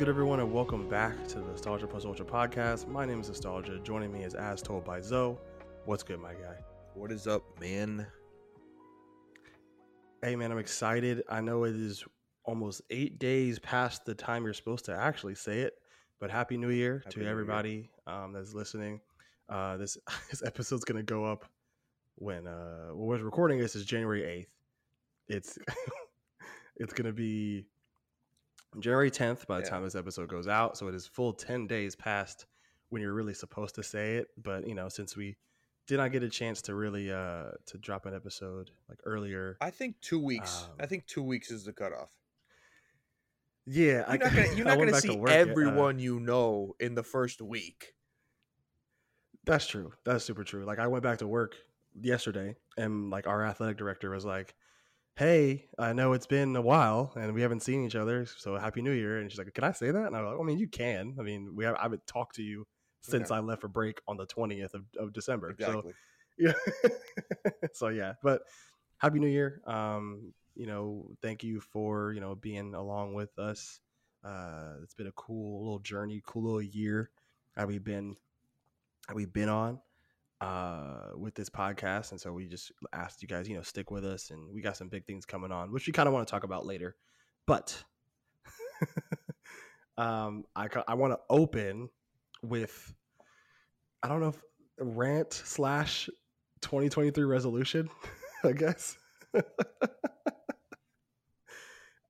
[0.00, 2.88] Good, everyone, and welcome back to the Nostalgia Plus Ultra podcast.
[2.88, 3.78] My name is Nostalgia.
[3.80, 5.36] Joining me is As Told by Zoe.
[5.84, 6.56] What's good, my guy?
[6.94, 8.06] What is up, man?
[10.22, 11.22] Hey, man, I'm excited.
[11.28, 12.02] I know it is
[12.44, 15.74] almost eight days past the time you're supposed to actually say it,
[16.18, 17.32] but Happy New Year Happy to New Year.
[17.32, 19.02] everybody um, that's listening.
[19.50, 19.98] Uh, this
[20.30, 21.44] this episode's gonna go up
[22.14, 24.48] when uh, we're recording this is January eighth.
[25.28, 25.58] It's
[26.76, 27.66] it's gonna be
[28.78, 29.70] January tenth by the Yeah.
[29.70, 30.76] time this episode goes out.
[30.78, 32.46] So it is full ten days past
[32.90, 34.28] when you're really supposed to say it.
[34.40, 35.36] But you know, since we
[35.86, 39.70] did not get a chance to really uh to drop an episode like earlier, I
[39.70, 40.64] think two weeks.
[40.64, 42.10] Um, I think two weeks is the cutoff.
[43.66, 46.74] yeah, You're not gonna, you're I not gonna see to work, uh, everyone you know
[46.80, 47.94] in the first week.
[49.44, 49.92] That's true.
[50.04, 50.64] That's super true.
[50.64, 51.56] Like I went back to work
[52.00, 54.54] yesterday and like our athletic director was like,
[55.20, 58.80] Hey, I know it's been a while and we haven't seen each other, so happy
[58.80, 59.18] new year.
[59.18, 60.06] And she's like, Can I say that?
[60.06, 61.14] And I'm like, I mean you can.
[61.20, 62.66] I mean, we have I haven't talked to you
[63.02, 63.36] since Yeah.
[63.36, 65.54] I left for break on the twentieth of, of December.
[65.60, 65.92] So Exactly.
[66.38, 66.52] yeah.
[67.74, 68.14] so yeah.
[68.22, 68.44] But
[68.96, 69.60] happy new year.
[69.66, 73.78] Um, you know, thank you for, you know, being along with us.
[74.24, 77.10] Uh it's been a cool little journey, cool little year
[77.56, 78.16] that we've been
[79.06, 79.80] that we've been on
[80.40, 84.04] uh with this podcast and so we just asked you guys you know stick with
[84.04, 86.30] us and we got some big things coming on which we kind of want to
[86.30, 86.96] talk about later
[87.46, 87.82] but
[89.98, 91.90] um i i want to open
[92.42, 92.94] with
[94.02, 94.40] i don't know if
[94.78, 96.08] rant slash
[96.62, 97.90] 2023 resolution
[98.44, 98.96] i guess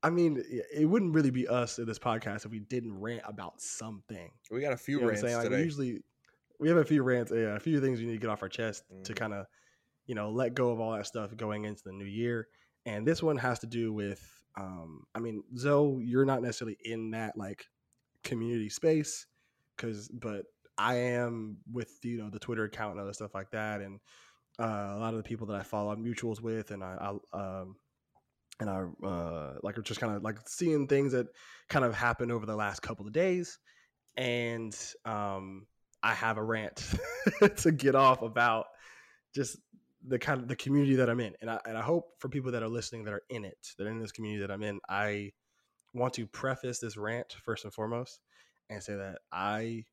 [0.04, 0.40] i mean
[0.72, 4.60] it wouldn't really be us in this podcast if we didn't rant about something We
[4.60, 5.36] got a few you know what I'm rants saying?
[5.36, 5.64] Like, we today.
[5.64, 6.02] usually
[6.60, 8.48] we have a few rants, yeah, a few things we need to get off our
[8.48, 9.16] chest to Mhm.
[9.16, 9.46] kind of,
[10.06, 12.48] you know, let go of all that stuff going into the new year.
[12.86, 14.22] And this one has to do with,
[14.56, 17.66] um, I mean, Zoe, you're not necessarily in that like
[18.24, 19.26] community space,
[19.76, 20.46] because, but
[20.78, 24.00] I am with you know the Twitter account and other stuff like that, and
[24.58, 27.38] uh, a lot of the people that I follow, I'm mutuals with, and I, I
[27.38, 27.76] um,
[28.60, 31.26] and I uh, like are just kind of like seeing things that
[31.68, 33.58] kind of happened over the last couple of days,
[34.16, 35.66] and um,
[36.02, 36.84] I have a rant
[37.58, 38.66] to get off about
[39.34, 39.58] just
[40.06, 42.52] the kind of the community that I'm in, and I and I hope for people
[42.52, 44.80] that are listening that are in it, that are in this community that I'm in,
[44.88, 45.32] I
[45.92, 48.20] want to preface this rant first and foremost,
[48.70, 49.84] and say that I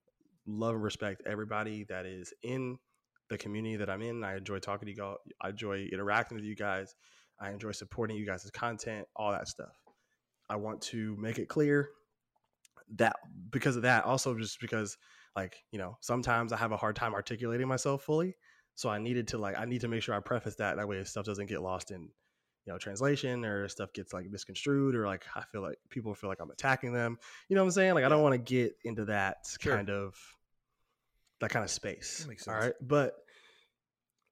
[0.45, 2.77] love and respect everybody that is in
[3.29, 4.23] the community that I'm in.
[4.23, 5.17] I enjoy talking to you guys.
[5.41, 6.95] I enjoy interacting with you guys.
[7.39, 9.75] I enjoy supporting you guys' content, all that stuff.
[10.49, 11.89] I want to make it clear
[12.95, 13.15] that
[13.51, 14.97] because of that, also just because
[15.37, 18.35] like, you know, sometimes I have a hard time articulating myself fully.
[18.75, 21.03] So I needed to like I need to make sure I preface that that way
[21.03, 22.01] stuff doesn't get lost in,
[22.65, 26.29] you know, translation or stuff gets like misconstrued or like I feel like people feel
[26.29, 27.17] like I'm attacking them.
[27.49, 27.93] You know what I'm saying?
[27.93, 29.75] Like I don't want to get into that Sure.
[29.75, 30.15] kind of
[31.39, 32.19] that kind of space.
[32.19, 32.65] That makes sense.
[32.65, 32.73] right.
[32.81, 33.13] But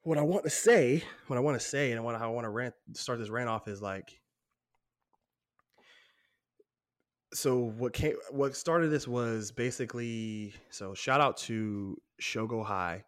[0.02, 2.50] what I want to say, what I want to say, and what I want to
[2.50, 4.20] rant start this rant off is like
[7.34, 13.04] so what came what started this was basically so shout out to Shogo High.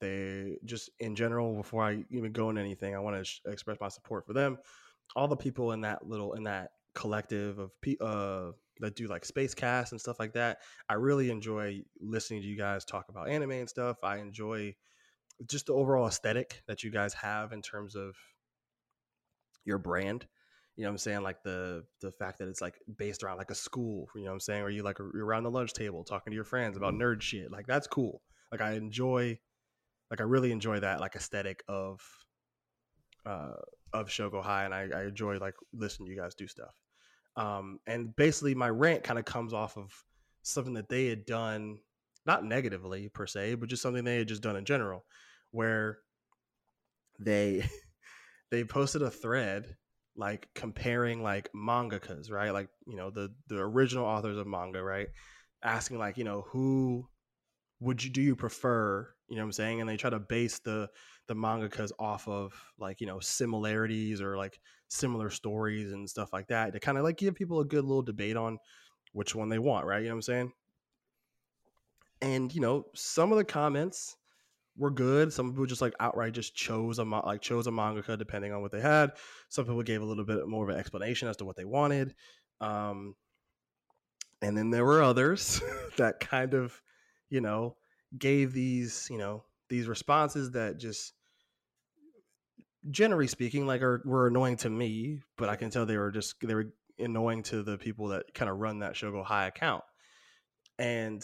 [0.00, 3.78] They just in general before I even go into anything, I want to sh- express
[3.80, 4.58] my support for them.
[5.14, 7.70] All the people in that little in that collective of
[8.00, 10.58] uh that do like space cast and stuff like that.
[10.88, 13.98] I really enjoy listening to you guys talk about anime and stuff.
[14.02, 14.74] I enjoy
[15.46, 18.16] just the overall aesthetic that you guys have in terms of
[19.64, 20.26] your brand.
[20.80, 21.20] You know what I'm saying?
[21.20, 24.36] Like the the fact that it's like based around like a school, you know what
[24.36, 24.62] I'm saying?
[24.62, 27.52] Or you like you're around the lunch table talking to your friends about nerd shit.
[27.52, 28.22] Like that's cool.
[28.50, 29.38] Like I enjoy
[30.10, 32.00] like I really enjoy that like aesthetic of
[33.26, 33.56] uh
[33.92, 36.74] of Shogo High and I, I enjoy like listening to you guys do stuff.
[37.36, 39.92] Um and basically my rant kind of comes off of
[40.44, 41.76] something that they had done
[42.24, 45.04] not negatively per se, but just something they had just done in general,
[45.50, 45.98] where
[47.18, 47.68] they
[48.50, 49.76] they posted a thread
[50.20, 52.52] like comparing like mangakas, right?
[52.52, 55.08] Like, you know, the the original authors of manga, right?
[55.64, 57.08] Asking like, you know, who
[57.80, 59.80] would you do you prefer, you know what I'm saying?
[59.80, 60.88] And they try to base the
[61.26, 66.48] the mangakas off of like, you know, similarities or like similar stories and stuff like
[66.48, 68.58] that to kind of like give people a good little debate on
[69.12, 70.02] which one they want, right?
[70.02, 70.52] You know what I'm saying?
[72.22, 74.16] And you know, some of the comments
[74.76, 75.32] were good.
[75.32, 78.62] Some people just like outright just chose a ma- like chose a mangaka depending on
[78.62, 79.12] what they had.
[79.48, 82.14] Some people gave a little bit more of an explanation as to what they wanted.
[82.60, 83.14] Um,
[84.42, 85.60] and then there were others
[85.96, 86.80] that kind of,
[87.28, 87.76] you know,
[88.18, 91.12] gave these, you know, these responses that just
[92.90, 96.34] generally speaking like are were annoying to me, but I can tell they were just
[96.40, 99.84] they were annoying to the people that kind of run that Shogo High account.
[100.78, 101.22] And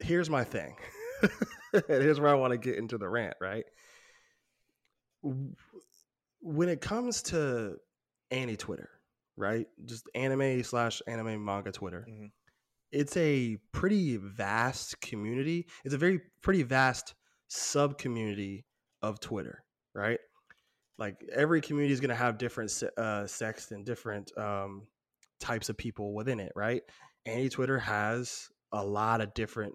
[0.00, 0.76] here's my thing.
[1.88, 3.64] here's where I want to get into the rant, right?
[6.40, 7.76] When it comes to
[8.32, 8.86] AniTwitter,
[9.36, 9.66] right?
[9.84, 12.06] Just anime slash anime manga Twitter.
[12.08, 12.30] Mhm.
[12.92, 15.66] It's a pretty vast community.
[15.84, 17.14] It's a very pretty vast
[17.48, 18.66] sub community
[19.02, 20.20] of Twitter, right?
[20.96, 24.86] Like every community is going to have different uh, sects and different um,
[25.40, 26.82] types of people within it, right?
[27.26, 29.74] Anti Twitter has a lot of different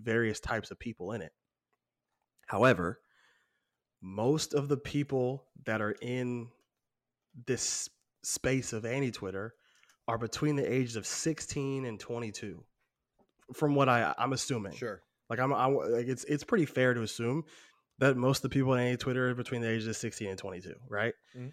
[0.00, 1.32] various types of people in it.
[2.46, 3.00] However,
[4.00, 6.48] most of the people that are in
[7.46, 7.88] this
[8.22, 9.50] space of AniTwitter
[10.08, 12.62] are between the ages of 16 and 22.
[13.52, 14.74] From what I I'm assuming.
[14.74, 15.02] Sure.
[15.28, 17.44] Like I'm, I, like it's it's pretty fair to assume
[17.98, 20.74] that most of the people in AniTwitter are between the ages of 16 and 22,
[20.88, 21.14] right?
[21.36, 21.52] Mhm.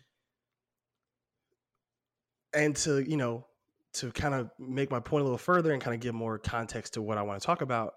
[2.54, 3.46] And to you know
[3.94, 6.94] to kind of make my point a little further and kind of give more context
[6.96, 7.94] to what I want to talk about,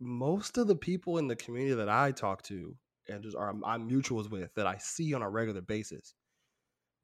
[0.00, 2.76] most of the people in the community that I talk to
[3.08, 6.14] and just are I'm mutuals with that I see on a regular basis,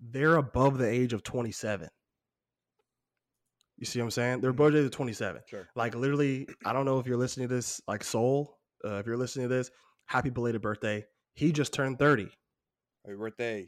[0.01, 1.89] they're above the age of 27.
[3.79, 4.41] You see what I'm saying?
[4.41, 5.69] They're above the age of 27 Sure.
[5.75, 9.17] like literally i don't know if you're listening to this like soul uh, if you're
[9.17, 9.71] listening to this
[10.07, 11.05] happy belated birthday
[11.35, 12.29] he just turned 30
[13.05, 13.59] Happy birthday.
[13.61, 13.67] You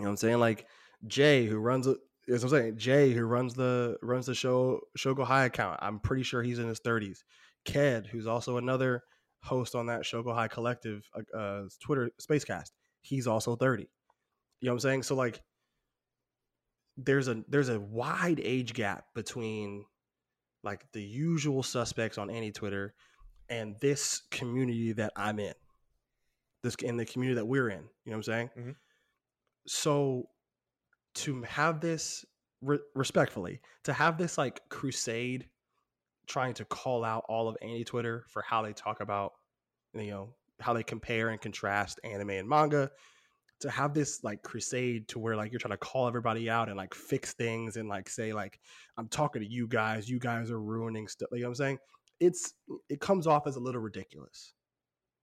[0.00, 0.66] know what i'm saying like
[1.06, 1.96] jay who runs a-
[2.28, 6.22] as i'm saying jay who runs the runs the show shogo high account i'm pretty
[6.22, 7.18] sure he's in his 30s
[7.64, 9.02] ked who's also another
[9.42, 12.70] host on that shogo high collective uh, uh twitter spacecast
[13.02, 13.88] he's also 30 you
[14.66, 15.40] know what i'm saying so like
[16.96, 19.84] there's a there's a wide age gap between
[20.62, 22.90] like the usual suspects on AniTwitter
[23.48, 25.54] and this community that I'm in.
[26.62, 27.82] This in the community that we're in.
[28.04, 28.50] You know what I'm saying?
[28.56, 28.76] Mhm.
[29.66, 30.28] So
[31.14, 32.24] to have this
[32.60, 35.48] re- respectfully, to have this like crusade
[36.30, 39.32] trying to call out all of AniTwitter for how they talk about,
[39.94, 42.90] you know, how they compare and contrast anime and manga,
[43.60, 46.76] to have this like crusade to where like you're trying to call everybody out and
[46.76, 48.60] like fix things and like say like
[48.96, 51.28] I'm talking to you guys, you guys are ruining stuff.
[51.32, 51.78] You know what I'm saying?
[52.20, 52.54] It's
[52.88, 54.54] it comes off as a little ridiculous.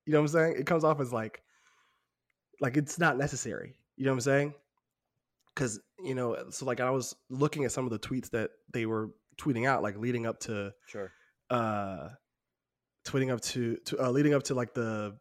[0.05, 0.55] You know what I'm saying?
[0.59, 1.41] It comes off as like
[2.59, 3.75] like it's not necessary.
[3.95, 4.53] You know what I'm saying?
[5.55, 8.85] Cuz you know, so like I was looking at some of the tweets that they
[8.85, 11.11] were tweeting out like leading up to Sure.
[11.49, 12.09] uh
[13.05, 15.17] tweeting up to to uh, leading up to like the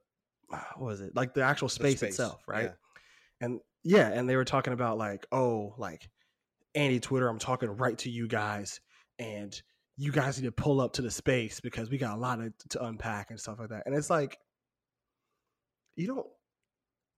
[0.49, 1.15] what was it?
[1.17, 2.65] Like the actual The space, space, itself, right?
[2.67, 2.73] yeah.
[3.41, 6.09] And yeah, and they were talking about like, oh, like
[6.77, 8.81] AniTwitter, I'm talking right to you guys,
[9.19, 9.61] and
[9.97, 12.53] you guys need to pull up to the space because we got a lot of,
[12.71, 13.85] to unpack and stuff like that.
[13.87, 14.39] And it's like,
[15.97, 16.27] you don't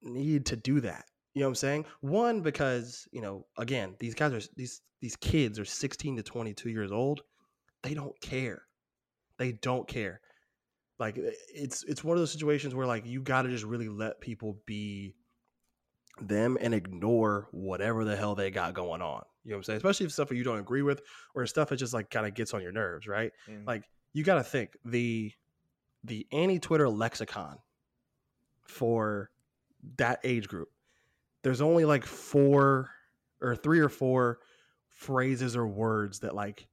[0.02, 1.04] need to do that.
[1.34, 1.84] You know what I'm saying?
[2.00, 6.70] One, because you know, again, these guys are these these kids are 16 to 22
[6.70, 7.22] years old.
[7.82, 8.62] They don't care.
[9.36, 10.20] They don't care.
[10.98, 14.20] Like it's it's one of those situations where like you got to just really let
[14.20, 15.14] people be
[16.20, 19.22] them and ignore whatever the hell they got going on.
[19.44, 19.76] You know what I'm saying?
[19.76, 21.00] Especially if stuff that you don't agree with
[21.34, 23.30] or stuff that just like kind of gets on your nerves, right?
[23.48, 23.64] Mhm.
[23.66, 25.32] Like you got to think the
[26.02, 27.58] the AniTwitter lexicon
[28.62, 29.30] for
[29.96, 30.68] that age group.
[31.42, 32.90] There's only like four
[33.40, 34.38] or three or four
[34.90, 36.66] phrases or words that like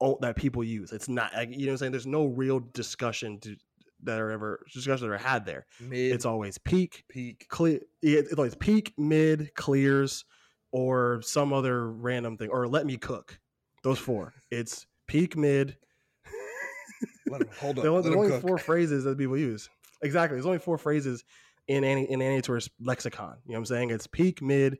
[0.00, 0.92] oh, that people use.
[0.92, 1.92] It's not like you know what I'm saying.
[1.92, 3.56] There's no real discussion to,
[4.02, 5.66] that are ever discussions that are had there.
[5.80, 7.46] Mid, It's always peak, peak.
[7.48, 7.80] clear.
[8.02, 10.24] It's always peak, mid, clears,
[10.72, 13.38] or some other random thing, or let me cook.
[13.82, 14.34] Those four.
[14.50, 15.76] It's peak, mid.
[17.28, 17.82] Let hold up.
[17.82, 19.68] There- let There's only four phrases that people use.
[20.02, 20.36] Exactly.
[20.36, 21.24] There's only four phrases
[21.68, 23.36] in any in any tourist lexicon.
[23.46, 23.90] You know what I'm saying?
[23.90, 24.78] It's peak, mid,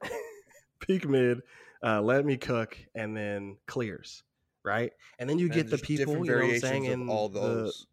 [0.80, 1.40] peak, mid.
[1.82, 4.22] Uh, let me cook, and then clears.
[4.62, 6.18] Right, and then you And get the people.
[6.26, 6.84] You know what I'm saying?
[6.84, 7.86] In all the- those.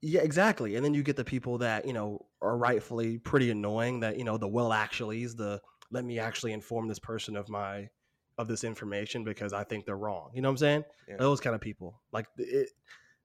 [0.00, 0.76] yeah, exactly.
[0.76, 4.24] And then you get the people that, you know, are rightfully pretty annoying that, you
[4.24, 5.60] know, the well actuallys, the
[5.90, 7.90] let me actually inform this person of my
[8.38, 10.30] of this information because I think they're wrong.
[10.32, 10.84] You know what I'm saying?
[11.06, 11.16] Yeah.
[11.18, 12.00] Those kind of people.
[12.10, 12.70] Like it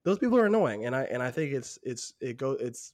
[0.05, 2.93] those people are annoying and I and I think it's it's it go it's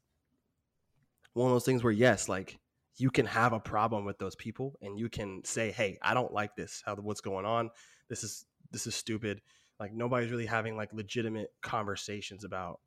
[1.34, 2.58] one of those things where yes, like
[2.98, 6.34] you can have a problem with those people and you can say, "Hey, I don't
[6.34, 6.82] like this.
[6.86, 7.70] How what's going on?
[8.10, 9.42] This is this is stupid."
[9.80, 12.80] Like nobody's really having like legitimate conversations about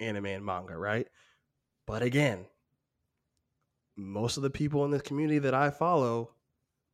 [0.00, 1.06] anime and manga, right?
[1.86, 2.46] But again,
[3.96, 6.34] most of the people in this community that I follow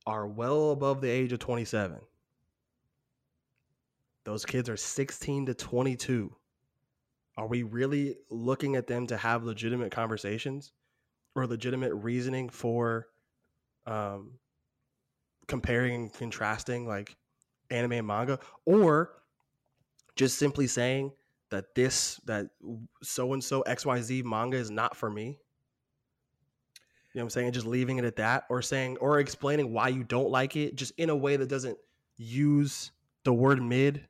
[0.07, 1.99] are well above the age of 27.
[4.25, 6.35] Those kids are 16 to 22.
[7.41, 10.73] Are we really looking at them to have legitimate conversations
[11.35, 13.09] or legitimate reasoning for
[13.87, 14.33] um
[15.47, 17.17] comparing and contrasting like
[17.71, 19.13] anime and manga, or
[20.17, 21.13] just simply saying
[21.49, 22.49] that this that
[23.03, 25.39] so and so XYZ manga is not for me.
[27.13, 27.47] You know what I'm saying?
[27.47, 30.77] And just leaving it at that, or saying, or explaining why you don't like it,
[30.77, 31.79] just in a way that doesn't
[32.19, 32.93] use
[33.25, 34.07] the word mid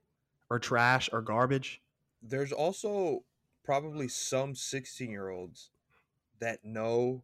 [0.51, 1.81] or trash or garbage.
[2.23, 3.25] There's also
[3.65, 5.71] probably some 16 year olds
[6.41, 7.23] that know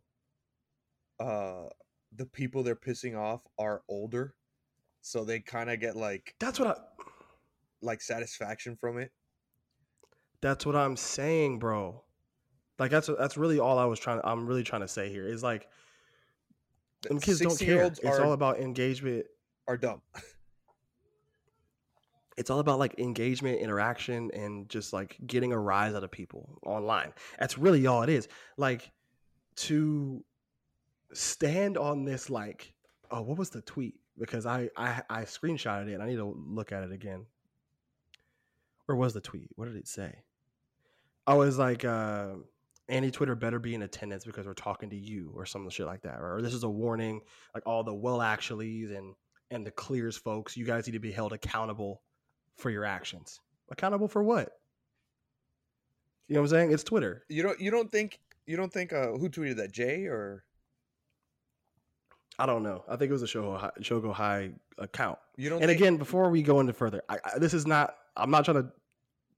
[1.18, 1.64] uh
[2.14, 4.34] the people they're pissing off are older.
[5.02, 6.74] So they kind of get like That's what I
[7.82, 9.12] like satisfaction from it.
[10.40, 12.02] That's what I'm saying, bro.
[12.78, 14.20] Like that's that's really all I was trying.
[14.24, 15.66] I'm really trying to say here is like,
[17.20, 17.84] kids don't care.
[17.84, 19.26] It's are, all about engagement.
[19.66, 20.02] are dumb.
[22.36, 26.58] It's all about like engagement, interaction, and just like getting a rise out of people
[26.66, 27.12] online.
[27.38, 28.28] That's really all it is.
[28.56, 28.90] Like
[29.56, 30.22] to
[31.12, 32.74] stand on this, like,
[33.10, 33.94] oh, what was the tweet?
[34.18, 35.94] Because I I I screenshotted it.
[35.94, 37.24] And I need to look at it again.
[38.84, 39.48] Where was the tweet?
[39.56, 40.14] What did it say?
[41.26, 42.34] I was like uh
[42.90, 46.20] AniTwitter better be in attendance because we're talking to you or some shit like that.
[46.20, 47.20] Or this is a warning,
[47.54, 49.14] like all the well actuallys and
[49.50, 52.02] and the clears folks, you guys need to be held accountable
[52.56, 53.40] for your actions.
[53.70, 54.52] Accountable for what?
[56.28, 56.72] You know what I'm saying?
[56.72, 57.24] It's Twitter.
[57.28, 60.44] You don't you don't think you don't think uh who tweeted that Jay or
[62.38, 62.84] I don't know.
[62.88, 65.18] I think it was a Shogo High, Shogo High account.
[65.36, 67.94] you don't And think, again, before we go into further, I, I, this is not.
[68.14, 68.68] I'm not trying to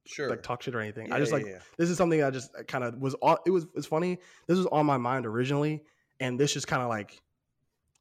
[0.04, 1.12] sure like talk shit or anything.
[1.12, 1.58] I just yeah, like yeah.
[1.76, 3.37] this is something I just kind of was on.
[3.46, 4.18] It was it's funny.
[4.46, 5.84] This was on my mind originally,
[6.20, 7.20] and this just kind of like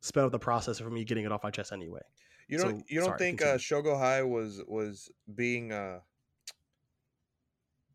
[0.01, 2.01] sped up the process for me getting it off my chest anyway.
[2.47, 5.99] You don't So, you don't sorry, think uh Shogo High was was being uh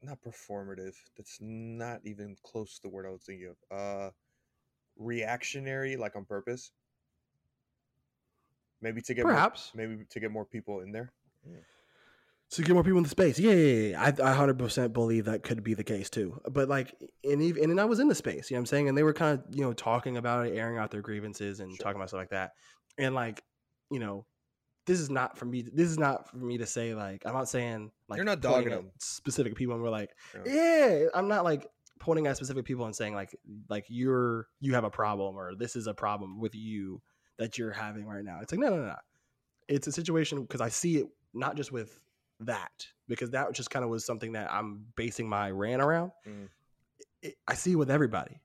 [0.03, 0.95] not performative.
[1.17, 3.79] That's not even close to the word I was thinking of.
[3.79, 4.11] Uh
[4.97, 6.73] reactionary like on purpose.
[8.81, 11.13] Maybe to get more, Perhaps maybe to get more people in there.
[12.51, 13.39] to get more people in the space.
[13.39, 14.03] Yeah, yeah, yeah.
[14.03, 16.41] I, I 100% believe that could be the case too.
[16.51, 16.95] But like,
[17.25, 18.51] and even and I was in the space.
[18.51, 18.89] You know what I'm saying?
[18.89, 21.79] And they were kind of you know talking about it, airing out their grievances and
[21.79, 21.85] Sure.
[21.85, 22.53] talking about stuff like that.
[22.99, 23.43] And like,
[23.91, 24.27] you know,
[24.87, 25.63] this is not for me.
[25.63, 28.71] This is not for me to say like I'm not saying like You're not dogging
[28.71, 28.91] them.
[28.99, 29.75] specific people.
[29.75, 30.11] And we're like,
[30.47, 30.53] Yeah.
[30.55, 31.67] yeah, I'm not like
[32.01, 33.35] pointing at specific people and saying like
[33.69, 37.01] like you're you have a problem or this is a problem with you
[37.39, 38.41] that you're having right now.
[38.43, 38.87] It's like no, no, no.
[38.87, 38.97] no.
[39.69, 41.99] It's a situation because I see it not just with
[42.41, 46.11] that because that just kind of was something that I'm basing my rant around.
[46.27, 46.49] Mhm.
[47.23, 48.41] It, I see it with everybody.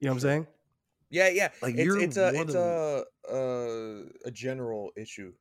[0.00, 0.46] You know what I'm saying?
[1.08, 1.48] Yeah, yeah.
[1.62, 5.32] Like, it's you're it's a it's a uh, a general issue.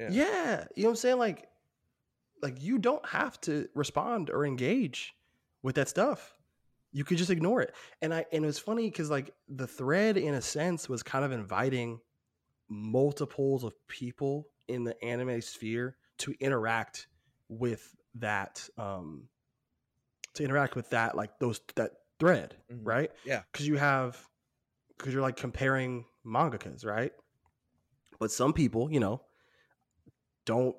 [0.00, 0.08] Yeah.
[0.10, 0.64] Yeah.
[0.74, 1.18] You know what I'm saying?
[1.18, 1.48] Like,
[2.42, 5.14] like you don't have to respond or engage
[5.62, 6.34] with that stuff.
[6.92, 7.74] You could just ignore it.
[8.02, 11.24] And I and it was funny because like the thread in a sense was kind
[11.24, 12.00] of inviting
[12.68, 17.08] multiples of people in the anime sphere to interact
[17.48, 19.24] with that um
[20.34, 22.80] to interact with that like those that thread, Mhm.
[22.82, 23.10] right?
[23.24, 23.42] Yeah.
[23.52, 24.28] because you have
[24.96, 27.12] because you're like comparing mangakas, right?
[28.18, 29.22] But some people, you know,
[30.50, 30.74] don't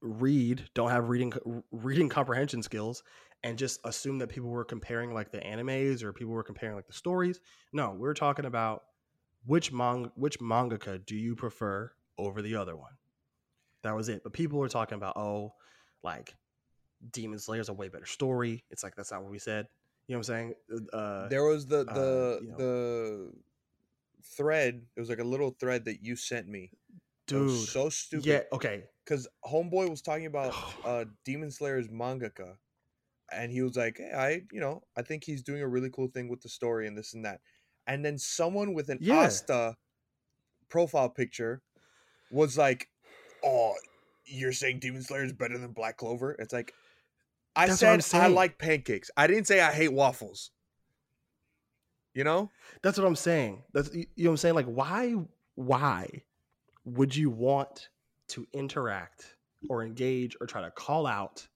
[0.00, 1.32] read, don't have reading
[1.70, 3.04] reading comprehension skills,
[3.44, 6.88] and just assume that people were comparing like the animes or people were comparing like
[6.88, 7.38] the stories.
[7.72, 8.82] No, we're talking about
[9.46, 12.90] which manga which mangaka do you prefer over the other one?
[13.84, 14.24] That was it.
[14.24, 15.54] But people were talking about oh,
[16.02, 16.34] like
[17.12, 18.64] Demon Slayer's a way better story.
[18.72, 19.68] It's like that's not what we said.
[20.08, 20.54] You know what I'm saying?
[20.92, 22.56] Uh, there was the uh, the you know.
[22.56, 23.32] the
[24.24, 24.82] thread.
[24.96, 26.72] It was like a little thread that you sent me.
[27.28, 27.68] Dude.
[27.68, 28.26] so stupid.
[28.26, 28.40] Yeah.
[28.52, 28.84] Okay.
[29.04, 32.56] Because Homeboy was talking about uh Demon Slayer's mangaka,
[33.32, 36.08] and he was like, hey, I, you know, I think he's doing a really cool
[36.08, 37.40] thing with the story and this and that.
[37.86, 39.20] And then someone with an Yeah.
[39.20, 39.76] Asta
[40.68, 41.62] profile picture
[42.30, 42.88] was like,
[43.44, 43.74] "Oh,
[44.24, 46.72] you're saying Demon Slayer is better than Black Clover?" It's like,
[47.54, 49.10] I That's said I like pancakes.
[49.16, 50.50] I didn't say I hate waffles.
[52.14, 52.50] You know?
[52.82, 53.64] That's what I'm saying.
[53.72, 54.54] That's you know what I'm saying.
[54.54, 55.14] Like, why,
[55.56, 56.22] why
[56.84, 57.88] would you want
[58.28, 59.36] to interact
[59.68, 61.46] or engage or try to call out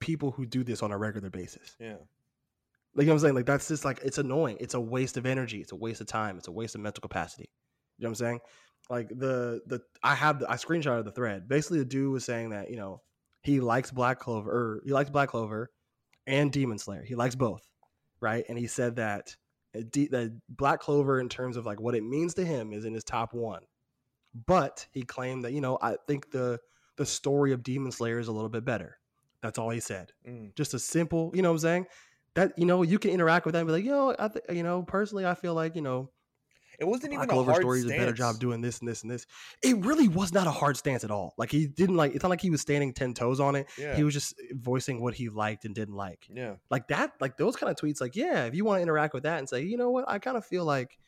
[0.00, 1.76] people who do this on a regular basis?
[1.80, 1.96] Yeah.
[2.94, 3.34] Like you know what I'm saying?
[3.34, 4.56] Like that's just like it's annoying.
[4.60, 5.60] It's a waste of energy.
[5.60, 6.36] It's a waste of time.
[6.38, 7.48] It's a waste of mental capacity.
[7.98, 8.40] You know what I'm saying?
[8.90, 11.48] Like the the I have the I screenshot of the thread.
[11.48, 13.02] Basically, the dude was saying that you know
[13.42, 15.70] he likes Black Clover or he likes Black Clover
[16.26, 17.04] and Demon Slayer.
[17.04, 17.62] He likes both,
[18.20, 18.44] right?
[18.48, 19.36] And he said that
[19.76, 22.94] uh, that Black Clover, in terms of like what it means to him, is in
[22.94, 23.62] his top one.
[24.46, 26.60] But he claimed that you know I think the
[26.96, 28.98] the story of Demon Slayer is a little bit better.
[29.42, 30.54] That's all he said Mm.
[30.56, 31.86] just a simple, you know what I'm saying?
[32.34, 34.44] That you know, you can interact with that and be like, you know, I th-
[34.50, 36.10] you know, personally I feel like, you know,
[36.78, 37.92] It wasn't Black even a Clover hard story stance.
[37.92, 39.26] did a better job doing this and this and this.
[39.62, 41.34] It really was not a hard stance at all.
[41.38, 42.14] Like he didn't like.
[42.14, 43.68] It's not like he was standing ten toes on it.
[43.78, 46.26] Yeah, He was just voicing what he liked and didn't like.
[46.32, 47.12] yeah, Like that.
[47.20, 48.00] Like those kind of tweets.
[48.00, 50.18] Like yeah, if you want to interact with that and say, you know what, I
[50.18, 50.98] kind of feel like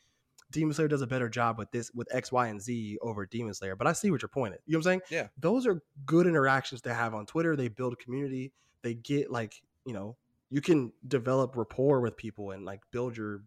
[0.51, 3.53] Demon Slayer does a better job with this with X, Y, and Z over Demon
[3.53, 3.75] Slayer.
[3.75, 4.59] But I see what your point is.
[4.65, 5.01] You know what I'm saying?
[5.09, 5.27] Yeah.
[5.37, 7.55] Those are good interactions to have on Twitter.
[7.55, 8.53] They build community.
[8.83, 10.17] They get like you know
[10.49, 13.43] you can develop rapport with people and like build your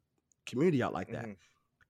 [0.46, 1.26] community out like that.
[1.26, 1.36] mhm.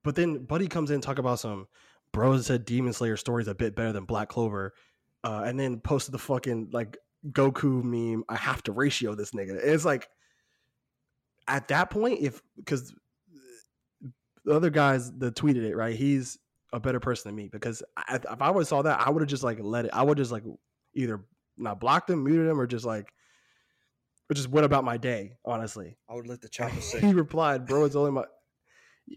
[0.03, 1.67] But then Buddy comes in talk about some
[2.13, 4.75] bros said Demon Slayer stories a bit better than Black Clover,
[5.25, 6.97] uh, and then posted the fucking like
[7.31, 8.25] Goku meme.
[8.29, 9.51] I have to ratio this nigga.
[9.51, 10.09] And it's like
[11.49, 12.95] at that point, if because
[14.45, 16.39] the other guys that tweeted it right, he's
[16.73, 19.23] a better person than me because I, if I would have saw that, I would
[19.23, 19.91] have just like let it.
[19.93, 20.45] I would just like
[20.95, 21.25] either
[21.57, 23.13] not blocked him, muted him, or just like.
[24.31, 25.99] Or just went about my day, honestly.
[26.09, 27.01] I would let the chopper say.
[27.01, 28.25] he replied, "Bro, it's only my."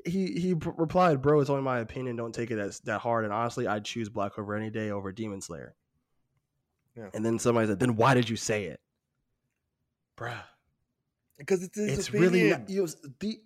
[0.05, 2.17] He he replied, "Bro, it's only my opinion.
[2.17, 5.13] Don't take it as that hard." And honestly, I'd choose Black Clover any day over
[5.13, 5.75] Demon Slayer.
[6.97, 7.07] Yeah.
[7.13, 8.81] And then somebody said, "Then why did you say it,
[10.17, 10.43] bruh?"
[11.37, 12.87] Because it's it's really not, you know,
[13.19, 13.39] the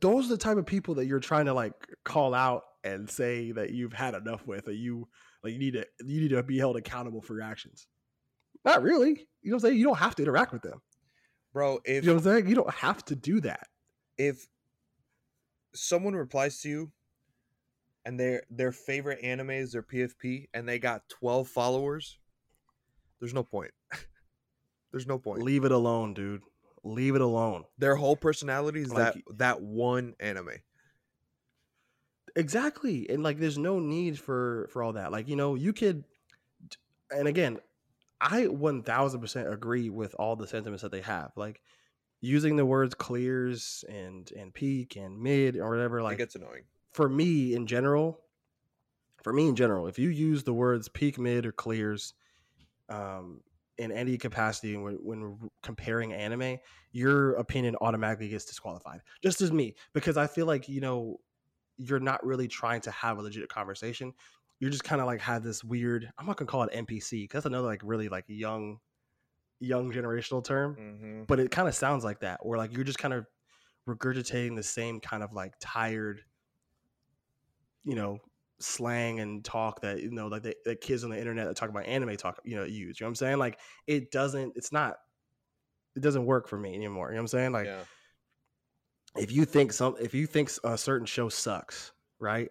[0.00, 1.72] those are the type of people that you're trying to like
[2.04, 5.08] call out and say that you've had enough with, or you
[5.42, 7.86] like you need to you need to be held accountable for your actions.
[8.64, 9.26] Not really.
[9.42, 9.78] You know what I'm saying?
[9.78, 10.80] You don't have to interact with them.
[11.52, 11.80] bro.
[11.84, 12.48] If You know what I'm saying?
[12.48, 13.66] You don't have to do that.
[14.18, 14.46] if
[15.74, 16.92] someone replies to you
[18.04, 22.18] and their their favorite anime is their PFP and they got 12 followers,
[23.20, 23.72] there's no point.
[24.92, 25.42] there's no point.
[25.42, 26.42] Leave it alone, dude.
[26.84, 27.64] Leave it alone.
[27.78, 30.60] Their whole personality is Like- that that one anime.
[32.36, 33.08] Exactly.
[33.08, 35.12] And like there's no need for for all that.
[35.12, 36.04] Like, you know, you could
[37.10, 37.58] and again,
[38.20, 41.32] I 1000% agree with all the sentiments that they have.
[41.36, 41.62] Like
[42.20, 46.64] using the words clears and and peak and mid or whatever like it gets annoying.
[46.92, 48.20] for me in general,
[49.22, 52.14] for me in general, if you use the words peak, mid, or clears,
[52.88, 53.42] um,
[53.78, 56.58] in any capacity when, when comparing anime,
[56.92, 59.00] your opinion automatically gets disqualified.
[59.22, 61.18] Just as me, because I feel like you know
[61.76, 64.12] you're not really trying to have a legit conversation.
[64.60, 66.10] You're just kind of like have this weird.
[66.18, 68.78] I'm not gonna call it NPC because that's another like really like young,
[69.60, 72.98] young generational term hmm but it kind of sounds like that or like you're just
[72.98, 73.26] kind of
[73.88, 76.22] regurgitating the same kind of like tired
[77.84, 78.18] you know
[78.60, 81.68] slang and talk that you know like the, the kids on the internet that talk
[81.68, 83.38] about anime talk you know use you know what i'm saying?
[83.38, 84.96] Like it doesn't it's not
[85.96, 87.52] it doesn't work for me anymore you know what i'm saying?
[87.52, 87.80] Like yeah.
[89.16, 92.50] if you think some if you think a certain show sucks right?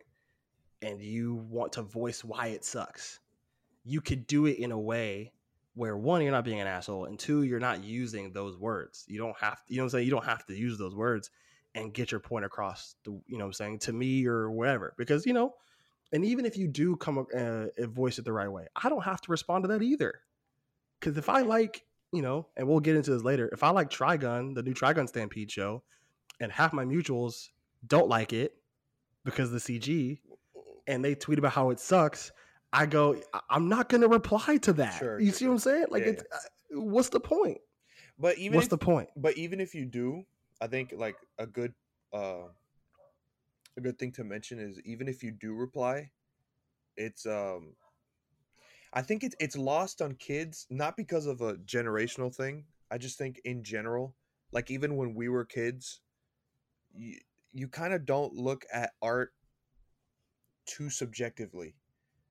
[0.82, 3.20] And you want to voice why it sucks
[3.84, 5.32] you could do it in a way
[5.76, 9.06] where one you're not being an asshole and two you're not using those words.
[9.08, 10.06] You don't have to you know what i'm saying?
[10.06, 11.30] You don't have to use those words
[11.76, 13.80] and get your point across the you know what i'm saying?
[13.80, 15.54] To me or whatever because you know
[16.14, 19.04] and even if you do come uh, and voice it the right way i don't
[19.04, 20.22] have to respond to that either.
[21.00, 23.90] Because if i like you know and we'll get into this later if i like
[23.90, 25.84] trigun the new trigun stampede show
[26.40, 27.50] and half my mutuals
[27.88, 28.56] don't like it
[29.26, 30.20] because of the cg
[30.88, 32.32] and they tweet about how it sucks
[32.72, 35.00] i go "I- i'm not going to reply to that.
[35.00, 35.86] Sure, you sure, see what i'm saying?
[35.90, 37.60] Like Yeah, it's uh, what's the point?
[38.20, 39.10] But even what's if, the point?
[39.16, 40.24] but even if you do,
[40.62, 41.74] I think like a good
[42.14, 42.48] uh
[43.78, 46.12] a good thing to mention is even if you do reply,
[46.98, 47.76] it's um
[48.94, 52.66] I think it's it's lost on kids not because of a generational thing.
[52.92, 54.16] I just think in general,
[54.52, 56.02] like even when we were kids,
[56.96, 57.18] you,
[57.52, 59.34] you kind of don't look at art
[60.66, 61.76] too subjectively.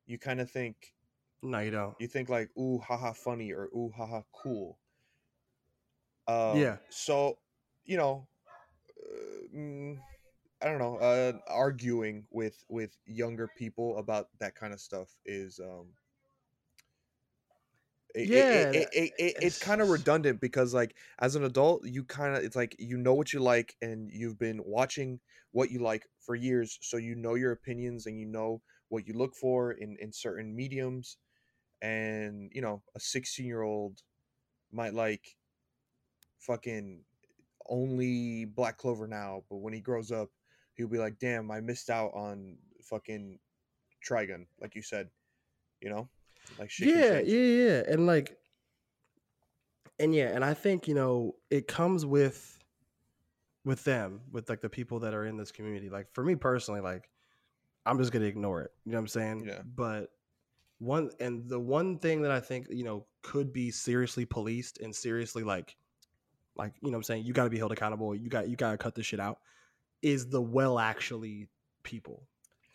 [0.07, 0.95] You kind of think
[1.43, 4.79] no you don't you think like ooh haha funny or ooh haha cool
[6.29, 6.77] um, Yeah.
[6.91, 7.39] so
[7.85, 8.27] you know
[9.03, 9.99] uh, mm,
[10.63, 15.61] i don't know uh arguing with with younger people about that kind of stuff is
[15.61, 15.89] um
[18.15, 21.85] it, Yeah, it, it, it, it- it's kind of redundant because like as an adult
[21.87, 25.21] you kind of it's like you know what you like and you've been watching
[25.53, 29.15] what you like for years so you know your opinions and you know what you
[29.15, 31.17] look for in in certain mediums
[31.83, 34.03] and you know a 16 year old
[34.73, 35.37] might like
[36.39, 37.05] fucking
[37.69, 40.31] only black clover now but when he grows up
[40.75, 43.39] he'll be like damn i missed out on fucking
[44.07, 45.09] trigun like you said
[45.81, 46.09] you know?
[46.59, 48.37] Like shit yeah yeah yeah and like
[50.01, 52.59] and yeah and i think you know it comes with
[53.65, 56.81] with them with like the people that are in this community like for me personally
[56.81, 57.09] like
[57.87, 59.45] i'm just gonna ignore it you know what i'm saying?
[59.47, 59.61] Yeah.
[59.77, 60.11] but
[60.79, 64.95] one and the one thing that i think you know could be seriously policed and
[64.95, 65.77] seriously like
[66.57, 67.25] like you know what i'm saying?
[67.25, 69.39] You got to be held accountable you got you got to cut this shit out
[70.03, 71.49] is the well actually
[71.83, 72.27] people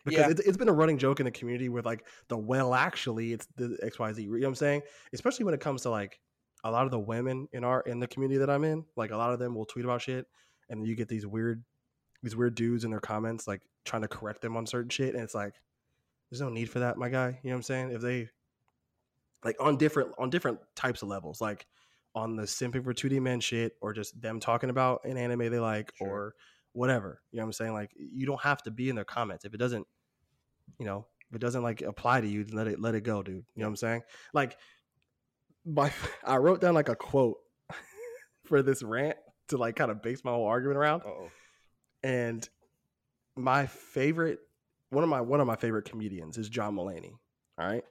[0.05, 0.31] because Yeah.
[0.31, 3.47] it, it's been a running joke in the community with like the well actually it's
[3.55, 4.81] the xyz you know what i'm saying
[5.13, 6.19] especially when it comes to like
[6.63, 9.17] a lot of the women in our in the community that i'm in like a
[9.17, 10.25] lot of them will tweet about shit
[10.69, 11.63] and you get these weird
[12.23, 15.23] these weird dudes in their comments like trying to correct them on certain shit and
[15.23, 15.53] it's like
[16.29, 18.27] there's no need for that my guy you know what i'm saying if they
[19.43, 21.65] like on different on different types of levels like
[22.15, 25.59] on the simping for 2d men shit or just them talking about an anime they
[25.59, 26.07] like Sure.
[26.07, 26.35] or
[26.73, 29.45] whatever you know what i'm saying like you don't have to be in their comments
[29.45, 29.85] if it doesn't
[30.79, 33.23] you know if it doesn't like apply to you then let it let it go
[33.23, 34.01] dude you know what i'm saying
[34.33, 34.57] like
[35.65, 35.91] my
[36.25, 37.37] i wrote down like a quote
[38.45, 41.29] for this rant to like kind of base my whole argument around Uh-oh.
[42.03, 42.47] and
[43.35, 44.39] my favorite
[44.89, 47.11] one of my one of my favorite comedians is John Mulaney.
[47.57, 47.83] All right.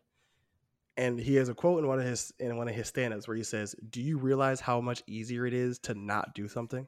[0.96, 3.36] And he has a quote in one of his in one of his stand-ups where
[3.36, 6.86] he says, Do you realize how much easier it is to not do something?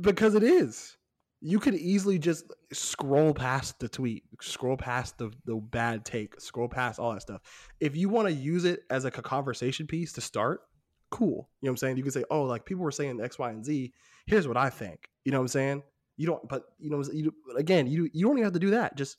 [0.00, 0.96] Because it is.
[1.40, 6.68] You could easily just scroll past the tweet, scroll past the, the bad take, scroll
[6.68, 7.42] past all that stuff.
[7.80, 10.62] If you want to use it as like a conversation piece to start,
[11.10, 11.50] cool.
[11.60, 11.96] You know what I'm saying?
[11.98, 13.92] You can say, oh, like people were saying X, Y, and Z.
[14.26, 15.10] Here's what I think.
[15.24, 15.82] You know what I'm saying?
[16.16, 18.96] You don't, but you know, you, again, you you don't even have to do that.
[18.96, 19.18] Just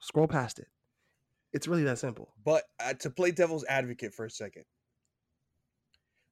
[0.00, 0.66] scroll past it.
[1.52, 2.34] It's really that simple.
[2.44, 4.64] But uh, to play devil's advocate for a second,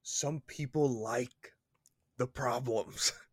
[0.03, 1.53] some people like
[2.19, 3.13] the problems.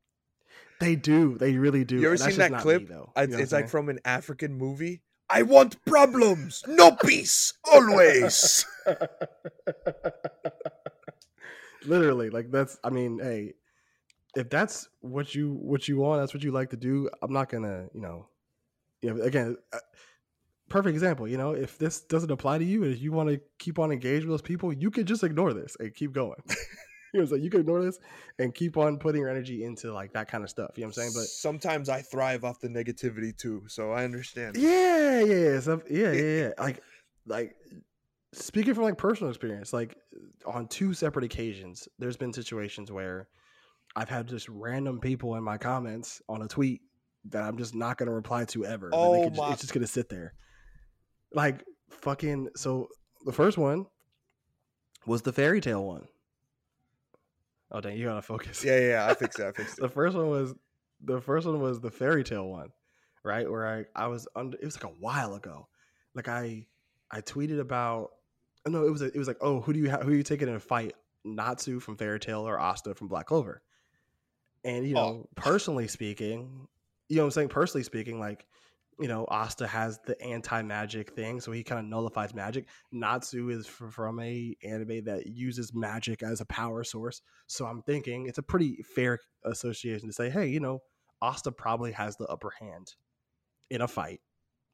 [0.80, 1.38] They do.
[1.38, 2.00] They really do.
[2.00, 2.84] You ever seen that clip?
[2.84, 3.12] me, though.
[3.16, 3.70] It's, You know it's like saying?
[3.70, 5.02] from an African movie.
[5.30, 8.66] I want problems, no peace, always.
[11.86, 13.54] literally like that's i mean hey
[14.36, 17.50] if that's what you what you want that's what you like to do i'm not
[17.50, 18.28] gonna you know
[19.02, 19.80] you know again uh,
[20.68, 23.40] perfect example you know if this doesn't apply to you and if you want to
[23.58, 26.42] keep on engaged with those people you can just ignore this and keep going
[27.14, 28.00] you know so you can ignore this
[28.38, 30.98] and keep on putting your energy into like that kind of stuff you know what
[30.98, 34.58] i'm saying but sometimes I thrive off the negativity too, so I understand.
[34.58, 36.50] Yeah, yeah, yeah, so, yeah, yeah, yeah.
[36.60, 36.84] Like,
[37.26, 37.56] like
[38.34, 39.98] speaking from like personal experience, like
[40.46, 43.28] on two separate occasions, there's been situations where
[43.96, 46.82] I've had just random people in my comments on a tweet
[47.30, 48.90] that I'm just not gonna reply to ever.
[48.94, 50.34] Oh just- my- it's just gonna sit there.
[51.34, 52.50] Like fucking.
[52.56, 52.90] So
[53.26, 53.86] the first one
[55.06, 56.08] was the Fairy Tail one.
[57.72, 58.64] Oh dang, you gotta focus.
[58.64, 59.46] Yeah, yeah, I fixed it.
[59.46, 59.82] I fixed it.
[59.82, 60.54] the first one was
[61.04, 62.70] the first one was the Fairy Tail one,
[63.24, 63.50] right?
[63.50, 65.68] Where I I was under it was like a while ago.
[66.16, 66.66] Like I
[67.12, 68.12] I tweeted about
[68.66, 70.16] oh, no, it was a, it was like, "Oh, who do you ha- who are
[70.16, 70.94] you taking in a fight?
[71.24, 73.62] Natsu from Fairy Tail or Asta from Black Clover?"
[74.64, 75.02] And you Oh.
[75.02, 76.68] know, personally speaking,
[77.08, 78.46] you know what I'm saying, personally speaking, like
[79.00, 82.68] you know, Asta has the anti-magic thing, so he kind of nullifies magic.
[82.92, 87.82] Natsu is f- from a anime that uses magic as a power source, so I'm
[87.82, 90.80] thinking it's a pretty fair association to say, hey, you know,
[91.22, 92.94] Asta probably has the upper hand
[93.70, 94.20] in a fight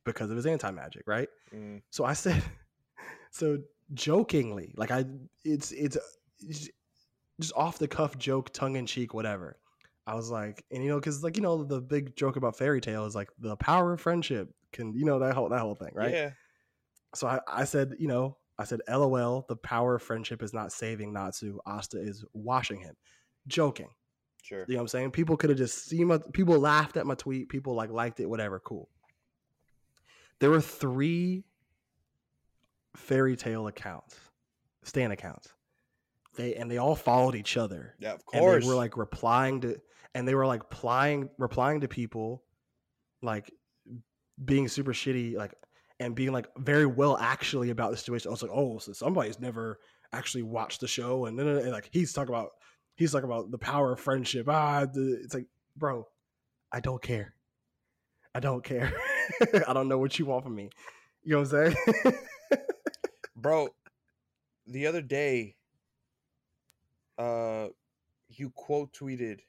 [0.06, 1.28] because of his anti-magic, right?
[1.54, 2.42] Mm, So I said,
[3.32, 3.60] so
[3.94, 5.06] jokingly, like I,
[5.44, 5.98] it's it's
[6.40, 6.70] it's
[7.40, 9.58] just off the cuff joke, tongue in cheek, whatever.
[10.08, 12.82] I was like, and you know, because like you know, the big joke about Fairy
[12.82, 15.92] Tail is like the power of friendship can, you know, that whole that whole thing,
[15.94, 16.12] right?
[16.12, 16.30] Yeah.
[17.16, 20.72] So I, I said, you know, I said, LOL, the power of friendship is not
[20.72, 21.60] saving Natsu.
[21.66, 22.96] Asta is washing him.
[23.48, 23.90] Joking.
[24.44, 24.66] Sure.
[24.68, 25.12] You know what I'm saying?
[25.12, 28.30] People could have just seen my people laughed at my tweet, people like liked it,
[28.30, 28.90] whatever, cool.
[30.40, 31.46] There were three
[32.96, 34.16] Fairy Tail accounts,
[34.84, 35.50] Stan accounts.
[36.36, 37.96] They and they all followed each other.
[37.98, 38.56] Yeah, of course.
[38.56, 39.80] And they were like replying to
[40.16, 42.42] and they were like replying replying to people
[43.22, 43.52] like
[44.44, 45.54] being super shitty, like
[46.00, 48.30] and being like very well actually about the situation.
[48.30, 49.78] I was like, oh, so somebody's never
[50.14, 52.52] actually watched the show, and then like he's talking about
[52.96, 54.48] he's talking about the power of friendship.
[54.50, 56.08] Ah, it's like, bro,
[56.72, 57.36] I don't care.
[58.34, 58.94] I don't care.
[59.68, 60.70] I don't know what you want from me.
[61.24, 62.16] You know what I'm saying?
[63.36, 63.70] Bro,
[64.68, 65.56] the other day,
[67.18, 67.68] uh,
[68.30, 69.40] you quote tweeted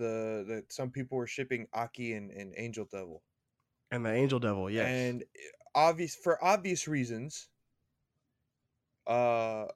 [0.00, 3.22] the that some people were shipping Aki and, and Angel Devil.
[3.90, 4.86] and the Angel Devil, yes.
[4.88, 5.26] And eh,
[5.74, 7.48] obvious for obvious reasons,
[9.06, 9.66] uh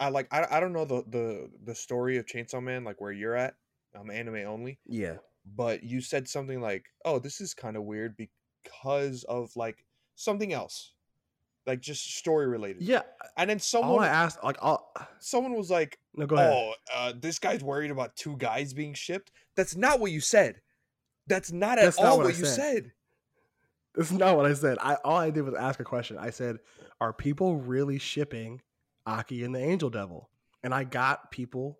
[0.00, 3.12] I like I, I don't know the, the the story of Chainsaw Man, like where
[3.12, 3.54] you're at.
[3.94, 4.78] I'm anime only.
[4.86, 5.16] yeah,
[5.54, 9.84] but you said something like, "Oh, this is kind of weird because of like
[10.16, 10.92] something else,
[11.66, 13.02] like just story related." yeah.
[13.36, 16.52] And then All someone I asked, like, all someone was like, no, go ahead.
[16.52, 20.60] "Oh, uh, this guy's worried about two guys being shipped." That's not what you said.
[21.26, 22.56] That's not at not all what what, you said.
[22.56, 22.92] said.
[23.94, 24.78] This is not what I said.
[24.80, 26.18] I all I did was ask a question.
[26.18, 26.58] I said,
[27.00, 28.60] "Are people really shipping
[29.06, 30.30] Aki and the Angel Devil?"
[30.62, 31.78] And I got people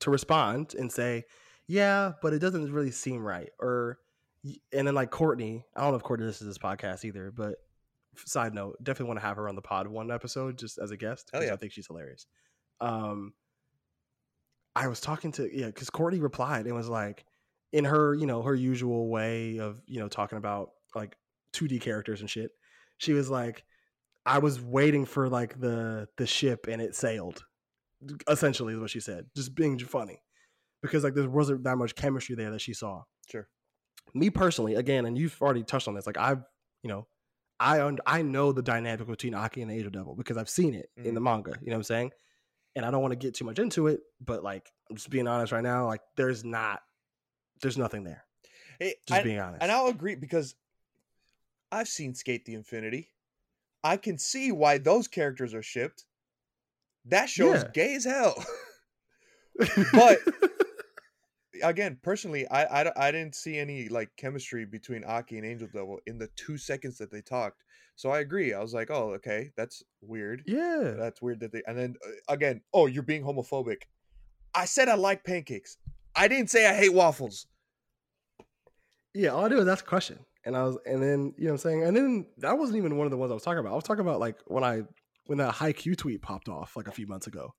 [0.00, 1.24] to respond and say,
[1.66, 3.98] "Yeah, but it doesn't really seem right." Or
[4.72, 7.56] and then like Courtney, I don't know if Courtney listens to this podcast either, but
[8.26, 10.96] side note, definitely want to have her on the pod one episode just as a
[10.96, 11.52] guest because yeah.
[11.52, 12.26] I think she's hilarious.
[12.80, 13.34] Um,
[14.74, 17.24] I was talking to yeah, because Courtney replied and was like,
[17.72, 21.16] in her you know her usual way of you know talking about like
[21.54, 22.50] 2D characters and shit.
[22.98, 23.64] She was like,
[24.26, 27.44] I was waiting for like the the ship and it sailed.
[28.28, 29.26] Essentially, is what she said.
[29.36, 30.22] Just being funny
[30.82, 33.02] because like there wasn't that much chemistry there that she saw.
[33.30, 33.48] Sure.
[34.14, 36.06] Me personally, again, and you've already touched on this.
[36.06, 36.42] Like I've
[36.82, 37.06] you know.
[37.60, 40.74] I un- I know the dynamic between Aki and the Angel Devil because I've seen
[40.74, 41.24] it in the mm-hmm.
[41.24, 41.50] manga.
[41.60, 42.10] You know what I'm saying?
[42.74, 45.28] And I don't want to get too much into it, but like I'm just being
[45.28, 45.86] honest right now.
[45.86, 46.80] Like there's not,
[47.60, 48.24] there's nothing there.
[48.78, 49.62] Hey, Just and, being honest.
[49.62, 50.54] and I'll agree because
[51.70, 53.10] I've seen SK8 the Infinity.
[53.84, 56.06] I can see why those characters are shipped.
[57.04, 57.70] That show's Yeah.
[57.74, 58.42] gay as hell.
[59.92, 60.18] but-
[61.62, 65.98] Again, personally, I, I I didn't see any like chemistry between Aki and Angel Devil
[66.06, 67.62] in the two seconds that they talked.
[67.96, 68.54] So I agree.
[68.54, 70.42] I was like, oh, okay, that's weird.
[70.46, 71.62] yeah, That's weird that they.
[71.66, 73.82] And then uh, again, oh, you're being homophobic.
[74.54, 75.76] I said I like pancakes.
[76.16, 77.46] I didn't say I hate waffles.
[79.14, 80.18] Yeah, all I do is ask a question.
[80.44, 81.84] And I was and then, you know what I'm saying?
[81.84, 83.72] And then that wasn't even one of the ones I was talking about.
[83.72, 84.82] I was talking about like when I
[85.26, 87.54] when that Haikyuu tweet popped off like a few months ago.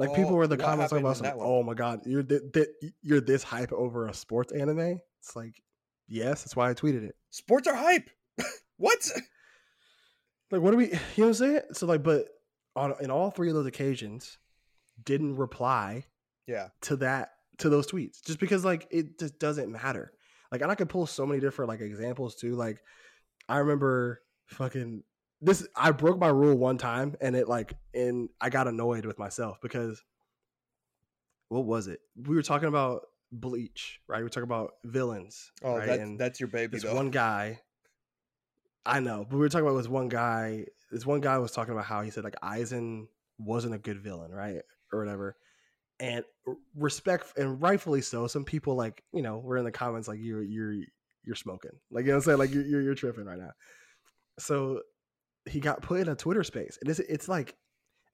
[0.00, 2.42] Like people Oh, were in the comments talking about some, oh my god, you're th-
[2.52, 2.68] th-
[3.02, 4.98] you're this hype over a sports anime?
[5.20, 5.62] It's like,
[6.08, 7.14] yes, that's why I tweeted it.
[7.30, 8.10] Sports are hype.
[8.78, 9.10] what?
[10.50, 11.60] Like what do we you know what I'm saying?
[11.72, 12.26] So like but
[12.76, 14.38] on in all three of those occasions,
[15.04, 16.04] didn't reply
[16.46, 16.68] Yeah.
[16.82, 20.12] to that to those tweets just because like it just doesn't matter
[20.50, 22.78] like and i could pull so many different like examples too like
[23.50, 25.02] i remember fucking
[25.42, 29.18] this i broke my rule one time and it like and i got annoyed with
[29.18, 30.02] myself because
[31.48, 31.98] what was it?
[32.14, 34.18] We were talking about bleach right?
[34.18, 35.86] We were talking about villains Oh, right?
[35.86, 36.94] that's and that's your baby this though.
[36.94, 37.60] one guy
[38.86, 41.72] i know but we were talking about this one guy this one guy was talking
[41.72, 43.06] about how he said like Aizen
[43.38, 44.62] wasn't a good villain right?
[44.92, 45.36] Or whatever.
[46.00, 46.24] And
[46.74, 50.42] respect and rightfully so some people like you know were in the comments like you're
[50.42, 50.74] you're
[51.24, 51.70] you're smoking.
[51.90, 52.38] Like you know what i'm saying?
[52.38, 53.50] Like you're, you're, you're tripping right now.
[54.38, 54.80] So
[55.50, 57.56] he got put in a twitter space and it's, it's like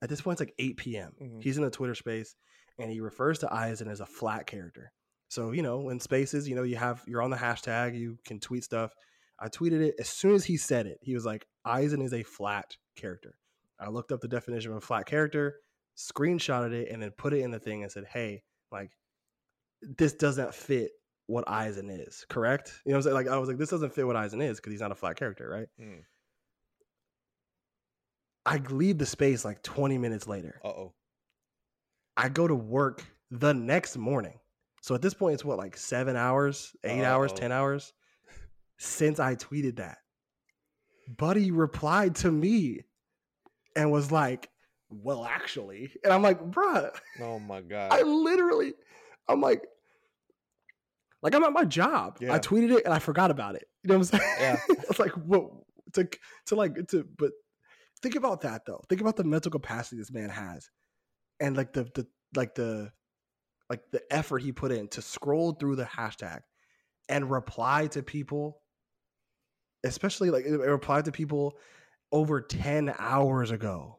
[0.01, 1.43] at this point it's like 8 p.m Mhm.
[1.43, 2.35] he's in a twitter space
[2.79, 4.91] and he refers to Aizen as a flat character
[5.29, 8.39] so you know in spaces you know you have you're on the hashtag you can
[8.39, 8.93] tweet stuff
[9.39, 12.23] i tweeted it as soon as he said it he was like Aizen is a
[12.23, 13.35] flat character
[13.79, 15.55] i looked up the definition of a flat character
[15.97, 18.91] screenshotted it and then put it in the thing and said, "Hey, like
[19.81, 20.91] this doesn't fit
[21.25, 23.15] what Aizen is, correct?" You know what I'm saying?
[23.15, 25.15] Like I was like, "This doesn't fit what Aizen is because he's not a flat
[25.17, 26.03] character, right?" Mm.
[28.47, 30.59] I leave the space like 20 minutes later.
[30.63, 30.93] Uh oh.
[32.15, 34.39] I go to work the next morning.
[34.81, 37.37] So at this point, it's what like seven hours, 8 hours, Uh-oh.
[37.37, 37.93] ten hours
[38.79, 39.97] since I tweeted that.
[41.17, 42.81] Buddy replied to me
[43.75, 44.49] and was like,
[44.89, 47.91] "Well, actually," and I'm like, "Bruh." Oh my god.
[47.91, 48.73] I literally,
[49.27, 49.63] I'm like,
[51.21, 52.17] like I'm at my job.
[52.21, 52.33] Yeah.
[52.33, 53.67] I tweeted it and I forgot about it.
[53.83, 54.35] You know what I'm saying?
[54.39, 54.57] Yeah.
[54.69, 55.51] it's like what
[55.93, 56.07] to
[56.47, 57.31] to like to but
[58.01, 58.81] think about that though.
[58.89, 60.69] Think about the mental capacity this man has,
[61.39, 62.91] and like the the like the
[63.69, 66.39] like the effort he put in to scroll through the hashtag
[67.09, 68.61] and reply to people,
[69.83, 71.57] especially like it replied to people
[72.11, 73.97] over ten hours ago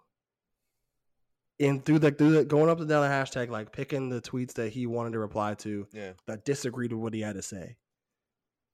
[1.60, 4.54] and through the through the going up and down the hashtag, like picking the tweets
[4.54, 6.12] that he wanted to reply to yeah.
[6.26, 7.76] that disagreed with what he had to say.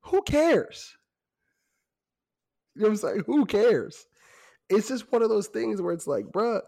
[0.05, 0.97] Who cares?
[2.75, 3.23] You know what I'm saying?
[3.27, 4.07] Who cares?
[4.69, 6.61] It's just one of those things where it's like, bruh.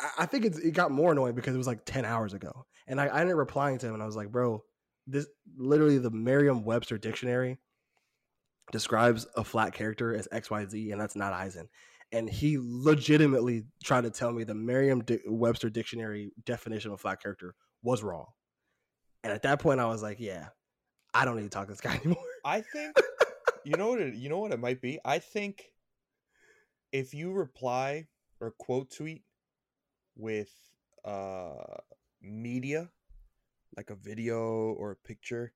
[0.00, 2.66] I, I think it got more annoying because it was like 10 hours ago.
[2.86, 4.62] And I, I ended up replying to him and I was like, bro,
[5.06, 7.58] this literally the Merriam Webster dictionary
[8.72, 11.68] describes a flat character as XYZ, and that's not Aizen
[12.12, 17.54] and he legitimately tried to tell me the Merriam-Webster dictionary definition of a flat character
[17.82, 18.26] was wrong.
[19.22, 20.48] And at that point, I was like, "Yeah,
[21.12, 22.96] I don't need to talk to this guy anymore." I think
[23.64, 24.98] you know what it you know what it might be?
[25.04, 25.64] I think
[26.92, 28.06] if you reply
[28.40, 29.24] or quote tweet
[30.16, 30.50] with
[31.04, 31.76] uh
[32.20, 32.90] media
[33.76, 35.52] like a video or a picture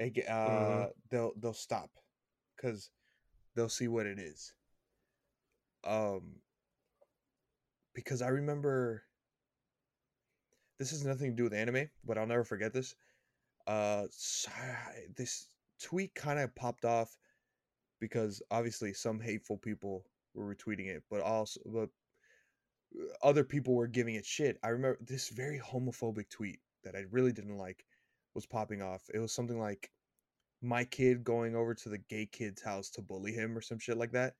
[0.00, 0.92] ge- uh Mhm.
[1.10, 1.90] they'll they'll stop
[2.56, 2.90] cuz
[3.54, 4.54] they'll see what it is.
[5.84, 6.40] Um
[7.94, 9.04] because I remember
[10.78, 12.94] this has nothing to do with anime, but I'll never forget this.
[13.66, 14.06] Uh,
[15.16, 15.48] this
[15.80, 17.16] tweet kind of popped off
[18.00, 21.90] because obviously some hateful people were retweeting it, but also but
[23.22, 24.58] other people were giving it shit.
[24.62, 27.84] I remember this very homophobic tweet that I really didn't like
[28.34, 29.02] was popping off.
[29.12, 29.90] It was something like
[30.62, 33.96] my kid going over to the gay kid's house to bully him or some shit
[33.96, 34.34] like that.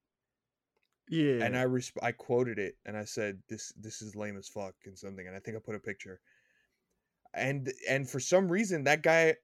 [1.09, 1.42] Yeah.
[1.44, 4.74] And I resp- I quoted it and I said this this is lame as fuck
[4.87, 6.20] and something and I think I put a picture.
[7.35, 9.37] And and for some reason that guy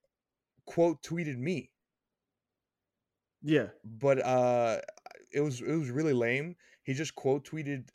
[0.65, 1.71] quote tweeted me.
[3.41, 3.67] yeah.
[3.83, 4.81] But uh
[5.33, 6.55] it was it was really lame.
[6.83, 7.89] He just quote tweeted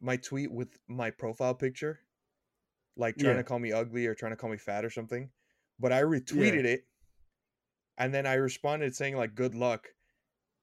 [0.00, 2.00] my tweet with my profile picture.
[2.96, 3.42] Like trying Yeah.
[3.42, 5.30] to call me ugly or trying to call me fat or something.
[5.78, 6.84] But I retweeted it
[7.96, 9.88] and then I responded saying like good luck.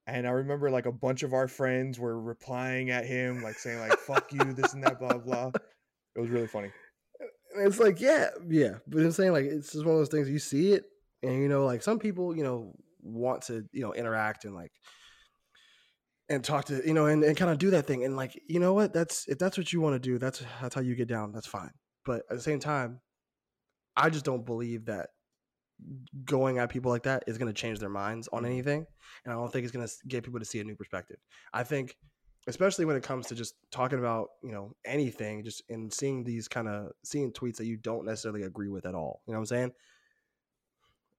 [0.05, 3.79] And I remember like a bunch of our friends were replying at him, like saying
[3.79, 5.51] like "fuck you," this and that, blah blah.
[6.15, 6.71] It was really funny.
[7.55, 8.75] And it's like, yeah, yeah.
[8.87, 10.85] But I'm saying like it's just one of those things you see it,
[11.23, 14.71] and you know, like some people, you know, want to, you know, interact and like
[16.29, 18.03] and talk to, you know, and, and kind of do that thing.
[18.03, 18.93] And like, you know what?
[18.93, 21.31] That's if that's what you want to do, that's that's how you get down.
[21.31, 21.71] That's fine.
[22.05, 23.01] But at the same time,
[23.95, 25.09] I just don't believe that
[26.25, 28.47] going at people like that is going to change their minds on Mhm.
[28.47, 28.85] anything.
[29.23, 31.17] And I don't think it's going to get people to see a new perspective.
[31.53, 31.95] I think
[32.47, 36.47] especially when it comes to just talking about you know anything just and seeing these
[36.47, 39.41] kind of seeing tweets that you don't necessarily agree with at all you know what
[39.41, 39.71] i'm saying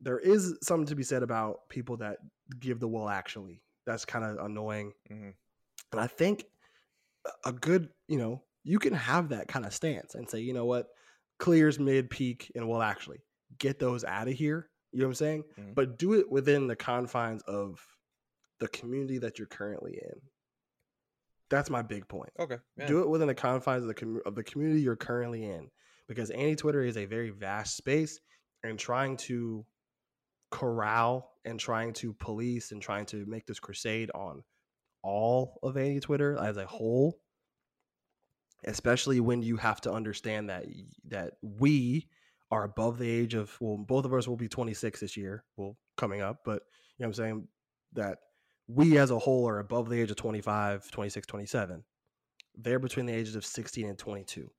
[0.00, 2.18] there is something to be said about people that
[2.60, 5.33] give the well actually that's kind of annoying Mhm.
[5.92, 6.44] and i think
[7.46, 10.66] a- good you know you can have that kind of stance and say you know
[10.66, 10.88] what
[11.38, 13.20] clears mid peak and well actually
[13.59, 15.74] get those out of here you know what i'm saying Mhm.
[15.74, 17.81] but do it within the confines of
[18.59, 20.20] the community that you're currently in
[21.48, 22.59] that's my big point Okay.
[22.77, 22.87] Yeah.
[22.87, 25.70] do it within the confines of the commu- of the community you're currently in
[26.09, 28.20] because AniTwitter is a very vast space
[28.64, 29.64] and trying to
[30.50, 34.42] corral and trying to police and trying to make this crusade on
[35.02, 37.18] all of AniTwitter as a whole
[38.64, 40.64] especially when you have to understand that
[41.06, 42.08] that we
[42.50, 45.76] are above the age of well both of us will be 26 this year well
[45.96, 46.62] coming up but
[46.96, 47.48] you know what i'm saying?
[47.94, 48.18] That
[48.66, 51.84] we as a whole are above the age of 25 26 27
[52.56, 54.50] they're between the ages of 16 and 22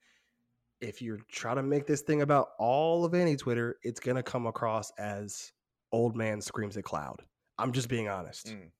[0.82, 4.48] if you try to make this thing about all of AniTwitter it's going to come
[4.48, 5.52] across as
[5.92, 7.22] old man screams at cloud
[7.58, 8.72] i'm just being honest Mm.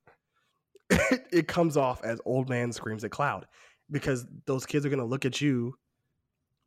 [1.32, 3.46] it comes off as old man screams at cloud
[3.92, 5.76] because those kids are going to look at you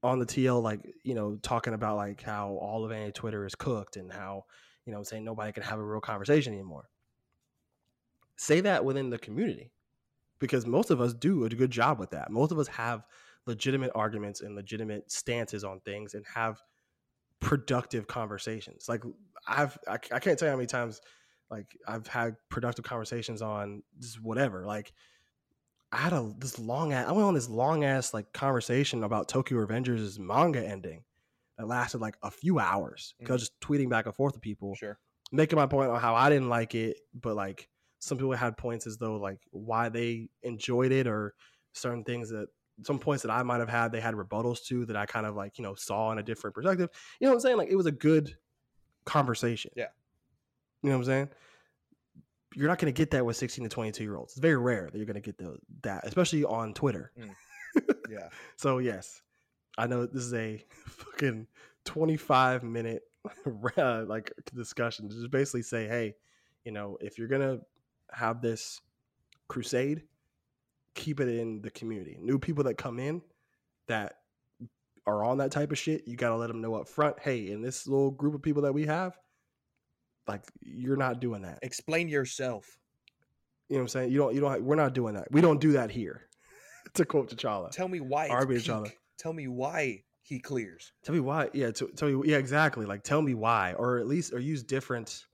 [0.02, 3.96] on the TL like you know talking about like how all of AniTwitter is cooked
[3.96, 4.44] and how
[4.85, 6.88] you know saying nobody can have a real conversation anymore.
[8.37, 9.72] Say that within the community
[10.38, 12.31] because most of us do a good job with that.
[12.31, 13.05] Most of us have
[13.46, 16.61] legitimate arguments and legitimate stances on things and have
[17.40, 18.88] productive conversations.
[18.88, 19.02] Like
[19.46, 21.00] I've I, I can't tell you how many times
[21.50, 24.64] like I've had productive conversations on just whatever.
[24.66, 24.92] Like
[25.92, 29.28] I had a this long ass I went on this long ass like conversation about
[29.28, 31.05] Tokyo Revengers' manga ending
[31.59, 33.14] that lasted like a few hours.
[33.18, 33.44] Because I was mm.
[33.44, 34.98] just tweeting back and forth to people, Sure.
[35.31, 38.87] making my point on how I didn't like it, but like some people had points
[38.87, 41.35] as though like why they enjoyed it or
[41.72, 42.48] certain things that
[42.85, 45.37] some points that I might have had they had rebuttals to that I kind of
[45.37, 46.88] like, you know, saw in a different perspective.
[47.20, 47.57] You know what I'm saying?
[47.59, 48.35] Like it was a good
[49.04, 49.70] conversation.
[49.76, 49.86] Yeah.
[50.82, 51.28] You know what I'm saying?
[52.54, 54.32] You're not going to get that with 16 to 22 year olds.
[54.32, 57.12] It's very rare that you're going to get the, that, especially on Twitter.
[58.10, 58.28] Yeah.
[58.56, 59.22] So yes,
[59.78, 61.46] I know this is a fucking
[61.86, 63.02] 25 minute
[63.78, 66.14] uh, like discussion to just basically say, hey,
[66.64, 67.60] you know, if you're gonna
[68.12, 68.80] have this
[69.48, 70.02] crusade,
[70.94, 72.18] keep it in the community.
[72.20, 73.22] New people that come in
[73.88, 74.18] that
[75.07, 77.18] are on that type of shit, you gotta let them know up front.
[77.20, 79.16] Hey, in this little group of people that we have,
[80.28, 81.59] like you're not doing that.
[81.62, 82.78] Explain yourself.
[83.68, 84.12] You know what I'm saying?
[84.12, 84.34] You don't.
[84.34, 84.62] You don't.
[84.62, 85.28] We're not doing that.
[85.30, 86.28] We don't do that here.
[86.94, 87.70] to quote T'Challa.
[87.70, 88.28] Tell me why.
[88.28, 88.57] R.B.
[88.57, 88.92] T'Challa.
[89.18, 90.92] Tell me why he clears.
[91.05, 91.48] Tell me why.
[91.53, 92.28] Yeah, tell me.
[92.28, 92.86] Yeah, exactly.
[92.86, 95.26] Like, tell me why, or at least, or use different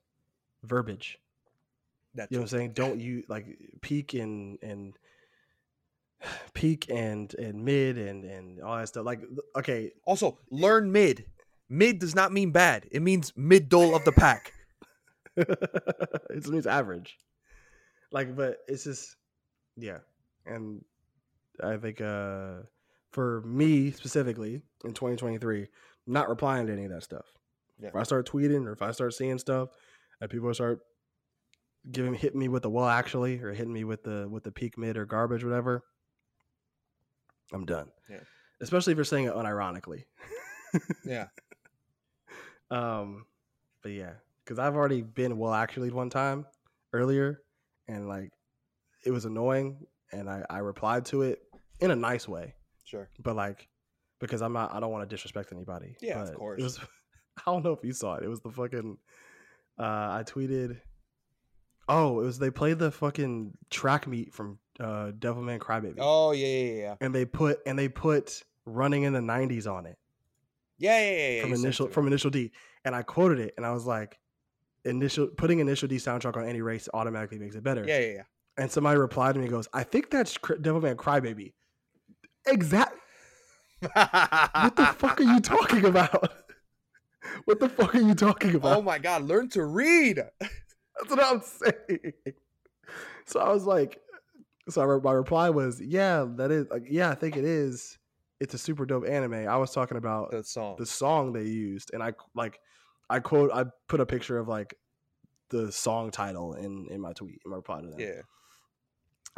[0.64, 1.18] verbiage.
[2.14, 2.72] That's You know what I'm saying?
[2.72, 3.46] Don't you like
[3.80, 4.94] peak and and
[6.54, 9.04] peak and and mid and and all that stuff.
[9.04, 9.22] Like,
[9.56, 11.24] okay, Also, learn mid.
[11.68, 12.86] Mid does not mean bad.
[12.90, 14.52] It means mid dole of the pack.
[15.36, 17.18] it means average.
[18.10, 19.16] Like, but it's just,
[19.76, 19.98] yeah.
[20.46, 20.82] And
[21.62, 22.62] I think uh
[23.12, 25.66] for me specifically in 2023,
[26.06, 27.26] not replying to any of that stuff.
[27.80, 27.88] Yeah.
[27.88, 29.68] If I start tweeting or if I start seeing stuff
[30.20, 30.80] and people start
[31.90, 34.76] giving hitting me with the well actually or hitting me with the with the peak
[34.76, 35.84] mid or garbage whatever,
[37.52, 37.88] I'm done.
[38.10, 38.20] Yeah.
[38.60, 40.04] Especially if you're saying it unironically.
[41.04, 41.26] Yeah.
[42.70, 43.24] Um,
[43.82, 44.12] but yeah,
[44.44, 46.44] because I've already been well actually one time
[46.92, 47.40] earlier,
[47.86, 48.30] and like
[49.06, 51.38] it was annoying, and I I replied to it
[51.80, 52.54] in a nice way.
[52.84, 53.08] Sure.
[53.20, 53.68] but like
[54.20, 55.96] because I'm not I don't want to disrespect anybody.
[56.00, 56.60] Yeah, of course.
[56.60, 56.78] It was
[57.38, 58.24] I don't know if you saw it.
[58.24, 58.98] It was the fucking
[59.78, 60.80] uh I tweeted
[61.88, 65.96] Oh, it was they played the fucking track meet from uh Devilman Crybaby.
[65.98, 69.86] Oh yeah, yeah, yeah, And they put and they put running in the 90s on
[69.86, 69.96] it
[70.78, 71.28] yeah, yeah, yeah.
[71.28, 71.42] yeah.
[71.42, 72.52] from initial from initial D.
[72.84, 74.18] And I quoted it and I was like
[74.84, 77.84] initial putting initial D soundtrack on any race automatically makes it better.
[77.86, 78.22] Yeah, yeah, yeah.
[78.56, 81.52] And somebody replied to me and goes, I think that's Devilman Crybaby.
[82.46, 82.94] Exact
[83.92, 86.32] what the fuck are you talking about?
[87.44, 88.78] What the fuck are you talking about?
[88.78, 90.16] Oh my god, learn to read.
[90.40, 92.12] That's what I'm saying.
[93.26, 94.00] So I was like,
[94.68, 97.98] so I re- my reply was, yeah, that is, like, yeah, I think it is.
[98.40, 99.48] It's a super dope anime.
[99.48, 100.76] I was talking about The song.
[100.78, 102.60] the song they used, and I like,
[103.10, 104.74] I quote, I put a picture of like
[105.50, 107.98] the song title in in my tweet, in my reply to that.
[107.98, 108.20] Yeah.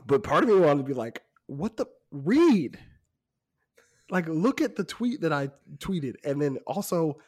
[0.07, 2.78] But part of me wanted to be like, what the read?
[4.11, 7.18] Like, look at the tweet that I tweeted, and then also,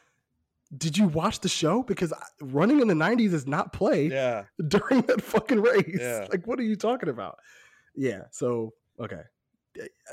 [0.77, 1.81] did you watch the show?
[1.81, 4.43] Because running in the '90s is not played Yeah.
[4.67, 5.97] during that fucking race.
[5.99, 6.27] Yeah.
[6.29, 7.39] Like, what are you talking about?
[7.95, 8.23] Yeah.
[8.31, 9.21] So, okay,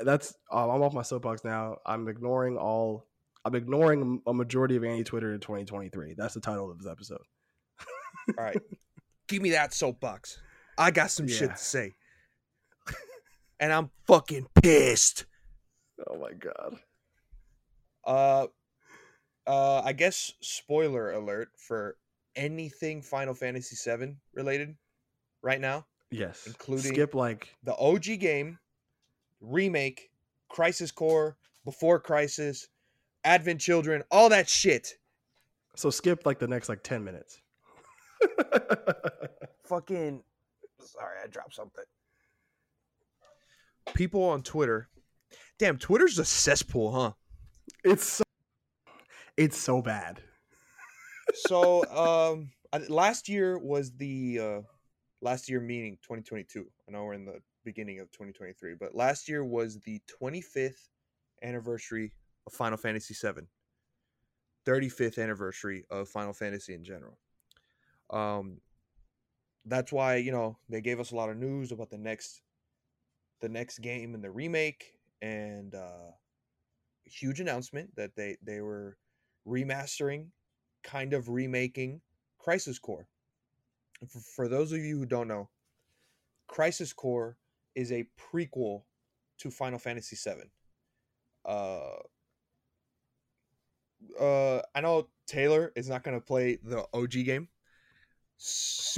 [0.03, 1.77] that's um, I'm off my soapbox now.
[1.85, 3.07] I'm ignoring all.
[3.43, 6.13] I'm ignoring a majority of AniTwitter in 2023.
[6.15, 7.21] That's the title of this episode.
[8.37, 8.61] All right.
[9.27, 10.39] Give me that soapbox.
[10.77, 11.95] I got some shit to say.
[13.59, 15.25] and I'm fucking pissed.
[16.07, 16.75] Oh my god.
[18.03, 18.47] Uh
[19.47, 21.97] uh I guess spoiler alert for
[22.35, 24.75] anything Final Fantasy 7 related
[25.41, 25.85] right now.
[26.11, 26.45] Yes.
[26.45, 28.59] Including- skip like The OG game,
[29.39, 30.11] remake,
[30.49, 32.67] Crisis Core, Before Crisis,
[33.23, 34.97] Advent Children, all that shit.
[35.75, 37.41] so skip like the next like 10 minutes.
[39.65, 40.21] fucking
[40.83, 41.83] sorry i dropped something
[43.95, 44.89] people on twitter
[45.57, 47.11] damn twitter's a cesspool huh
[47.83, 48.23] it's so,
[49.37, 50.21] it's so bad.
[51.33, 51.83] so
[52.35, 52.51] um
[52.89, 54.61] last year was the uh
[55.21, 59.43] last year meaning 2022 i know we're in the beginning of 2023 but last year
[59.43, 60.89] was the 25th
[61.43, 62.11] anniversary
[62.47, 63.47] of final fantasy 7
[64.65, 67.17] 35th anniversary of final fantasy in general.
[68.09, 68.59] Um
[69.65, 72.41] that's why you know they gave us a lot of news about the next
[73.41, 76.11] the next game in the remake and uh
[77.05, 78.97] huge announcement that they they were
[79.47, 80.27] remastering
[80.83, 82.01] kind of remaking
[82.39, 83.07] crisis core.
[83.07, 83.07] And
[84.07, 85.49] for, for those of you who don't know
[86.47, 87.37] crisis core
[87.75, 88.83] is a prequel
[89.37, 90.49] to final fantasy VII.
[91.45, 91.95] uh
[94.19, 97.47] uh i know taylor is not going to play the og game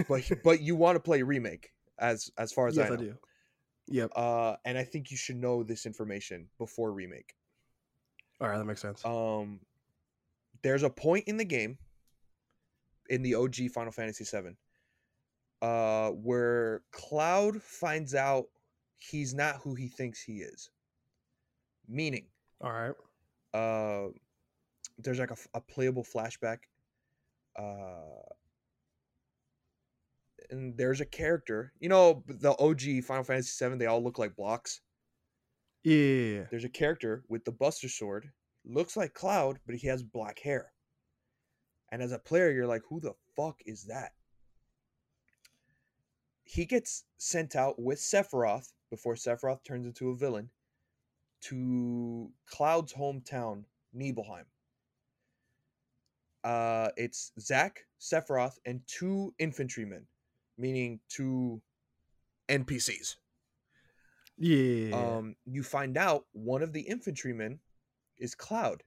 [0.08, 3.04] but but you want to play remake as as far as yes, I I, know.
[3.04, 3.18] do.
[3.88, 4.12] Yep.
[4.16, 7.34] Uh, and I think you should know this information before remake.
[8.40, 9.04] All right, that makes sense.
[9.06, 9.60] Um,
[10.64, 11.78] there's a point in the game,
[13.10, 14.56] in the OG Final Fantasy VII,
[15.64, 18.46] uh, where Cloud finds out
[18.98, 20.70] he's not who he thinks he is.
[21.88, 22.28] Meaning,
[22.62, 22.94] All right.
[23.54, 24.10] uh,
[24.98, 26.58] there's like a playable flashback.
[27.58, 28.22] Uh,
[30.50, 33.78] and there's a character, you know, the OG Final Fantasy VII.
[33.78, 34.82] They all look like blocks.
[35.84, 36.44] Yeah.
[36.52, 38.30] There's a character with the Buster Sword,
[38.66, 40.72] looks like Cloud, but he has black hair.
[41.92, 44.12] And as a player, you're like, who the fuck is that?
[46.44, 50.50] He gets sent out with Sephiroth before Sephiroth turns into a villain
[51.42, 54.46] to Cloud's hometown, Nibelheim.
[56.44, 60.06] Uh, it's Zack, Sephiroth, and two infantrymen,
[60.58, 61.62] meaning two
[62.50, 63.16] NPCs
[64.38, 65.18] Yeah.
[65.18, 67.60] um, you find out one of the infantrymen
[68.18, 68.84] is Cloud.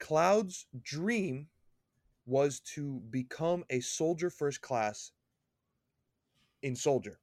[0.00, 1.48] Cloud's dream
[2.26, 5.12] was to become a soldier first class
[6.64, 7.20] in Soldier.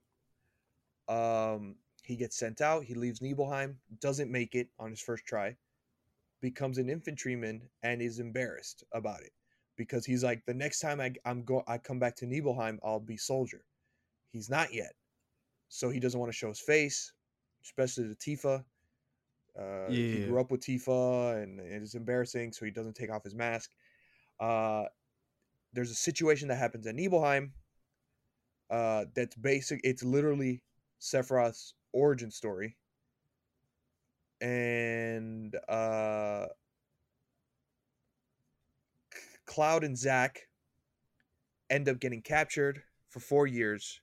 [1.09, 5.57] Um, he gets sent out, he leaves Nibelheim, doesn't make it on his first try,
[6.41, 9.33] becomes an infantryman, and is embarrassed about it
[9.75, 12.99] because he's like, the next time I, I'm go I come back to Nibelheim, I'll
[12.99, 13.65] be soldier.
[14.31, 14.93] He's not yet
[15.71, 17.13] so he doesn't want to show his face,
[17.63, 18.63] especially to Tifa.
[19.57, 19.89] Uh,
[20.19, 23.71] He grew up with Tifa, and it's embarrassing, so he doesn't take off his mask.
[24.39, 24.83] Uh,
[25.73, 27.53] there's a situation that happens at Nibelheim.
[28.71, 29.81] Uh, that's basic.
[29.83, 30.63] It's literally
[31.01, 32.77] Sephiroth's origin story,
[34.39, 36.45] and uh,
[39.45, 40.47] Cloud and Zack
[41.69, 44.01] end up getting captured for four years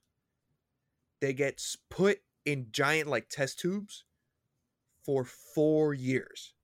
[1.20, 4.04] they get put in giant like test tubes
[5.04, 6.54] for four years.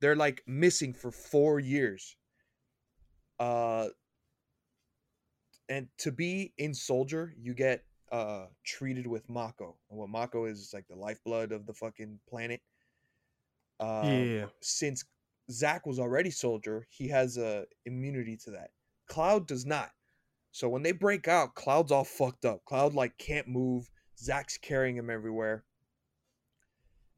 [0.00, 2.16] They're like missing for four years.
[3.38, 3.88] Uh,
[5.68, 9.76] and to be in Soldier, you get uh treated with Mako.
[9.90, 12.60] And what Mako is is like the lifeblood of the fucking planet.
[13.80, 14.46] Um, yeah.
[14.60, 15.04] since
[15.50, 18.70] Zack was already soldier, he has a immunity to that.
[19.06, 19.90] Cloud does not.
[20.50, 22.64] So when they break out, Cloud's all fucked up.
[22.64, 23.90] Cloud like can't move.
[24.18, 25.64] Zack's carrying him everywhere.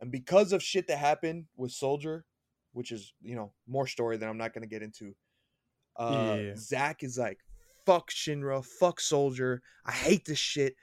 [0.01, 2.25] And because of shit that happened with Soldier,
[2.73, 5.15] which is, you know, more story that I'm not gonna get into.
[5.97, 6.57] Uh Yeah.
[6.57, 7.39] Zack is like,
[7.91, 9.63] fuck Shinra, fuck Soldier.
[9.85, 10.77] I hate this shit.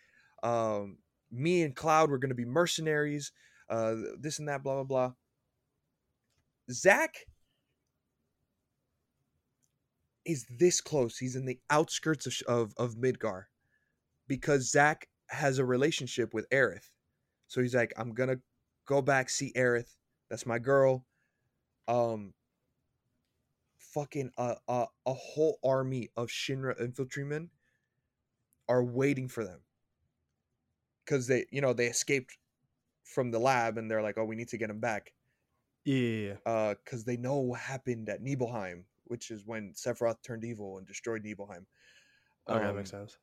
[0.43, 0.97] Um,
[1.31, 3.31] me and Cloud were gonna be mercenaries,
[3.69, 5.11] uh, this and that, blah blah blah.
[6.69, 7.15] Zack
[10.25, 11.17] is this close.
[11.17, 13.43] He's in the outskirts of of, of Midgar
[14.27, 16.89] because Zack has a relationship with Aerith.
[17.47, 18.39] So he's like, I'm gonna
[18.85, 19.95] go back see Aerith.
[20.29, 21.05] That's my girl.
[21.87, 22.33] Um,
[23.93, 27.49] fucking a a, a whole army of Shinra infantrymen
[28.69, 29.61] are waiting for them
[31.05, 32.37] because they, you know, they escaped
[33.03, 35.13] from the lab and they're like, oh, we need to get them back
[35.85, 36.35] Yeah.
[36.45, 40.87] uh because they know what happened at Nibelheim, which is when Sephiroth turned evil and
[40.87, 41.65] destroyed Nibelheim.
[42.49, 43.17] Okay, that makes Um, sense.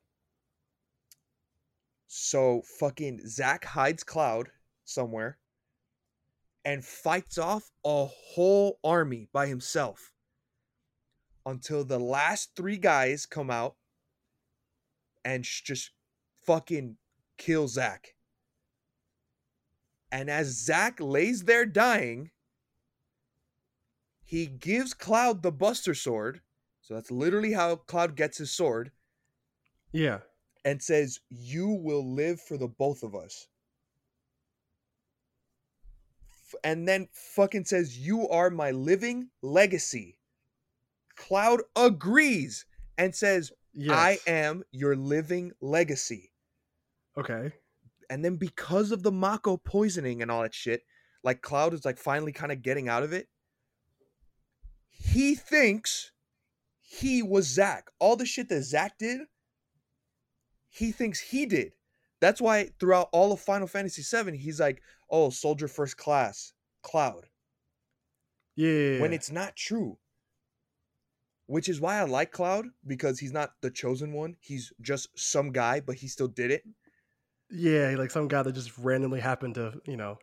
[2.07, 4.51] So fucking Zack hides Cloud
[4.85, 5.39] somewhere
[6.65, 10.13] and fights off a whole army by himself
[11.47, 13.77] until the last three guys come out
[15.25, 15.91] and sh- just
[16.47, 16.97] fucking
[17.39, 18.15] kill Zack.
[20.11, 22.31] And as Zack lays there dying,
[24.25, 26.41] he gives Cloud the Buster Sword.
[26.81, 28.93] So that's literally how Cloud gets his sword
[29.93, 30.21] Yeah.
[30.65, 33.49] and says, You will live for the both of us.
[36.31, 40.19] F- And then fucking says, You are my living legacy.
[41.17, 42.65] Cloud agrees
[42.99, 43.97] and says, Yes.
[43.97, 46.31] I am your living legacy.
[47.19, 47.53] Okay.
[48.09, 50.83] And then because of the Mako poisoning and all that shit,
[51.25, 53.29] like Cloud is like finally kind of getting out of it.
[54.91, 56.13] He thinks
[56.81, 57.89] he was Zack.
[57.99, 59.23] All the shit that Zack did,
[60.69, 61.73] he thinks he did.
[62.21, 66.53] That's why throughout all of Final Fantasy VII, he's like, "Oh, Soldier First Class,
[66.83, 67.29] Cloud,"
[68.55, 69.01] Yeah.
[69.01, 69.99] when it's not true.
[71.47, 74.37] Which is why I like Cloud because he's not the chosen one.
[74.41, 76.63] He's just some guy, but he still did it.
[77.51, 80.19] yeah, like some guy that just randomly happened to, you know,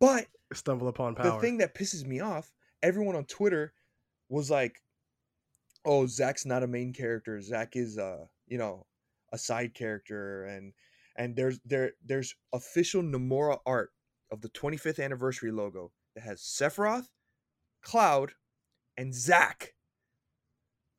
[0.00, 1.30] But stumble upon power.
[1.30, 2.52] the thing that pisses me off,
[2.82, 3.72] everyone on Twitter
[4.28, 4.82] was like,
[5.84, 7.40] "Oh, Zack's not a main character.
[7.40, 8.86] Zack is uh, you know,
[9.32, 10.72] a side character." And
[11.16, 13.92] and there's there there's official Nomura art
[14.32, 17.06] of the 25th anniversary logo that has Sephiroth,
[17.82, 18.32] Cloud,
[18.96, 19.74] and Zack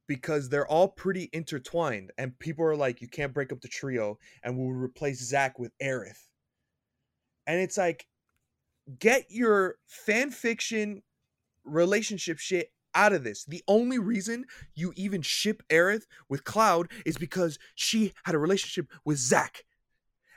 [0.08, 2.12] because they're all pretty intertwined.
[2.18, 5.72] And people are like, "You can't break up the trio," and we'll replace Zack with
[5.82, 6.28] Aerith.
[7.48, 8.08] And it's like,
[9.00, 11.02] get your fan fiction
[11.64, 13.44] relationship shit out of this.
[13.46, 18.88] The only reason you even ship Aerith with Cloud is because she had a relationship
[19.04, 19.64] with Zack.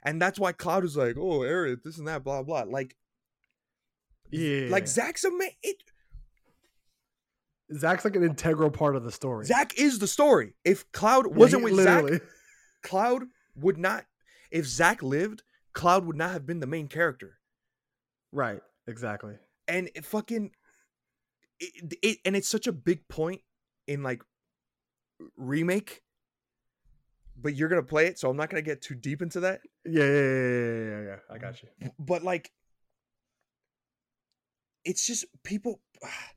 [0.03, 2.65] And that's why Cloud is like, oh, Aerith, this and that, blah, blah.
[2.69, 2.97] Like,
[4.31, 4.69] yeah.
[4.71, 5.51] like Zack's a man.
[5.63, 5.83] It,
[7.75, 9.45] Zack's like an integral part of the story.
[9.47, 10.55] Zack is the story.
[10.65, 12.25] If Cloud wasn't he- with Zack, literally.
[12.83, 13.25] Cloud
[13.57, 14.07] would not,
[14.51, 15.43] if Zack lived,
[15.75, 17.39] Cloud would not have been the main character.
[18.33, 18.61] Right.
[18.87, 19.35] Exactly.
[19.67, 20.51] and it fucking
[21.61, 23.43] it, it and it's such a big point
[23.87, 24.23] in like
[25.37, 26.03] remake
[27.37, 30.05] but you're gonna play it so i'm not gonna get too deep into that Yeah,
[30.05, 31.17] yeah, yeah, yeah, yeah, yeah, yeah.
[31.35, 31.69] I got you.
[31.99, 32.51] but like
[34.85, 36.29] it's just people ah,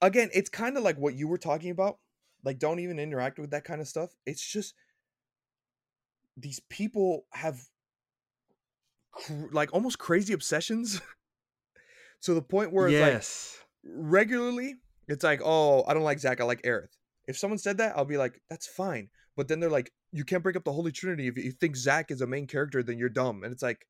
[0.00, 1.98] again it's kind of like what you were talking about
[2.44, 4.74] like don't even interact with that kind of stuff it's just
[6.36, 7.60] these people have
[9.12, 11.00] cr- like almost crazy obsessions
[12.22, 13.58] to the point where it's like yes.
[13.84, 14.76] regularly
[15.08, 16.96] it's like oh i don't like zack i like aerith
[17.26, 20.42] if someone said that i'll be like that's fine but then they're like you can't
[20.42, 23.08] break up the holy trinity if you think zack is a main character then you're
[23.08, 23.86] dumb and it's like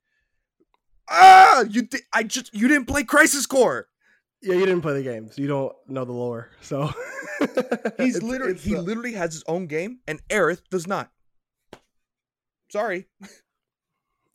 [1.11, 3.89] ah you di- i just you didn't play crisis core
[4.43, 6.51] yeah, you didn't play the game, so you don't know the lore.
[6.61, 6.91] So
[7.99, 11.11] he's It's- literally it's, he uh, literally has his own game and aerith does not
[12.71, 13.07] sorry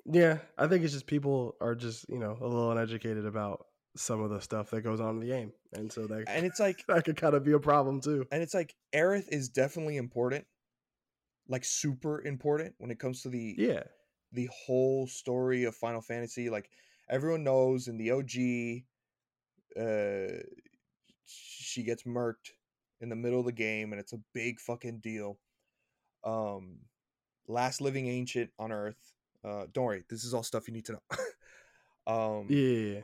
[0.05, 4.21] Yeah, I think it's just people are just you know a little uneducated about some
[4.21, 6.83] of the stuff that goes on in the game, and so that and it's like
[6.87, 8.25] that could kind of be a problem too.
[8.31, 10.45] and it's like aerith is definitely important
[11.47, 13.83] like super important when it comes to the Yeah,
[14.31, 16.49] the whole story of Final Fantasy.
[16.49, 16.69] Like
[17.09, 18.83] everyone knows in the OG,
[19.79, 20.43] uh,
[21.25, 22.51] she gets murked
[23.01, 25.37] in the middle of the game, and it's a big fucking deal.
[26.23, 26.77] Um,
[27.47, 29.13] last living ancient on Earth.
[29.43, 31.01] Uh, don't worry, this is all stuff you need to know.
[32.07, 33.01] um, Yeah.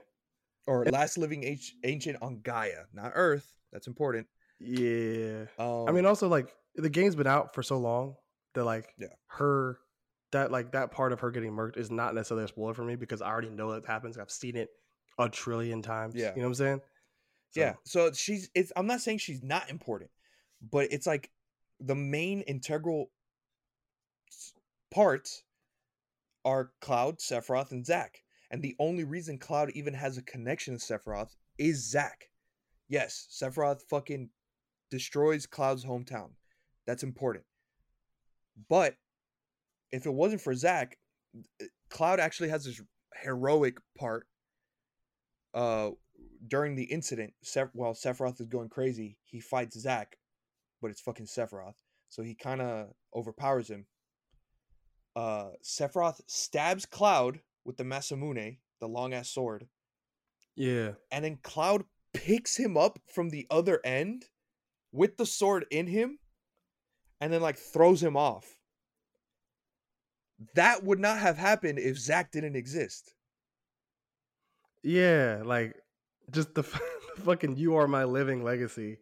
[0.67, 3.51] or last living anci- ancient on Gaia, not Earth.
[3.73, 4.27] That's important.
[4.59, 5.45] Yeah.
[5.57, 8.15] Um, I mean, also like the game's been out for so long
[8.53, 9.07] that like Yeah.
[9.27, 9.79] her
[10.31, 12.95] that like that part of her getting murked is not necessarily a spoiler for me
[12.95, 14.17] because I already know that happens.
[14.17, 14.69] I've seen it
[15.19, 16.15] a trillion times.
[16.15, 16.31] Yeah.
[16.35, 16.81] You know what I'm saying?
[17.51, 17.73] So, Yeah.
[17.83, 20.09] So she's it's I'm not saying she's not important,
[20.71, 21.29] but it's like
[21.79, 23.11] the main integral
[24.91, 25.43] parts
[26.45, 28.23] are Cloud, Sephiroth, and Zack.
[28.51, 32.29] And the only reason Cloud even has a connection to Sephiroth is Zack.
[32.87, 34.29] Yes, Sephiroth fucking
[34.89, 36.29] destroys Cloud's hometown.
[36.87, 37.45] That's important.
[38.69, 38.95] But
[39.91, 40.97] if it wasn't for Zack,
[41.89, 42.81] Cloud actually has this
[43.21, 44.25] heroic part
[45.53, 45.91] uh
[46.47, 50.17] during the incident, Seph- while Sephiroth is going crazy, he fights Zack,
[50.81, 51.75] but it's fucking Sephiroth.
[52.07, 53.85] So he kind of overpowers him.
[55.15, 59.67] Uh, Sephiroth stabs Cloud with the Masamune, the long ass sword,
[60.55, 60.93] Yeah.
[61.11, 61.83] and then Cloud
[62.13, 64.25] picks him up from the other end
[64.91, 66.19] with the sword in him
[67.19, 68.57] and then like throws him off.
[70.55, 73.13] That would not have happened if Zack didn't exist.
[74.83, 75.41] Yeah.
[75.45, 75.75] Like
[76.31, 76.61] just the,
[77.15, 78.97] the fucking you are my living legacy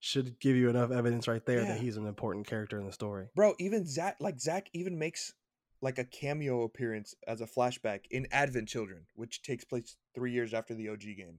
[0.00, 1.72] should give you enough evidence right there Yeah.
[1.72, 3.26] that he's an important character in the story.
[3.34, 5.34] Bro, even Zack, like Zack, even makes
[5.82, 10.52] like a cameo appearance as a flashback in Advent Children, which takes place three years
[10.54, 11.38] after the OG game.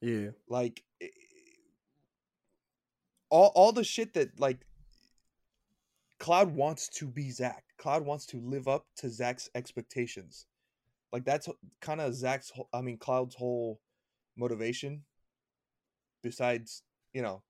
[0.00, 0.30] Yeah.
[0.48, 1.06] Like eh,
[3.30, 4.58] all all the shit that like
[6.18, 7.64] Cloud wants to be Zack.
[7.78, 10.46] Cloud wants to live up to Zack's expectations.
[11.12, 11.48] Like that's
[11.80, 12.50] kind of Zack's.
[12.72, 13.80] I mean, Cloud's whole
[14.36, 15.02] motivation.
[16.22, 16.82] Besides,
[17.12, 17.42] you know,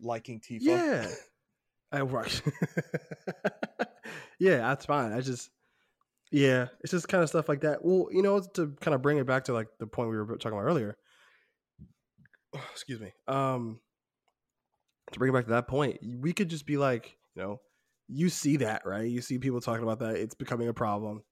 [0.00, 0.60] liking Tifa.
[0.62, 1.08] Yeah.
[1.92, 2.42] I right.
[4.38, 5.12] yeah, that's fine.
[5.12, 5.50] I just
[6.32, 7.84] yeah, it's just kind of stuff like that.
[7.84, 10.36] Well, you know, to kind of bring it back to like the point we were
[10.36, 10.96] talking about earlier.
[12.72, 13.12] Excuse me.
[13.28, 13.78] Um
[15.12, 17.60] to bring it back to that point, we could just be like, you know,
[18.08, 19.08] you see that, right?
[19.08, 21.22] You see people talking about that, it's becoming a problem.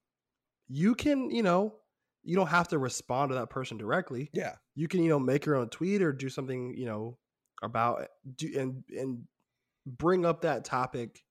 [0.75, 1.75] You can, you know,
[2.23, 4.31] you don't have to respond to that person directly.
[4.33, 4.55] Yeah.
[4.75, 7.18] you can you know make your own tweet or do something you know
[7.62, 9.25] about do and and
[9.87, 11.23] bring up that topic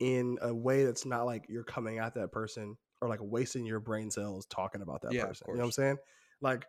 [0.00, 3.78] in a way that's not like you're coming at that person or like wasting your
[3.78, 5.96] brain cells talking about that Yeah, person you know what i'm saying?
[6.40, 6.64] Like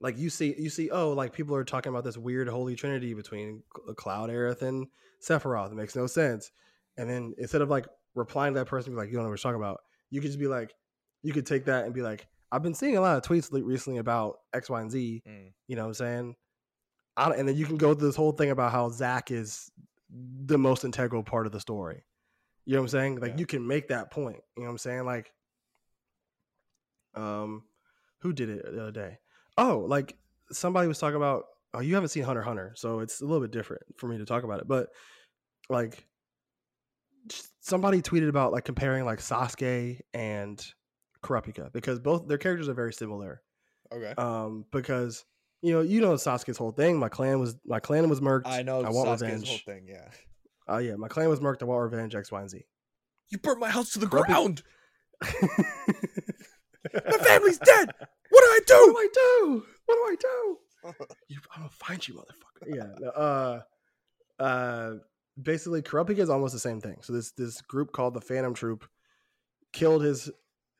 [0.00, 3.14] like you see you see oh like people are talking about this weird holy trinity
[3.14, 4.86] between Cl- uh, cloud aerith and
[5.26, 5.72] sephiroth.
[5.72, 6.50] It makes no sense.
[6.96, 9.42] And then instead of like replying to that person be like you don't know what
[9.42, 10.74] you're talking about you could just be like
[11.22, 13.98] you could take that and be like i've been seeing a lot of tweets recently
[13.98, 15.52] about x y and z Mm.
[15.68, 16.36] you know what i'm saying?
[17.16, 19.70] And then you can go through this whole thing about how zack is
[20.10, 22.04] the most integral part of the story.
[22.64, 23.20] You know what i'm saying?
[23.20, 23.38] Like Yeah.
[23.38, 25.04] you can make that point you know what i'm saying?
[25.04, 25.32] Like
[27.14, 27.64] um
[28.20, 29.18] who did it the other day?
[29.58, 30.16] Oh like
[30.52, 31.44] somebody was talking about
[31.74, 34.24] oh you haven't seen hunter hunter so it's a little bit different for me to
[34.24, 34.88] talk about it but
[35.68, 36.06] like
[37.60, 40.64] somebody tweeted about like comparing like sasuke and
[41.22, 43.42] kurapika because both their characters are very similar
[43.92, 44.14] Okay.
[44.18, 45.24] um because
[45.62, 48.62] you know you know Sasuke's whole thing my clan was my clan was murked I
[48.62, 49.86] know i want Sasuke's revenge whole thing.
[49.88, 50.08] Yeah.
[50.68, 52.64] oh yeah my clan was murked i want revenge x y and z
[53.30, 54.62] You burnt my house to the Grumpy- ground.
[56.94, 57.90] my family's dead!
[58.30, 58.92] What do I do?
[58.94, 58.94] what do?
[58.94, 60.56] do i do what do i do
[61.28, 63.60] you, i'm gonna find you motherfucker yeah no, uh
[64.42, 64.92] uh
[65.40, 66.98] basically Kurapika is almost the same thing.
[67.02, 68.86] So this this group called the phantom troupe
[69.72, 70.30] killed his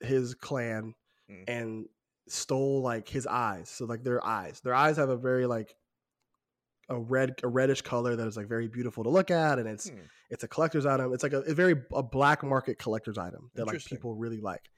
[0.00, 0.94] his clan
[1.30, 1.44] Mm.
[1.46, 1.86] and
[2.26, 3.68] stole like his eyes.
[3.70, 4.60] So like their eyes.
[4.62, 5.74] Their eyes have a very like
[6.88, 9.88] a red a reddish color that is like very beautiful to look at and it's
[9.88, 9.98] Hmm.
[10.28, 11.12] it's a collector's item.
[11.14, 14.68] It's like a, a very a black market collector's item that like people really like.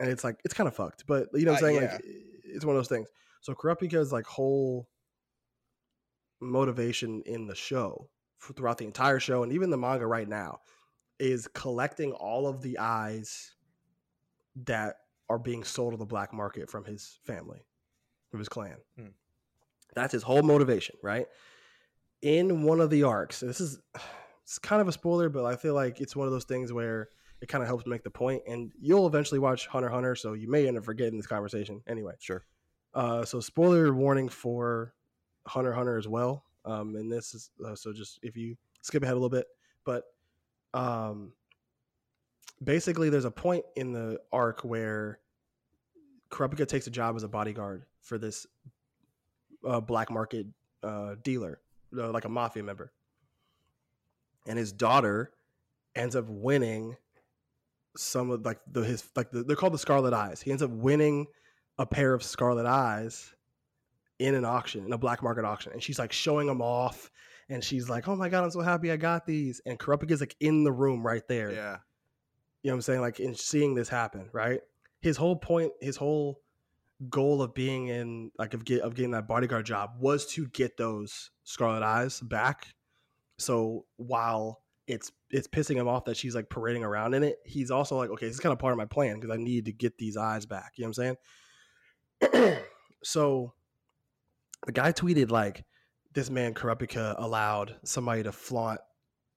[0.00, 1.06] And it's like it's kind of fucked.
[1.06, 1.82] But you know what i'm Uh, saying?
[1.82, 1.92] Yeah.
[1.92, 2.04] like
[2.44, 3.08] it's one of those things.
[3.42, 4.88] So Kurapika's like whole
[6.40, 8.08] motivation in the show
[8.40, 10.60] throughout the entire show and even the manga right now
[11.18, 13.54] is collecting all of the eyes
[14.56, 14.96] that
[15.28, 17.60] are being sold to the black market from his family,
[18.30, 18.76] from his clan.
[18.96, 19.08] Hmm.
[19.94, 21.26] That's his whole motivation, right?
[22.22, 23.78] In one of the arcs, this is
[24.42, 27.08] it's kind of a spoiler, but I feel like it's one of those things where
[27.40, 30.48] it kind of helps make the point, and you'll eventually watch Hunter Hunter, so you
[30.50, 32.14] may end up forgetting this conversation anyway.
[32.18, 32.44] Sure.
[32.92, 34.94] Uh, so spoiler warning for
[35.46, 36.44] Hunter Hunter as well.
[36.64, 39.46] Um, and this is uh, so just if you skip ahead a little bit,
[39.84, 40.04] but
[40.74, 41.32] um,
[42.62, 45.18] basically there's a point in the arc where
[46.30, 48.46] Kurapika takes a job as a bodyguard for this
[49.66, 50.46] uh, black market
[50.82, 51.60] uh, dealer,
[51.96, 52.92] uh, like a mafia member,
[54.46, 55.32] and his daughter
[55.94, 56.96] ends up winning
[57.96, 60.40] some of like the his like the, they're called the Scarlet Eyes.
[60.40, 61.26] He ends up winning
[61.78, 63.34] a pair of Scarlet Eyes
[64.20, 67.10] in an auction, in a black market auction, and she's like showing them off,
[67.48, 70.36] and she's like, "Oh my god, I'm so happy I got these." And Kurapika's like
[70.40, 71.50] in the room right there.
[71.50, 71.78] Yeah.
[72.62, 73.00] You know what I'm saying?
[73.00, 74.60] Like in seeing this happen, right?
[75.00, 76.42] His whole point, his whole
[77.08, 80.76] goal of being in like of get of getting that bodyguard job was to get
[80.76, 82.74] those Scarlet Eyes back.
[83.38, 87.70] So while it's it's pissing him off that she's like parading around in it, he's
[87.70, 89.72] also like, okay, this is kind of part of my plan because I need to
[89.72, 90.72] get these eyes back.
[90.76, 91.16] You know what I'm
[92.34, 92.58] saying?
[93.02, 93.54] so
[94.66, 95.64] the guy tweeted like
[96.12, 98.80] this man Kurapika allowed somebody to flaunt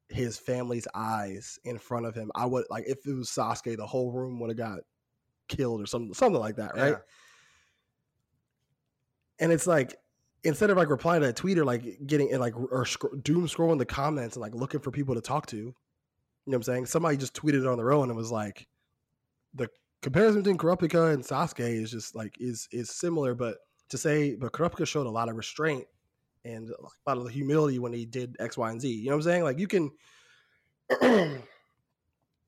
[0.09, 2.32] his family's eyes in front of him.
[2.36, 4.80] I would like if it was Sasuke, the whole room would have got
[5.47, 6.89] killed or something, something like that, right?
[6.89, 6.97] Yeah.
[9.39, 9.95] And it's like
[10.43, 13.47] instead of like replying to a tweet or like getting and like or sc- doom
[13.47, 15.74] scrolling the comments and like looking for people to talk to, you know
[16.45, 16.86] what I'm saying?
[16.88, 18.67] Somebody just tweeted it on their own and was like,
[19.53, 19.69] the
[20.01, 23.57] comparison between Kurapika and Sasuke is just like is is similar, but
[23.89, 25.86] to say, but Kurapika showed a lot of restraint
[26.45, 28.89] and a lot of humility when he did X, Y, and Z.
[28.91, 29.43] You know what I'm saying?
[29.43, 29.91] Like you can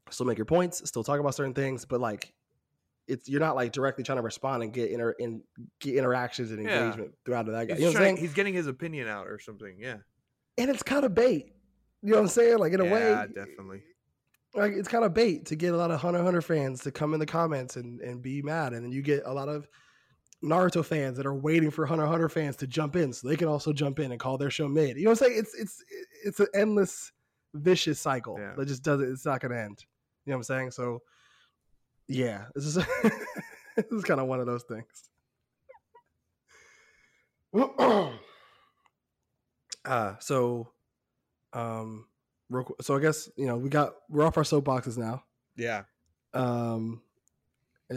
[0.09, 2.33] still make your points, still talk about certain things, but like
[3.07, 5.41] it's you're not like directly trying to respond and get inter and
[5.79, 6.83] get interactions and Yeah.
[6.85, 7.73] engagement throughout that guy.
[7.75, 8.17] He's, You know what I'm trying- saying?
[8.17, 9.77] he's getting his opinion out or something.
[9.79, 9.97] Yeah.
[10.57, 11.51] And it's kind of bait.
[12.01, 12.57] You know what I'm saying?
[12.59, 13.81] Like in a yeah, way, definitely.
[14.53, 17.13] like it's kind of bait to get a lot of Hunter Hunter fans to come
[17.13, 19.67] in the comments and, and be mad, and then you get a lot of
[20.43, 23.47] Naruto fans that are waiting for Hunter Hunter fans to jump in so they can
[23.47, 24.97] also jump in and call their show mid.
[24.97, 25.39] You know what I'm saying?
[25.39, 25.83] It's it's
[26.23, 27.11] it's an endless
[27.53, 28.53] vicious cycle Yeah.
[28.55, 29.11] that just doesn't.
[29.11, 29.83] It's not going to end.
[30.25, 30.71] You know what I'm saying?
[30.71, 31.01] So
[32.07, 32.75] yeah, this is
[33.75, 35.09] this is kind of one of those things.
[39.85, 40.71] uh so
[41.53, 42.05] um
[42.49, 45.23] real, so i guess you know we got we're off our soapboxes now
[45.55, 45.83] Yeah.
[46.33, 47.01] um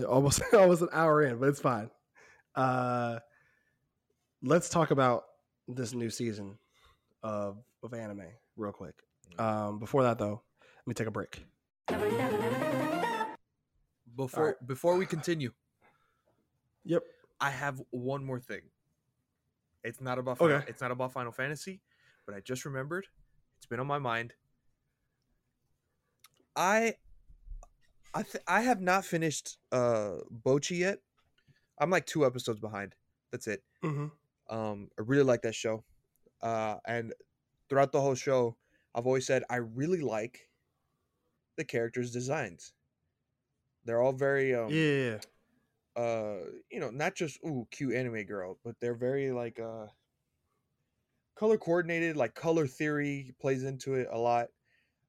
[0.06, 1.90] almost almost an hour in but it's fine
[2.54, 3.18] uh
[4.42, 5.24] let's talk about
[5.66, 6.58] this new season
[7.22, 8.22] of of anime
[8.56, 8.94] real quick
[9.38, 10.42] um before that though
[10.76, 11.44] let me take a break
[14.16, 15.52] Before before we continue,
[16.84, 17.02] yep
[17.40, 18.62] I have one more thing.
[19.84, 20.54] It's not about Okay.
[20.54, 21.80] Final, it's not about Final Fantasy,
[22.26, 23.06] but I just remembered.
[23.58, 24.32] It's been on my mind.
[26.56, 26.94] I
[28.12, 30.98] I th- I have not finished uh Bocchi yet.
[31.80, 32.94] I'm like two episodes behind.
[33.30, 33.62] That's it.
[33.84, 34.06] mm-hmm.
[34.54, 35.84] Um, I really like that show.
[36.40, 37.12] Uh, and
[37.68, 38.56] throughout the whole show,
[38.94, 40.48] I've always said I really like
[41.56, 42.72] the characters' designs.
[43.84, 45.18] They're all very um, yeah
[45.98, 49.86] uh you know not just ooh cute anime girl but they're very like uh
[51.36, 54.48] color coordinated like color theory plays into it a lot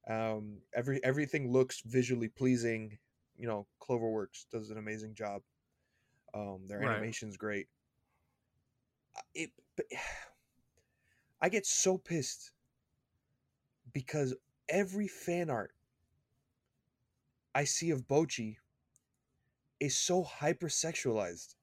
[0.09, 2.97] um every everything looks visually pleasing
[3.37, 5.41] you know cloverworks does an amazing job
[6.33, 6.91] um their Right.
[6.93, 7.67] animation's great
[9.33, 9.51] it
[11.41, 12.51] i get so pissed
[13.93, 14.33] because
[14.69, 15.73] every fan art
[17.53, 18.57] i see of bocchi
[19.79, 21.55] is so hypersexualized.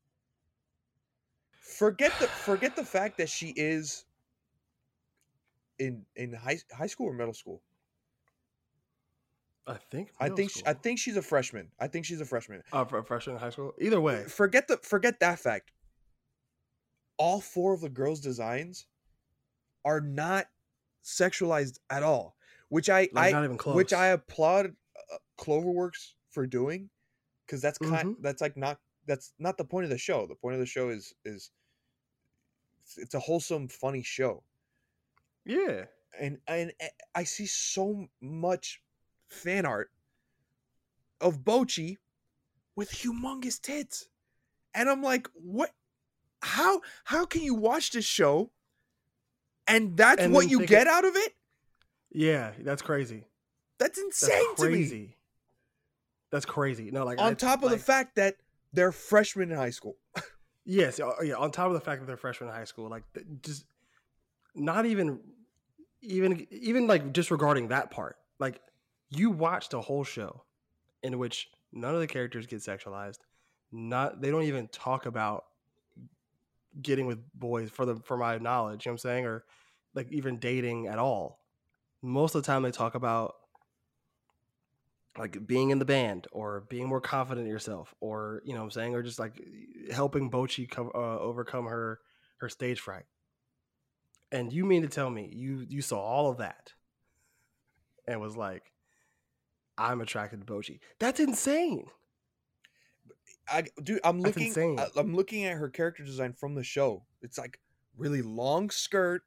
[1.60, 4.04] Forget the forget the fact that she is
[5.78, 7.62] in in high high school or middle school.
[9.66, 11.70] I think I think sh I think she's a freshman.
[11.80, 12.62] I think she's a freshman.
[12.72, 15.72] uh, a freshman in high school either way Forget the forget that fact.
[17.18, 18.86] All four of the girls' designs
[19.84, 20.46] are not
[21.04, 22.36] sexualized at all,
[22.68, 26.90] which I like I not even close which I applaud uh, Cloverworks for doing,
[27.46, 28.22] because that's kind Mhm.
[28.22, 30.26] that's like not that's not the point of the show.
[30.26, 31.50] The point of the show is is
[32.98, 34.44] it's- a wholesome, funny show,
[35.44, 35.86] yeah
[36.20, 36.72] and and
[37.14, 38.82] I see so much
[39.28, 39.90] fan art
[41.20, 41.96] of Bocchi
[42.74, 44.08] with humongous tits,
[44.74, 45.70] and I'm like, what?
[46.42, 48.50] How how can you watch this show?
[49.66, 51.32] And that's And what you get it- out of it?
[52.12, 53.24] yeah that's crazy
[53.78, 54.68] That's That's insane to me.
[54.70, 55.16] crazy.
[56.30, 56.90] That's crazy.
[56.90, 58.36] No, like on I- top of the fact that
[58.72, 59.96] they're freshmen in high school.
[60.64, 61.34] yes, uh, yeah.
[61.34, 63.04] On top of the fact that they're freshmen in high school, like
[63.42, 63.64] just
[64.54, 65.18] not even,
[66.02, 68.16] even, even like disregarding that part.
[68.38, 68.60] Like
[69.10, 70.44] you watched a whole show
[71.02, 73.18] in which none of the characters get sexualized.
[73.72, 75.44] Not they don't even talk about
[76.80, 78.86] getting with boys for the for my knowledge.
[78.86, 79.44] You know what I'm saying, or
[79.94, 81.40] like even dating at all.
[82.02, 83.34] Most of the time, they talk about
[85.18, 88.64] like being in the band or being more confident in yourself or you know what
[88.64, 89.40] i'm saying or just like
[89.90, 92.00] helping bocchi uh, overcome her
[92.38, 93.04] her stage fright
[94.30, 96.72] and you mean to tell me you you saw all of that
[98.06, 98.72] and was like
[99.78, 101.86] i'm attracted to bocchi that's insane
[103.48, 104.52] I dude, I'm looking.
[104.78, 107.04] I, I'm looking at her character design from the show.
[107.22, 107.60] It's like
[107.96, 109.22] really long skirt,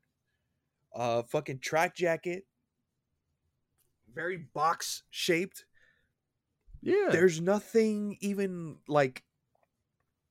[0.93, 2.45] uh, fucking track jacket,
[4.14, 5.66] very box shaped.
[6.82, 9.24] yeah There's nothing even like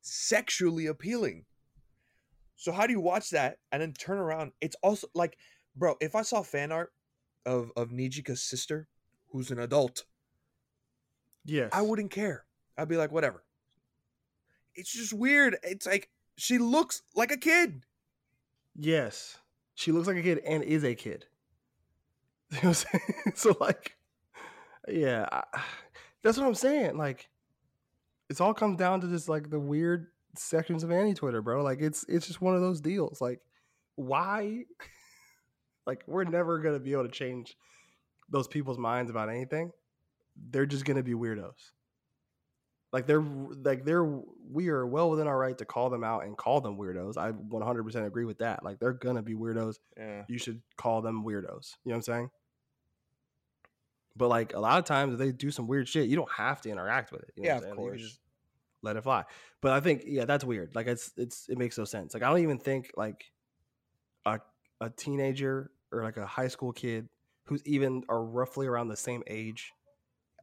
[0.02, 1.44] sexually appealing.
[2.56, 4.52] So how do you watch that and then turn around?
[4.60, 5.38] It's also like,
[5.76, 6.92] bro, if I saw fan art
[7.46, 8.88] of of Nijika's sister,
[9.30, 10.04] who's an adult,
[11.44, 12.44] yes I wouldn't care.
[12.76, 13.42] I'd be like, whatever.
[14.74, 15.56] It's just weird.
[15.62, 17.82] It's like she looks like a kid.
[18.76, 19.38] yes
[19.74, 21.26] she looks like a kid and is a kid
[22.52, 23.32] You know what I'm saying?
[23.34, 23.96] so like
[24.88, 25.42] yeah I,
[26.22, 27.28] that's what i'm saying like
[28.30, 30.06] it's all comes down to just like the weird
[30.36, 33.40] sections of AniTwitter bro like it's it's just one of those deals like
[33.96, 34.64] why
[35.86, 37.56] like we're never gonna be able to change
[38.28, 39.70] those people's minds about anything
[40.50, 41.72] they're just gonna be weirdos
[42.92, 43.20] like they're
[43.64, 44.04] like they're
[44.50, 47.30] we are well within our right to call them out and call them weirdos i
[47.32, 50.24] 100% agree with that like they're gonna be weirdos Yeah.
[50.28, 51.74] you should call them weirdos.
[51.84, 52.30] You know what I'm saying?
[54.16, 56.60] But like a lot of times if they do some weird shit, you don't have
[56.62, 57.30] to interact with it.
[57.36, 58.00] You know Yeah, of course.
[58.00, 58.20] just
[58.82, 59.24] let it fly.
[59.60, 60.74] But I think yeah, that's weird.
[60.74, 62.14] Like it's it's it makes no sense.
[62.14, 63.24] Like I don't even think like
[64.26, 64.40] a
[64.80, 67.08] a teenager or like a high school kid
[67.48, 69.72] who's even are roughly around the same age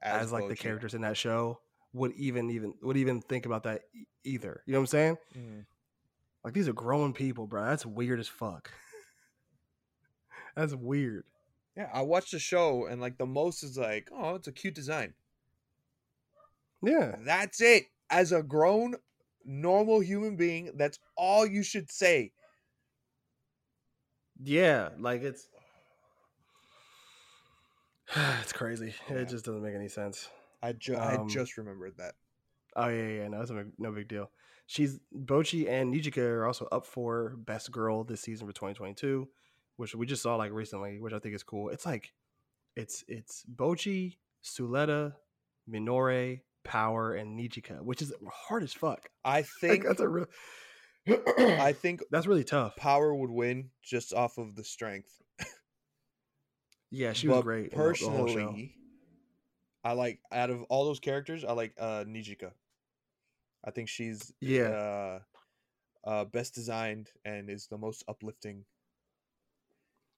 [0.01, 1.59] as, like the characters in that show
[1.93, 3.83] would even even would even think about that
[4.23, 4.63] either.
[4.65, 5.17] You know what I'm saying?
[5.37, 5.65] Mhm.
[6.43, 7.65] Like these are grown people, bro.
[7.65, 8.71] That's weird as fuck.
[10.55, 11.25] That's weird.
[11.77, 14.75] Yeah, I watched the show and like the most is like, oh, it's a cute
[14.75, 15.13] design.
[16.81, 17.15] Yeah.
[17.23, 17.85] That's it.
[18.09, 18.95] As a grown,
[19.43, 22.31] normal human being, that's all you should say.
[24.43, 25.47] Yeah, like it's
[28.41, 28.93] it's crazy.
[29.09, 29.17] Yeah.
[29.17, 30.29] It just doesn't make any sense.
[30.61, 32.15] I ju- I Um, just remembered that.
[32.75, 34.31] Oh yeah, yeah, no, it's no, no big deal.
[34.67, 39.27] She's Bocchi and Nijika are also up for best girl this season for 2022,
[39.77, 41.69] which we just saw like recently, which I think is cool.
[41.69, 42.11] It's like
[42.75, 45.13] it's it's Bocchi, Suletta,
[45.69, 49.07] Minore, Power, and Nijika, which is hard as fuck.
[49.23, 50.25] I Like, think that's a real
[51.37, 52.75] I think that's really tough.
[52.75, 55.21] Power would win just off of the strength.
[56.91, 57.57] Yeah, she was But great.
[57.65, 57.77] in the- the
[58.09, 58.25] whole.
[58.25, 58.75] Personally,
[59.83, 62.51] I like out of all those characters, I like uh Nijika.
[63.63, 64.69] I think she's Yeah.
[64.69, 65.19] uh,
[66.03, 68.65] uh best designed and is the most uplifting.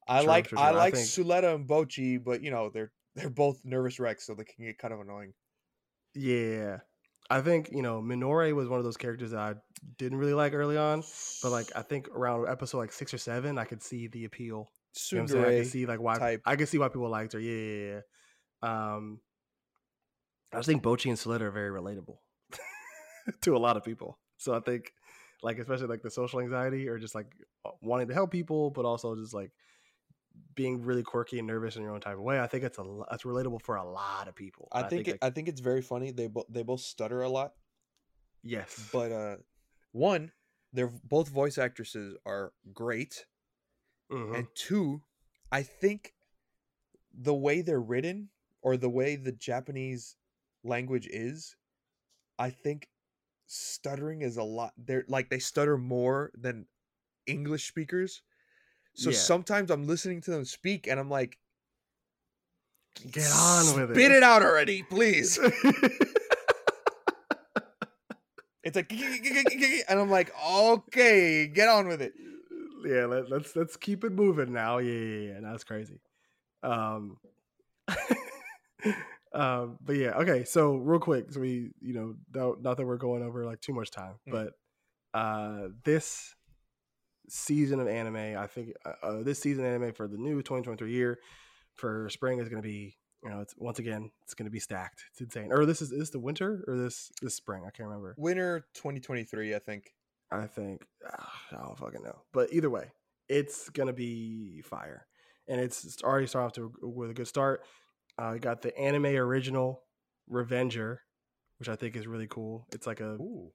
[0.08, 0.80] I Sure, like sure, I sure.
[0.80, 4.36] I like think- Suletta and Bocchi, but you know they're they're both nervous wrecks, so
[4.36, 5.34] they can get kind of annoying.
[6.14, 6.80] Yeah.
[7.30, 9.56] I think, you know, Minore was one of those characters that I
[9.98, 11.04] didn't really like early on.
[11.44, 14.72] But like I think around episode like six or seven, I could see the appeal.
[15.12, 15.24] You know?
[15.24, 16.42] I Tsundere, see like why type.
[16.46, 17.40] I could see why people liked her.
[17.40, 18.02] Yeah, yeah,
[18.64, 18.94] yeah.
[18.94, 19.22] Um
[20.54, 22.18] I just think Bocchi and Suletta are very relatable
[23.42, 24.18] to a lot of people.
[24.38, 24.94] So I think
[25.44, 27.34] like especially like the social anxiety or just like
[27.66, 29.52] uh, wanting to help people, but also just like
[30.56, 32.40] being really quirky and nervous in your own type of way.
[32.40, 34.68] I think it's a that's relatable for a lot of people.
[34.72, 36.12] I And think, it, like, I think it's very funny.
[36.12, 37.54] They both they both stutter a lot,
[38.44, 39.36] yes, but uh,
[39.92, 40.32] one,
[40.74, 43.26] they're both voice actresses are great,
[44.12, 44.36] Mhm.
[44.36, 45.02] and two,
[45.52, 46.14] I think
[47.14, 48.30] the way they're written
[48.62, 50.16] or the way the Japanese
[50.64, 51.56] language is,
[52.38, 52.90] I think
[53.48, 54.74] stuttering is a lot.
[54.78, 56.68] They're like they stutter more than
[57.26, 58.22] English speakers.
[58.94, 59.18] So Yeah.
[59.18, 61.38] sometimes I'm listening to them speak and I'm like,
[63.12, 63.96] Get on with it.
[63.96, 65.40] Spit it out already, please.
[68.64, 72.14] It's like, and I'm like, okay, get on with it.
[72.88, 74.78] Yeah, let, let's let's keep it moving now.
[74.80, 75.40] Yeah, yeah, yeah.
[75.42, 76.00] That's crazy.
[76.64, 77.18] Um,
[79.34, 80.44] um, but yeah, okay.
[80.44, 83.74] So real quick, so we, you know, don't, not that we're going over like too
[83.74, 84.32] much time, Mm.
[84.32, 84.54] but
[85.18, 86.36] uh, this
[87.30, 90.92] season of anime, I think uh, uh, this season of anime for the new 2023
[90.92, 91.20] year
[91.76, 94.60] for spring is going to be, you know, it's once again it's going to be
[94.60, 95.04] stacked.
[95.12, 95.52] It's insane.
[95.52, 97.64] Or this is, is this the winter or this this spring?
[97.66, 98.16] I can't remember.
[98.18, 99.94] Winter 2023, I think.
[100.32, 102.92] I think ah, I don't fucking know, but either way,
[103.30, 105.08] it's gonna be fire,
[105.48, 107.62] and it's it's already started off to with a good start.
[108.18, 109.84] Uh, got the anime original
[110.28, 111.02] Revenger,
[111.60, 112.66] which I think is really cool.
[112.74, 113.52] It's like a Ooh,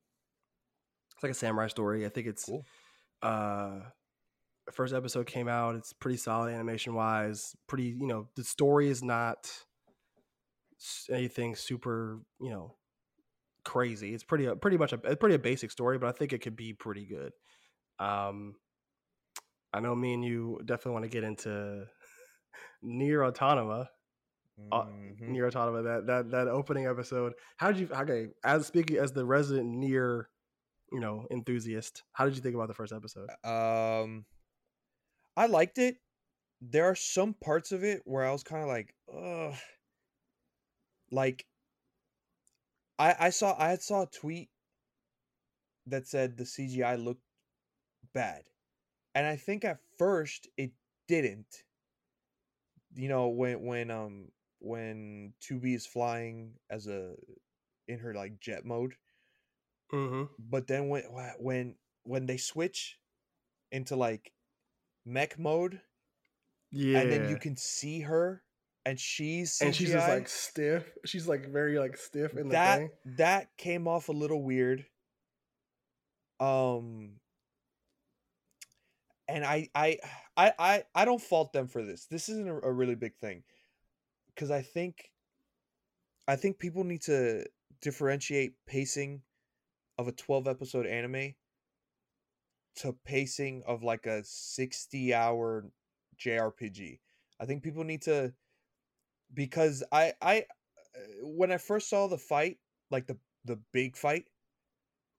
[1.15, 2.07] it's like a samurai story.
[2.07, 2.65] I think it's cool.
[3.23, 3.81] uh
[4.71, 5.75] first episode came out.
[5.75, 7.55] It's pretty solid animation wise.
[7.67, 9.51] Pretty, you know, the story is not
[11.11, 12.77] anything super, you know,
[13.65, 14.15] crazy.
[14.15, 16.57] It's pretty, uh, pretty much a, pretty a basic story, but I think it could
[16.57, 17.33] be pretty good.
[17.99, 18.55] Um,
[19.73, 21.87] I know me and you definitely want to get into
[22.83, 23.89] Nier Automata.
[24.71, 25.29] Uh, Mhm.
[25.29, 27.33] Nier Automata, that that that opening episode.
[27.57, 27.89] How did you?
[27.95, 30.29] Okay, as speaking as the resident Nier,
[30.93, 33.29] you know, enthusiast, how did you think about the first episode?
[33.45, 34.27] Um,
[35.37, 35.97] I liked it.
[36.61, 39.55] There are some parts of it where I was kind of like, ugh.
[41.11, 41.45] Like,
[43.03, 44.51] I I saw I saw a tweet
[45.87, 47.23] that said the CGI looked
[48.15, 48.51] bad,
[49.15, 50.73] and I think at first it
[51.09, 51.65] didn't.
[52.95, 57.17] You know when when um when 2B is flying as a
[57.89, 58.97] in her like jet mode,
[59.93, 60.33] Mm-hmm.
[60.39, 61.05] but then when
[61.39, 62.99] when when they switch
[63.73, 64.35] into like
[65.05, 65.83] mech mode
[66.73, 68.45] Yeah, and then you can see her
[68.85, 70.93] and she's CGI, and she's just like stiff.
[71.05, 72.91] She's like very like stiff in the that thing.
[73.17, 74.85] that came off a little weird
[76.43, 77.13] um
[79.29, 79.99] and I, I
[80.37, 83.45] i i i don't fault them for this this isn't a, a really big thing
[84.35, 85.11] because i think
[86.27, 87.45] i think people need to
[87.81, 89.23] differentiate pacing
[89.99, 91.35] of a 12 episode anime
[92.77, 95.67] to pacing of like a 60 hour
[96.21, 96.99] jrpg
[97.39, 98.33] i think people need to
[99.35, 100.47] because i i
[101.23, 102.59] when i first saw the fight
[102.91, 104.29] like the the big fight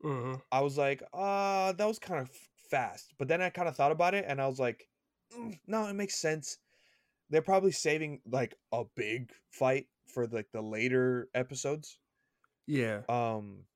[0.03, 0.41] Mm-hmm.
[0.51, 2.29] I was like, uh, that was kind of
[2.69, 3.13] fast.
[3.17, 4.89] But then I kind of thought about it and I was like,
[5.31, 6.59] "Mm, no, it makes sense.
[7.29, 11.99] They're probably saving like a big fight for like the later episodes.
[12.67, 13.67] Yeah, Um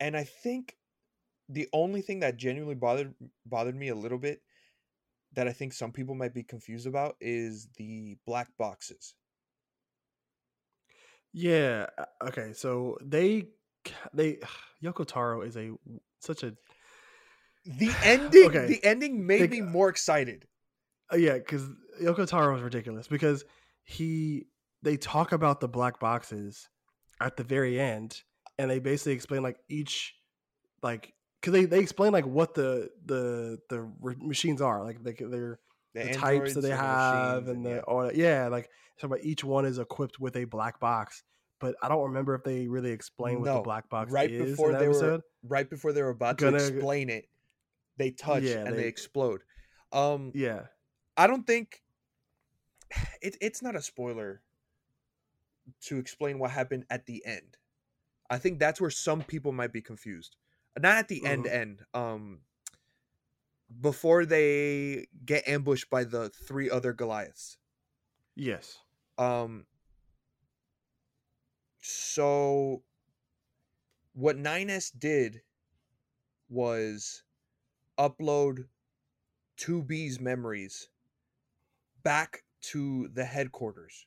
[0.00, 0.78] and I think
[1.48, 3.14] the only thing that genuinely bothered
[3.46, 4.42] bothered me a little bit
[5.34, 9.14] that I think some people might be confused about is the black boxes.
[11.32, 11.86] yeah.
[11.98, 13.48] uh, Okay, so they
[14.12, 14.38] they
[14.82, 15.72] Yoko Taro is a
[16.20, 16.54] such a
[17.64, 18.66] The ending Okay.
[18.66, 20.46] the ending made They- me more excited.
[21.12, 21.66] Uh, yeah, because
[22.02, 23.44] Yoko Taro is ridiculous because
[23.84, 24.46] he
[24.82, 26.68] they talk about the black boxes
[27.20, 28.22] at the very end,
[28.58, 30.14] and they basically explain like each
[30.82, 35.58] like because they they explain like what the the the machines are like they, they're
[35.94, 37.80] the, types that they and have and the yeah.
[37.80, 38.68] all yeah like
[38.98, 41.22] so about each one is equipped with a black box.
[41.60, 44.72] But I don't remember if they really explain what the black box right is before
[44.72, 47.28] they were- right before they were about Gonna- to explain it,
[47.96, 49.42] they touch Yeah, and they, they- explode.
[49.92, 50.66] Um, Yeah,
[51.16, 51.82] I don't think
[53.22, 54.42] it, it's not a spoiler
[55.82, 57.56] to explain what happened at the end.
[58.30, 60.36] I think that's where some people might be confused.
[60.78, 61.46] Not at the end Mhm.
[61.46, 61.84] end.
[61.94, 62.42] Um,
[63.80, 67.58] before they get ambushed by the three other Goliaths.
[68.36, 68.78] yes,
[69.18, 69.66] Um
[71.80, 72.84] so
[74.12, 75.44] what 9S did
[76.48, 77.22] was
[77.98, 78.68] upload
[79.56, 80.90] 2B's memories
[82.02, 84.06] back to the headquarters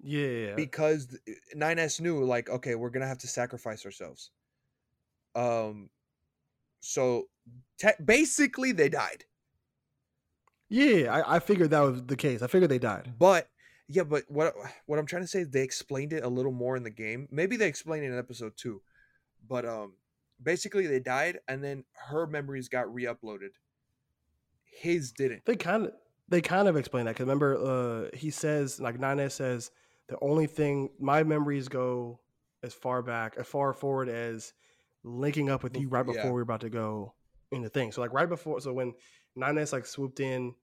[0.00, 4.30] yeah, because th- 9S knew like okay, we're going to have to sacrifice ourselves.
[5.38, 5.90] Um
[6.80, 7.28] so
[7.78, 9.24] te- basically they died.
[10.68, 11.12] yeah.
[11.14, 12.42] I, I figured that was the case.
[12.42, 13.12] I figured they died.
[13.18, 13.48] But
[13.88, 14.54] yeah, but what
[14.86, 17.28] what I'm trying to say is they explained it a little more in the game.
[17.30, 18.82] Maybe they explained it in episode two,
[19.48, 19.94] but um,
[20.42, 23.50] basically they died and then her memories got re-uploaded.
[24.64, 25.44] His didn't.
[25.46, 25.92] They kind of
[26.28, 29.70] they kind of explain that because remember uh, he says like Nine says
[30.08, 32.20] the only thing my memories go
[32.62, 34.52] as far back as far forward as
[35.08, 36.26] linking up with you right before yeah.
[36.26, 37.14] we were about to go
[37.50, 37.92] in the thing.
[37.92, 38.94] So like right before so when
[39.36, 40.54] Nine like swooped in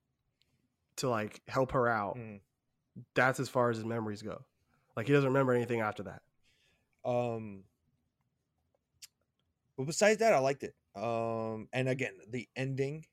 [0.98, 2.42] to like help her out, Mm.
[3.14, 4.44] that's as far as his memories go.
[4.96, 6.22] Like he doesn't remember anything after that.
[7.04, 7.64] Um,
[9.78, 10.76] but besides that, I liked it.
[10.96, 13.06] Um, and again, the ending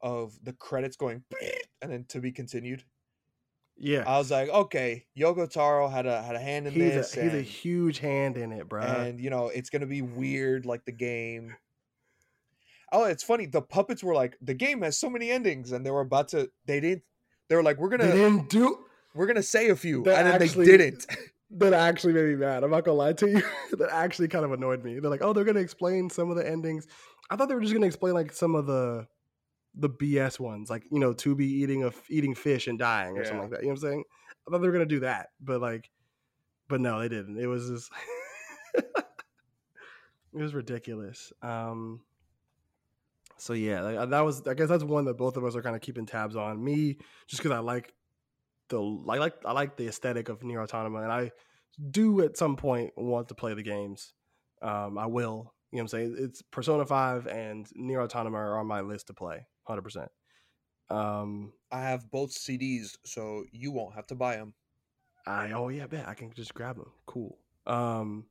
[0.00, 1.24] of the credits going
[1.82, 2.84] and then to be continued.
[3.84, 6.96] Yeah, I was like, okay, Yoko Taro had a had a hand in he's a
[6.98, 7.14] this.
[7.14, 8.80] he's a huge hand in it, bro.
[8.82, 11.54] and you know it's gonna be weird like the game
[12.92, 15.90] oh it's funny the puppets were like the game has so many endings and they
[15.90, 17.02] were about to they didn't
[17.48, 18.78] they were like we're gonna didn't do
[19.14, 21.06] we're gonna say a few and then actually- they didn't
[21.54, 22.64] that actually made me mad.
[22.64, 23.42] I'm not gonna lie to you.
[23.76, 24.98] that actually kind of annoyed me.
[24.98, 26.86] They're like, oh, they're gonna explain some of the endings.
[27.30, 29.06] I thought they were just gonna explain like some of the
[29.74, 33.42] the BS ones, like you know, 2B eating a eating fish and dying or something
[33.42, 33.60] like that.
[33.62, 34.04] You know what I'm saying?
[34.46, 35.90] I thought they were gonna do that, but like,
[36.68, 37.38] but no, they didn't.
[37.38, 37.90] It was just,
[38.74, 38.94] it
[40.32, 41.32] was ridiculous.
[41.42, 42.00] Um,
[43.38, 44.46] so yeah, like, that was.
[44.46, 46.62] I guess that's one that both of us are kind of keeping tabs on.
[46.62, 47.94] Me, just because I like
[48.68, 51.30] the I like I like the aesthetic of Nier Automata, and I
[51.90, 54.12] do at some point want to play the games.
[54.60, 55.54] Um, I will.
[55.70, 56.16] You know what I'm saying?
[56.18, 60.08] It's Persona 5 and Nier Automata are on my list to play, 100%.
[60.90, 64.54] Um, I have both CDs, so you won't have to buy them.
[65.26, 66.90] I oh yeah, bet I can just grab them.
[67.06, 67.38] Cool.
[67.66, 68.26] Um,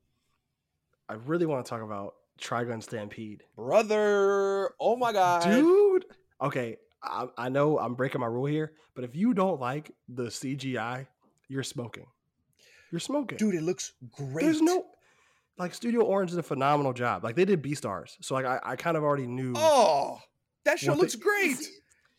[1.08, 5.44] I really want to talk about Trigun Stampede, Brother, oh my god.
[5.44, 6.04] dude.
[6.40, 10.24] Okay, I, I know I'm breaking my rule here, but if you don't like the
[10.24, 11.06] CGI,
[11.48, 12.06] you're smoking.
[12.90, 14.44] You're smoking, Dude, it looks great.
[14.44, 14.84] There's no
[15.58, 17.24] like Studio Orange did a phenomenal job.
[17.24, 19.54] Like they did Beastars, so like I, I kind of already knew.
[19.56, 20.20] Oh,
[20.64, 21.56] that show what looks they- You great.
[21.56, 21.72] see,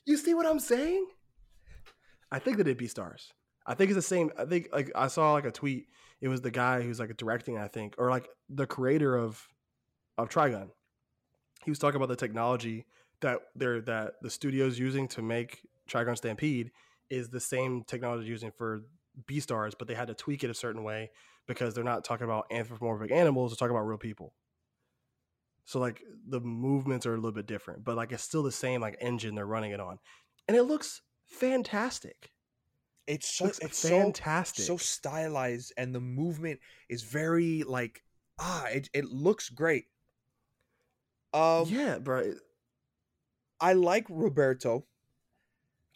[0.06, 1.08] you see what I'm saying?
[2.32, 3.32] I think they did Beastars.
[3.66, 4.32] I think it's the same.
[4.38, 5.88] I think like I saw like a tweet.
[6.22, 9.48] It was the guy who's like directing, I think, or like the creator of
[10.18, 10.70] of Trigun.
[11.64, 12.86] He was talking about the technology
[13.22, 16.72] that they're that the studio's using to make Trigun Stampede
[17.10, 18.84] is the same technology using for
[19.28, 21.12] Beastars, but they had to tweak it a certain way
[21.48, 24.34] because they're not talking about anthropomorphic animals, they're talking about real people.
[25.66, 28.82] So like the movements are a little bit different, but like it's still the same
[28.82, 30.00] like engine they're running it on.
[30.48, 32.32] And it looks fantastic.
[33.08, 34.66] It's so looks it's fantastic.
[34.66, 36.60] so stylized, and the movement
[36.90, 38.04] is very like
[38.40, 39.86] ah, it, it looks great.
[41.34, 42.34] Um, yeah, bro.
[43.60, 44.86] I like Roberto.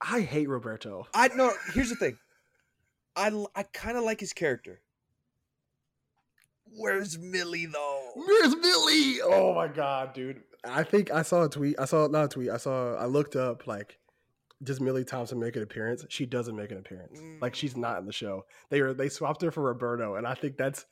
[0.01, 1.07] I hate Roberto.
[1.13, 1.53] I no.
[1.73, 2.17] Here's the thing.
[3.15, 4.81] I I kind of like his character.
[6.65, 7.96] Where's Milly though?
[8.25, 9.21] Where's Billy?
[9.23, 10.41] Oh my god, dude.
[10.63, 11.79] I think I saw a tweet.
[11.79, 12.49] I saw not a tweet.
[12.49, 13.99] I saw I looked up like
[14.63, 16.03] does Milly Thompson make an appearance?
[16.09, 17.21] She doesn't make an appearance.
[17.41, 18.45] Like she's not in the show.
[18.69, 20.85] They are they swapped her for Roberto, and I think that's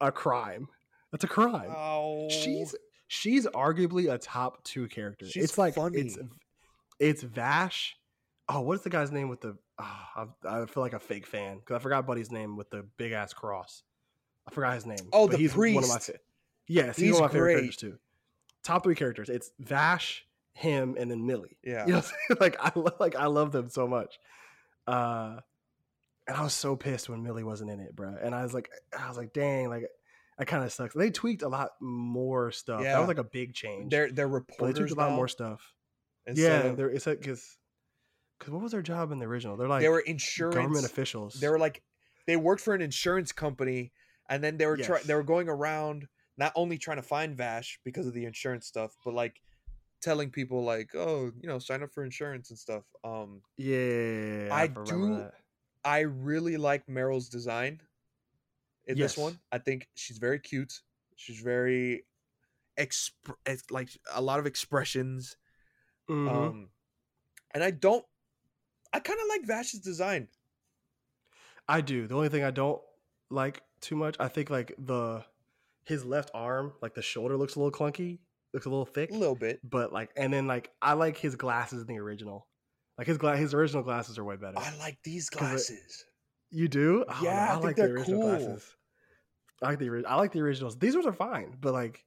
[0.00, 0.68] a crime.
[1.12, 1.70] That's a crime.
[1.74, 2.74] Oh, she's
[3.08, 5.26] she's arguably a top two character.
[5.26, 5.98] She's it's like funny.
[5.98, 6.18] it's
[6.98, 7.96] it's Vash.
[8.48, 9.56] Oh, what is the guy's name with the?
[9.78, 12.70] Ah, oh, I, I feel like a fake fan because I forgot Buddy's name with
[12.70, 13.82] the big ass cross.
[14.46, 15.08] I forgot his name.
[15.12, 16.10] Oh, but the he's one of my priest.
[16.68, 17.98] Yes, he's, He's one of my favorite characters too.
[18.64, 19.28] Top three characters.
[19.28, 21.56] It's Vash, him, and then Milly.
[21.64, 21.86] yeah.
[21.86, 22.38] You know, what I'm saying?
[22.40, 24.18] like I lo- like I love them so much.
[24.86, 25.36] Uh,
[26.28, 28.16] and I was so pissed when Milly wasn't in it, bro.
[28.20, 29.84] And I was like, I was like, dang, like
[30.38, 30.94] that kind of sucks.
[30.94, 32.82] They tweaked a lot more stuff.
[32.82, 33.90] That was like a big change.
[33.90, 35.72] They're they're but they reporters tweaked a lot more stuff.
[36.26, 37.56] instead Yeah, of- it's like because
[38.38, 39.56] because what was their job in the original?
[39.56, 41.34] They're like they were insurance government officials.
[41.34, 41.82] They were like
[42.26, 43.92] they worked for an insurance company,
[44.28, 45.04] and then they were Yes.
[45.04, 46.08] they were going around
[46.38, 49.40] not only trying to find Vash because of the insurance stuff, but like
[50.00, 52.84] telling people like, oh, you know, sign up for insurance and stuff.
[53.04, 55.34] Um, yeah, I remember do- that.
[55.84, 57.80] I really like Meryl's design
[58.86, 59.38] in this one.
[59.52, 60.80] I think she's very cute.
[61.14, 62.04] She's very
[62.76, 63.12] exp-
[63.70, 65.36] like a lot of expressions.
[66.08, 66.30] Mhm.
[66.30, 66.68] Um,
[67.52, 68.04] and I don't.
[68.92, 70.28] I kind of like Vash's design.
[71.68, 72.06] I do.
[72.06, 72.80] The only thing I don't
[73.30, 75.24] like too much, I think like the
[75.86, 78.18] his left arm, like the shoulder looks a little clunky,
[78.52, 79.10] looks a little thick.
[79.10, 79.60] A little bit.
[79.64, 82.46] but like and then like I like his glasses in the original.
[82.98, 84.58] Like his gla- his original glasses are way better.
[84.58, 86.04] I like these 'Cause it- glasses.
[86.50, 87.04] you do?
[87.08, 88.30] Oh, no, Yeah, I think like they're the original cool.
[88.30, 88.76] glasses.
[89.62, 90.78] I like the I like the originals.
[90.78, 92.04] These ones are fine, but like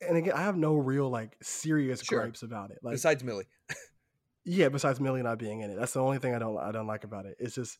[0.00, 2.20] and again, I have no real like serious Sure.
[2.20, 2.78] gripes about it.
[2.82, 3.44] Like Besides Milly.
[4.44, 6.86] yeah, besides Milly not being in it, that's the only thing I don't I don't
[6.86, 7.36] like about it.
[7.38, 7.78] It's just,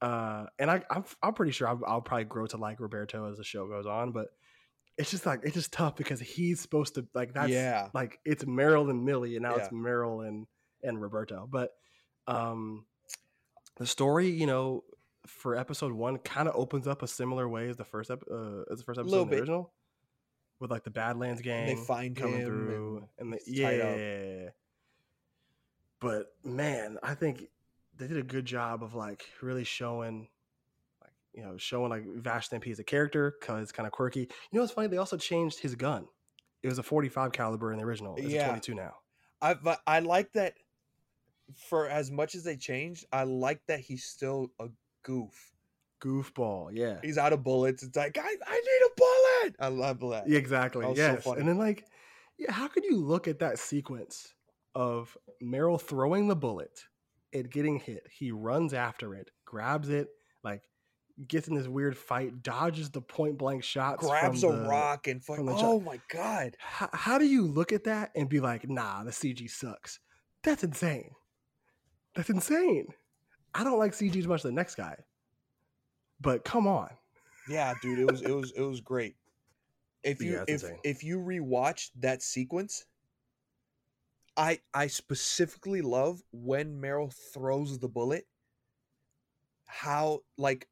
[0.00, 3.38] uh, and I I'm, I'm pretty sure I'll, I'll probably grow to like Roberto as
[3.38, 4.28] the show goes on, but
[4.96, 7.88] it's just like it's just tough because he's supposed to like that's yeah.
[7.94, 9.64] like it's Meryl and Milly, and now Yeah.
[9.64, 10.46] it's Meryl and
[10.82, 11.48] and Roberto.
[11.50, 11.70] But
[12.26, 12.84] um,
[13.76, 14.84] the story, you know,
[15.26, 18.62] for episode one, kind of opens up a similar way as the first ep- uh,
[18.70, 19.72] as the first episode in the original,
[20.58, 24.48] with like the Badlands gang they find coming through, and, the, yeah, yeah, yeah.
[26.00, 27.44] But man, I think
[28.00, 30.28] they did a good job of like really showing,
[31.02, 34.20] like you know, showing like Vash Stampede as a character because it's kind of quirky.
[34.20, 34.88] You know what's funny?
[34.88, 36.06] They also changed his gun.
[36.62, 38.16] It was a 45 caliber in the original.
[38.16, 38.46] It's Yeah.
[38.46, 38.94] a 22 now.
[39.40, 40.54] I but I like that.
[41.68, 44.68] For as much as they changed, I like that he's still a
[45.02, 45.52] goof.
[46.00, 46.98] Goofball, yeah.
[47.02, 47.82] He's out of bullets.
[47.82, 49.56] It's like I, I need a bullet.
[49.60, 50.30] I love that.
[50.32, 50.82] Exactly.
[50.82, 51.38] That was so Yes.
[51.38, 51.84] and then like,
[52.38, 54.32] yeah, how could you look at that sequence
[54.74, 56.84] of Meryl throwing the bullet,
[57.32, 60.08] it getting hit, he runs after it, grabs it,
[60.42, 60.62] like
[61.28, 65.22] gets in this weird fight, dodges the point blank shots, Grabs a the- rock and
[65.22, 65.36] fuck.
[65.36, 65.84] from the Oh shot.
[65.84, 66.56] my god.
[66.58, 70.00] How, how do you look at that and be like, nah, the CG sucks?
[70.42, 71.10] That's insane.
[72.16, 72.86] That's insane.
[73.54, 74.96] I don't like CG as much as the next guy.
[76.20, 76.88] But come on.
[77.48, 79.16] Yeah, dude, it was it was it was great.
[80.02, 80.78] If you Yeah, if insane.
[80.84, 82.84] if you rewatch that sequence,
[84.40, 88.26] I I specifically love when Meryl throws the bullet
[89.66, 90.66] how like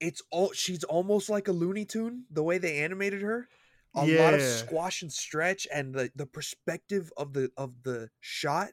[0.00, 3.48] it's all she's almost like a Looney Tune the way they animated her.
[3.94, 8.68] A lot of squash and stretch and the the perspective of the of the shot.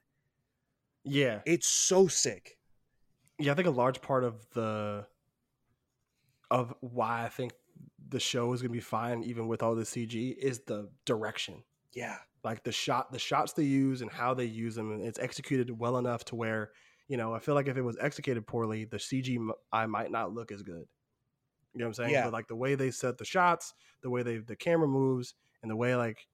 [1.03, 2.57] Yeah, It's so sick.
[3.39, 3.51] yeah.
[3.51, 5.05] I think a large part of the
[6.49, 7.53] of why I think
[8.09, 11.63] the show is gonna be fine, even with all the CG, is the direction.
[11.95, 12.17] Yeah.
[12.43, 15.71] Like the shot, the shots they use and how they use them, and it's executed
[15.71, 16.71] well enough to where
[17.07, 19.37] you know I feel like if it was executed poorly, the CG
[19.71, 20.85] I might not look as good.
[21.73, 22.11] You know what I'm saying?
[22.11, 22.25] Yeah.
[22.25, 23.73] But like the way they set the shots,
[24.03, 26.27] the way they the camera moves, and the way like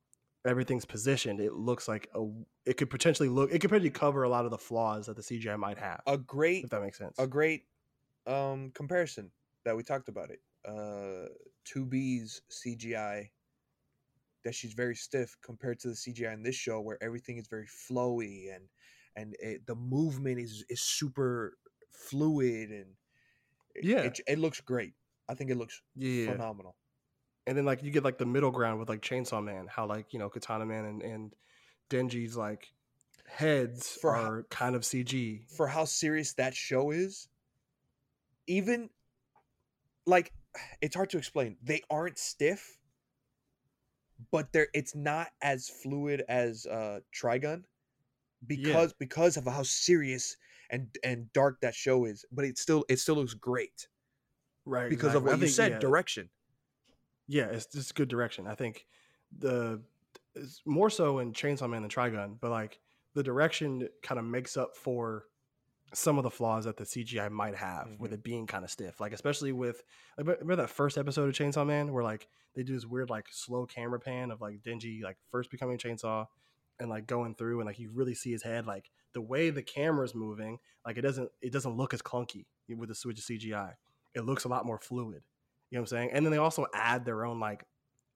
[0.45, 2.25] everything's positioned, it looks like a
[2.65, 5.21] it could potentially look it could potentially cover a lot of the flaws that the
[5.21, 6.01] CGI might have.
[6.07, 7.17] A great if that makes sense.
[7.19, 7.63] a great
[8.27, 9.31] um comparison
[9.63, 10.39] that we talked about it.
[10.65, 11.29] Uh
[11.73, 13.29] 2B's CGI
[14.43, 17.67] that she's very stiff compared to the CGI in this show where everything is very
[17.67, 18.65] flowy and
[19.15, 21.57] and it, the movement is is super
[21.91, 22.95] fluid and
[23.81, 24.03] Yeah.
[24.03, 24.93] it, it looks great.
[25.29, 26.31] I think it looks Yeah.
[26.31, 26.75] phenomenal.
[27.47, 30.13] and then like you get like the middle ground with like Chainsaw Man, how like
[30.13, 31.35] you know Katana Man and, and
[31.89, 32.73] Denji's like
[33.27, 35.47] heads For are kind of CG.
[35.55, 37.27] For how serious that show is,
[38.47, 38.89] even
[40.05, 40.31] like
[40.81, 41.57] it's hard to explain.
[41.63, 42.77] They aren't stiff,
[44.31, 47.63] but they're it's not as fluid as uh Trigun
[48.45, 50.37] because because of how serious
[50.69, 52.25] and and dark that show is.
[52.31, 53.87] But it still it still looks great
[54.65, 54.89] Right.
[54.89, 55.29] because of exactly.
[55.29, 56.29] I what you think, said, yeah, direction.
[57.27, 58.47] yeah, it's just good direction.
[58.47, 58.85] I think
[59.37, 59.81] the
[60.35, 62.79] it's more so in Chainsaw Man than Trigun, but like
[63.15, 65.25] the direction kind of makes up for
[65.93, 68.15] some of the flaws that the CGI might have with Mhm.
[68.15, 68.99] it being kind of stiff.
[68.99, 69.83] Like especially with
[70.17, 73.09] like, remember- remember that first episode of Chainsaw Man where like they do this weird
[73.09, 76.27] like slow camera pan of like Denji like first becoming Chainsaw
[76.79, 79.61] and like going through and like you really see his head like the way the
[79.63, 83.75] camera's moving like it doesn't it doesn't look as clunky with the switch of CGI.
[84.15, 85.23] It looks a lot more fluid.
[85.69, 86.09] You know what I'm saying?
[86.13, 87.65] And then they also add their own like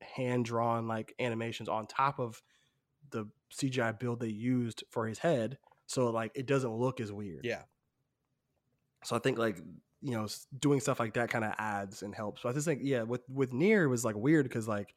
[0.02, 2.42] hand drawn like animations on top of
[3.12, 5.58] the CGI build they used for his head,
[5.88, 7.42] so like it doesn't look as weird.
[7.44, 7.64] Yeah.
[9.04, 9.58] So I think like
[10.02, 10.28] you know
[10.60, 12.42] doing stuff like that kind of adds and helps.
[12.42, 14.94] So I just think yeah, with with Nier it was like weird because like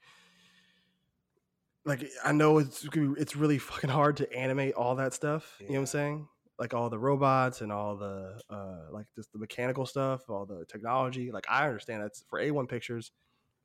[1.84, 5.56] like I know it's it's really fucking hard to animate all that stuff.
[5.60, 6.28] You know what I'm saying?
[6.58, 10.64] Like all the robots and all the uh like just the mechanical stuff, all the
[10.66, 11.30] technology.
[11.30, 13.12] Like I understand that's for A1 pictures,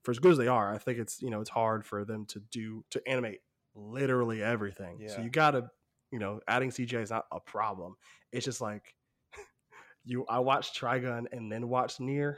[0.04, 2.26] for as good as they are, I think it's you know it's hard for them
[2.28, 3.40] to do to animate
[3.76, 5.02] literally everything.
[5.08, 5.70] So you gotta
[6.14, 7.96] you know adding CGI is not a problem.
[8.32, 8.96] It's just like
[10.06, 12.38] you I watched Trigun and then watched Nier.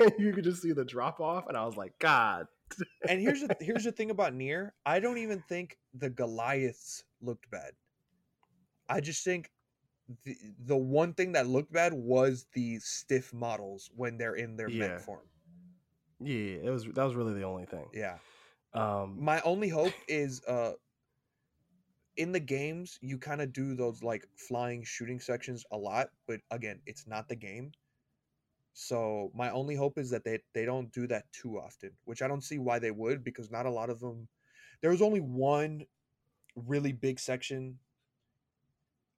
[0.18, 2.46] you could just see the drop off, and I was like, God.
[3.08, 4.74] and here's the here's the thing about Nier.
[4.84, 7.72] I don't even think the Goliaths looked bad.
[8.88, 9.50] I just think
[10.24, 10.34] the
[10.66, 14.88] the one thing that looked bad was the stiff models when they're in their Yeah.
[14.88, 15.26] mech form.
[16.20, 17.86] Yeah, it was that was really the only thing.
[17.92, 18.18] Yeah.
[18.74, 20.72] Um, My only hope is uh
[22.16, 26.40] in the games you kind of do those like flying shooting sections a lot, but
[26.50, 27.72] again, it's not the game.
[28.74, 32.28] So my only hope is that they they don't do that too often, which I
[32.28, 34.28] don't see why they would because not a lot of them
[34.80, 35.86] there was only one
[36.56, 37.78] really big section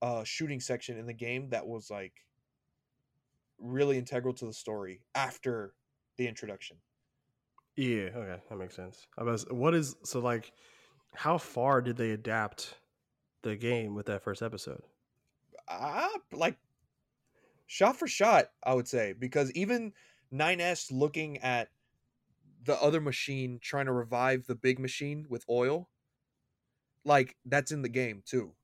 [0.03, 2.13] uh shooting section in the game that was like
[3.59, 5.75] really integral to the story after
[6.17, 6.77] the introduction.
[7.77, 9.07] yeah, okay, that makes sense.
[9.19, 10.53] I was, what is so like?
[11.15, 12.77] How far did they adapt
[13.45, 14.83] the game with that first episode?
[15.69, 16.59] ah, like
[17.67, 19.93] shot for shot, I would say, because even
[20.31, 21.71] 9S looking at
[22.63, 25.91] the other machine trying to revive the big machine with oil,
[27.05, 28.55] like that's in the game too.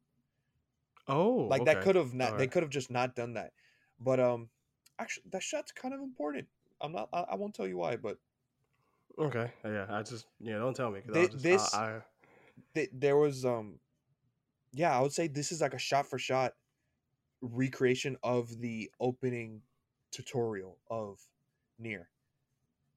[1.08, 3.52] Oh, Like that could have not, they could have just not done that.
[3.98, 4.50] But um,
[4.98, 6.48] actually, that shot's kind of important.
[6.80, 8.18] I'm not, I, I won't tell you why, but
[9.18, 12.02] Okay, yeah, I just yeah, don't tell me because just, this- I, I,
[12.74, 13.80] th- there was um,
[14.72, 16.54] yeah, I would say this is like a shot for shot
[17.40, 19.62] recreation of the opening
[20.10, 21.18] tutorial of
[21.78, 22.08] Nier.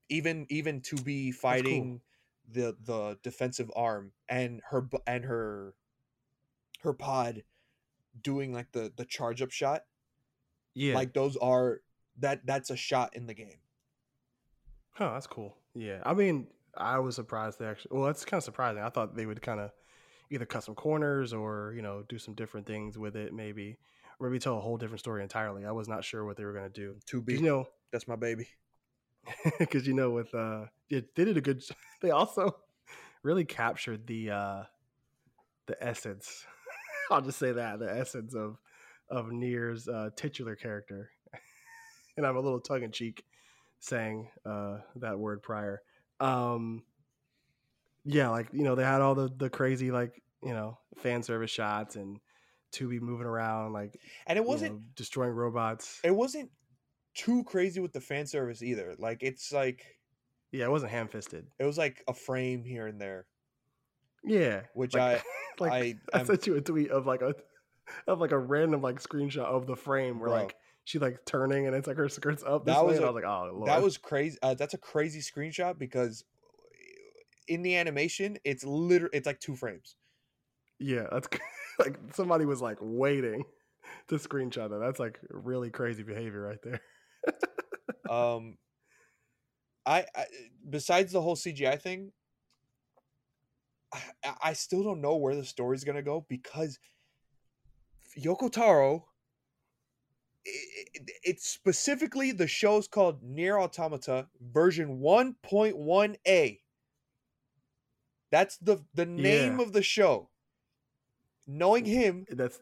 [0.09, 2.01] Even even 2B fighting
[2.51, 5.73] the the defensive arm and her and her
[6.81, 7.43] her pod
[8.21, 9.83] doing like the the charge up shot
[10.75, 11.79] yeah, like those are
[12.19, 13.57] that that's a shot in the game
[14.93, 15.55] huh, that's cool.
[15.73, 16.47] Yeah, I mean,
[16.77, 17.97] I was surprised they actually.
[17.97, 18.81] Well, that's kind of surprising.
[18.81, 19.71] I thought they would kind of
[20.34, 23.77] either cut some corners or you know do some different things with it, maybe,
[24.19, 25.65] or maybe tell a whole different story entirely.
[25.65, 26.95] I was not sure what they were gonna do.
[27.07, 28.47] to be You know, that's my baby
[29.60, 31.64] because you know with uh yeah, they did a good
[32.01, 32.55] they also
[33.23, 34.64] really captured the uh
[35.65, 36.45] the essence
[37.11, 38.57] i'll just say that the essence of
[39.10, 41.10] of Nier's uh titular character
[42.18, 43.23] and I'm a little tongue in cheek
[43.80, 45.81] saying uh, that word prior.
[46.19, 46.84] Um,
[48.05, 51.52] yeah, like you know, they had all the the crazy like you know fan service
[51.52, 52.20] shots and
[52.74, 55.99] 2B moving around like and it wasn't know, destroying robots.
[56.03, 56.49] it wasn't
[57.15, 58.95] too crazy with the fan service either.
[58.98, 59.86] Like it's like
[60.52, 61.45] yeah, it wasn't ham fisted.
[61.60, 63.26] it was like a frame here and there,
[64.24, 65.24] Yeah, which like, I
[65.60, 67.36] like I I, sent you a tweet of like a
[68.07, 70.40] of like a random like screenshot of the frame where Bro.
[70.40, 70.56] like
[70.86, 73.24] she like turning and it's like her skirts up That was a- I was like,
[73.24, 74.38] oh lord, that was crazy.
[74.41, 76.24] Uh, that's a crazy screenshot because
[77.48, 79.95] in the animation, it's literally it's like two frames.
[80.79, 81.27] Yeah, that's
[81.79, 83.43] like somebody was like waiting
[84.09, 84.79] to screenshot that.
[84.79, 86.81] That's like really crazy behavior right there.
[88.09, 88.57] Um,
[89.85, 90.25] I, I
[90.69, 92.11] besides the whole CGI thing,
[93.93, 96.77] I, I still don't know where the story's gonna go because
[98.19, 99.07] Yoko Taro.
[100.45, 100.49] i-
[100.95, 106.59] i- It's specifically the show's called Nier Automata version 1.1a.
[108.31, 109.63] That's the the name Yeah.
[109.65, 110.29] of the show.
[111.48, 112.60] Knowing him, That's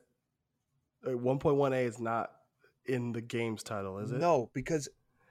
[1.06, 2.32] uh, 1.1a is not
[2.86, 4.18] in the game's title, is it?
[4.20, 4.90] no, because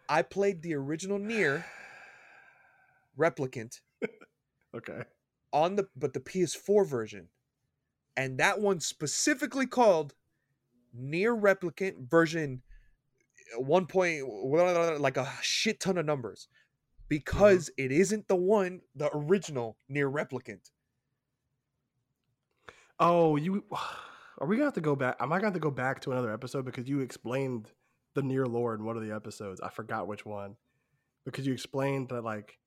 [0.08, 1.64] I played the original Nier
[3.18, 3.80] Replicant
[4.74, 5.02] Okay.
[5.52, 7.28] on the but the PS4 version.
[8.16, 10.14] And that one specifically called
[10.92, 12.62] Nier Replicant version
[13.56, 13.86] 1.
[13.86, 14.28] Point,
[15.00, 16.48] like a shit ton of numbers
[17.08, 20.70] because it isn't the one the original Nier Replicant.
[23.00, 23.64] Oh, you
[24.38, 25.16] are we gonna have to go back?
[25.18, 27.70] Am I gonna have to go back to another episode because you explained
[28.14, 29.60] the Nier lore in one of the episodes?
[29.60, 30.56] I forgot which one
[31.24, 32.58] because you explained that like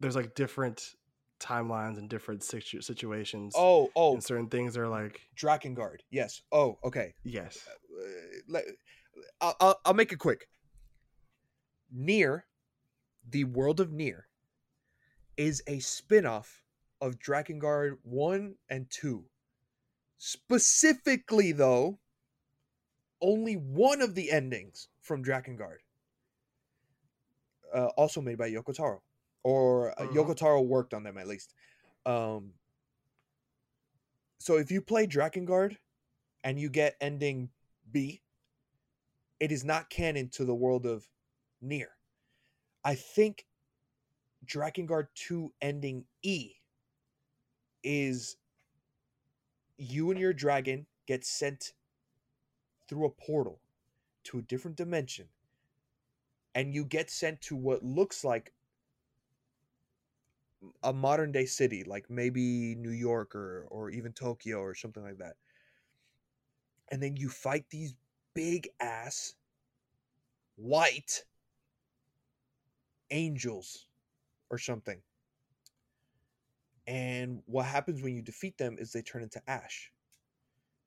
[0.00, 0.94] there's like different
[1.38, 3.54] timelines and different situ- situations.
[3.56, 5.98] Oh, oh, and certain things are like Drakengard.
[6.10, 6.42] Yes.
[6.50, 7.14] Oh, okay.
[7.24, 7.66] yes.
[8.54, 8.58] Uh,
[9.40, 10.48] I'll, I'll, I'll make it quick.
[11.92, 12.46] Nier,
[13.28, 14.26] the world of Nier,
[15.36, 16.61] is a spin-off
[17.02, 19.24] of Drakengard 1 and 2.
[20.18, 21.98] Specifically, though,
[23.20, 25.78] only one of the endings from Drakengard.
[27.74, 29.02] Uh, also made by Yoko Taro.
[29.42, 30.14] Or uh, Mhm.
[30.14, 31.54] Yoko Taro worked on them at least.
[32.06, 32.54] Um,
[34.38, 35.76] so if you play Drakengard
[36.44, 37.50] and you get ending
[37.90, 38.22] B,
[39.40, 41.08] it is not canon to the world of
[41.60, 41.96] Nier.
[42.84, 43.48] I think
[44.44, 46.61] Drakengard 2 ending E
[47.82, 48.36] is
[49.76, 51.72] you and your dragon get sent
[52.88, 53.60] through a portal
[54.24, 55.26] to a different dimension
[56.54, 58.52] and you get sent to what looks like
[60.84, 65.18] a modern day city like maybe New York or or even Tokyo or something like
[65.18, 65.34] that
[66.92, 67.94] and then you fight these
[68.34, 69.34] big ass
[70.56, 71.24] white
[73.10, 73.86] angels
[74.50, 75.00] or something.
[76.86, 79.92] And what happens when you defeat them is they turn into ash.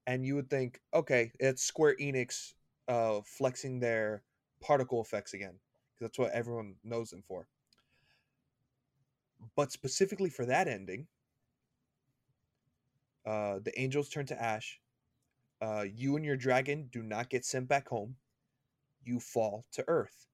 [0.07, 2.53] And you would think, okay, it's Square Enix
[2.87, 4.23] uh, flexing their
[4.61, 5.55] particle effects again,
[5.93, 7.47] because that's what everyone knows them for.
[9.55, 11.07] But specifically for that ending,
[13.25, 14.79] uh, the angels turn to ash.
[15.61, 18.15] Uh, you and your dragon do not get sent back home.
[19.03, 20.27] You fall to earth.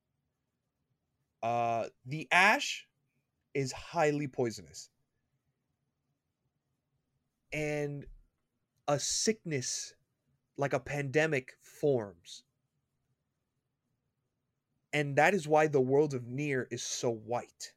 [1.44, 2.88] Uh, the ash
[3.54, 4.91] is highly poisonous.
[7.54, 8.06] And
[8.88, 9.94] a sickness,
[10.58, 12.44] like a pandemic, forms.
[14.94, 17.74] And that is why the world of Nier is so white.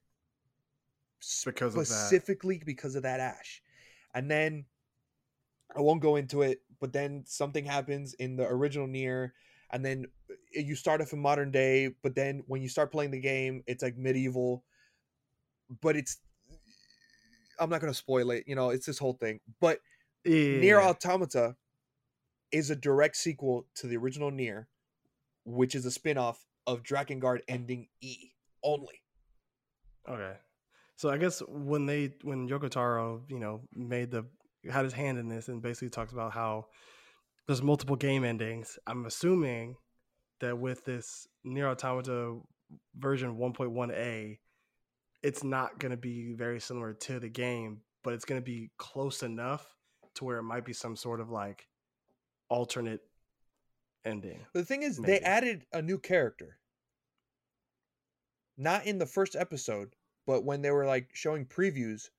[1.45, 1.87] Because of that.
[1.87, 3.63] Specifically because of that ash.
[4.15, 4.67] And then
[5.77, 9.35] I won't go into it, but then something happens in the original Nier,
[9.71, 13.11] and then uh, you start off in modern day, but then when you start playing
[13.11, 14.65] the game, it's like medieval.
[15.81, 16.19] But it's
[17.59, 19.41] I'm not gonna spoil it, you know, it's this whole thing.
[19.61, 19.81] But
[20.25, 20.59] Yeah.
[20.59, 21.57] Nier Automata
[22.51, 24.69] is a direct sequel to the original Nier,
[25.45, 28.31] which is a spin-off of Drakengard ending E
[28.63, 29.03] only.
[30.09, 30.37] Okay.
[30.97, 34.27] So I guess when they when Yoko Taro, you know, made the
[34.71, 36.67] had his hand in this and basically talks about how
[37.47, 38.79] there's multiple game endings.
[38.87, 39.77] I'm assuming
[40.41, 42.39] that with this Nier Automata
[42.97, 44.39] version 1.1a,
[45.25, 48.71] it's not going to be very similar to the game, but it's going to be
[48.77, 49.67] close enough
[50.15, 51.67] to where it might be some sort of like
[52.51, 53.01] alternate
[54.05, 54.45] ending.
[54.53, 56.59] The thing is, they added a new character.
[58.57, 59.97] Not in the first episode,
[60.27, 62.11] but when they were like showing previews,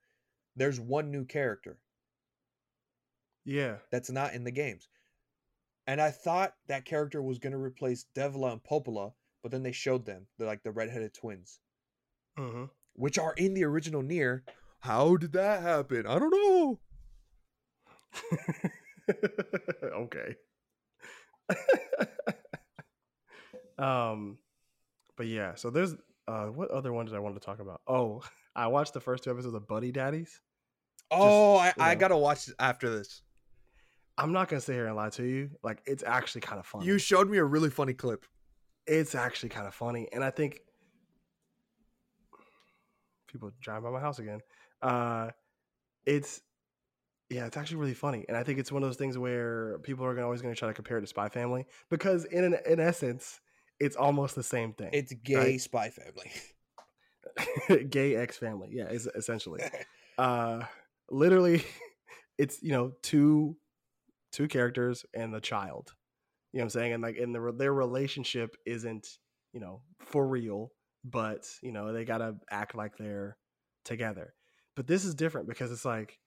[0.56, 1.78] there's one new character
[3.46, 3.78] Yeah.
[3.92, 4.90] that's not in the games.
[5.88, 9.14] And I thought that character was gonna replace Devola and Popola,
[9.44, 10.26] but then they showed them.
[10.38, 11.60] They're like the redheaded twins,
[12.38, 12.66] Mm-hmm.
[12.96, 14.44] Which are in the original Nier.
[14.80, 16.06] How did that happen?
[16.08, 16.80] I don't know.
[19.94, 20.36] okay.
[23.78, 24.38] um,
[25.18, 25.56] but yeah.
[25.56, 25.96] So there's
[26.28, 27.82] uh, what other one did I want to talk about?
[27.88, 28.24] Oh,
[28.56, 30.40] I watched the first two episodes of Buddy Daddies.
[31.12, 32.00] Oh, I, I know.
[32.00, 33.22] gotta watch after this.
[34.18, 35.52] I'm not gonna sit here and lie to you.
[35.62, 36.86] Like it's actually kind of funny.
[36.86, 38.26] You showed me a really funny clip.
[38.88, 40.62] it's actually kind of funny, and I think
[43.36, 44.40] people driving by my house again.
[44.82, 45.30] Uh,
[46.06, 46.42] it's
[47.30, 50.06] yeah, it's actually really funny, and I think it's one of those things where people
[50.06, 52.80] are always going to try to compare it to Spy Family because in an, in
[52.80, 53.40] essence,
[53.80, 54.90] it's almost the same thing.
[54.94, 55.62] It's gay Right.
[55.62, 56.32] spy family.
[57.90, 59.62] gay ex family, yeah, is essentially.
[60.18, 60.64] uh
[61.10, 61.62] literally
[62.38, 63.58] it's you know two
[64.32, 65.94] two characters and the child
[66.54, 69.08] you know what i'm saying and like in the their relationship isn't
[69.52, 70.72] you know for real
[71.08, 73.38] but you know they gotta act like they're
[73.84, 74.34] together
[74.76, 76.18] but this is different because it's like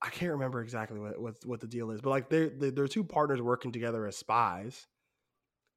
[0.00, 2.86] i can't remember exactly what what, what the deal is but like they're they're they're
[2.86, 4.86] two partners working together as spies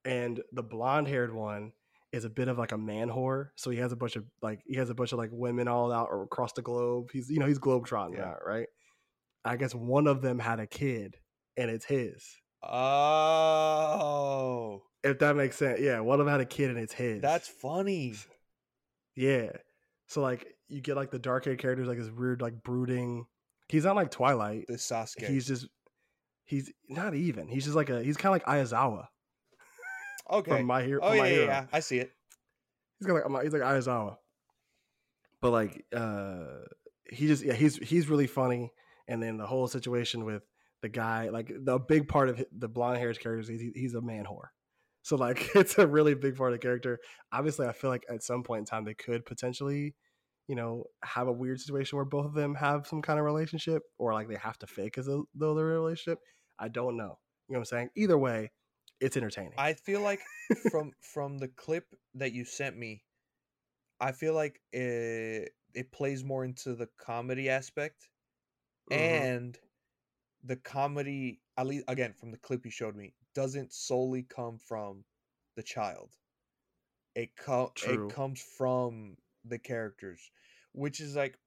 [0.05, 1.73] and the blonde haired one
[2.11, 3.49] is a bit of like a man whore.
[3.55, 5.91] So he has a bunch of like he has a bunch of like women all
[5.93, 7.09] out or across the globe.
[7.13, 8.31] He's you know he's globetrotting Yeah.
[8.31, 8.67] out, right?
[9.45, 11.17] I guess one of them had a kid,
[11.55, 12.27] and it's his.
[13.43, 15.99] oh, If that makes sense, yeah.
[15.99, 17.21] One of them had a kid, and it's his.
[17.21, 18.15] that's funny.
[19.15, 19.51] yeah.
[20.07, 23.25] So like you get like the dark haired characters like this weird like brooding.
[23.69, 24.65] He's not like Twilight.
[24.67, 25.27] The Sasuke.
[25.27, 25.67] He's just
[26.43, 27.47] he's not even.
[27.47, 29.07] He's just like a he's kind of like Aizawa
[30.29, 30.57] okay.
[30.57, 30.99] from My Hero.
[31.01, 31.45] oh yeah, My yeah, Hero.
[31.45, 31.65] yeah.
[31.71, 32.11] I see it.
[32.99, 34.17] He's got like he's like Aizawa,
[35.41, 36.45] but like uh
[37.09, 38.71] he just yeah he's he's really funny.
[39.07, 40.43] And then the whole situation with
[40.81, 44.01] the guy, like the big part of the blonde haired character is he, he's a
[44.01, 44.49] man whore.
[45.03, 46.99] So like it's a really big part of the character.
[47.31, 49.95] Obviously, I feel like at some point in time they could potentially,
[50.47, 53.83] you know, have a weird situation where both of them have some kind of relationship,
[53.97, 56.19] or like they have to fake as though they're in a relationship.
[56.59, 57.19] I don't know.
[57.47, 57.89] You know what I'm saying?
[57.95, 58.51] Either way,
[58.99, 59.57] it's entertaining.
[59.57, 60.21] I feel like
[60.69, 63.05] from from the clip that you sent me,
[63.99, 68.09] I feel like it it plays more into the comedy aspect
[68.89, 69.25] Mhm.
[69.29, 69.59] and
[70.43, 75.05] the comedy at least again from the clip you showed me doesn't solely come from
[75.55, 76.17] the child
[77.15, 77.85] it co- True.
[77.85, 80.31] it comes from the characters
[80.73, 81.39] which is like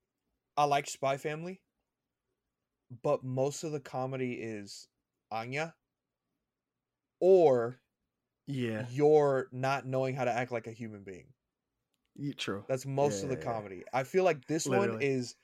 [0.56, 1.62] i like spy family
[3.02, 4.88] but most of the comedy is
[5.30, 5.76] anya
[7.20, 7.80] or
[8.46, 11.32] yeah, you're not knowing how to act like a human being
[12.36, 12.64] true.
[12.66, 13.62] that's most of the Yeah, yeah.
[13.62, 13.84] comedy.
[13.92, 15.36] I feel like this one is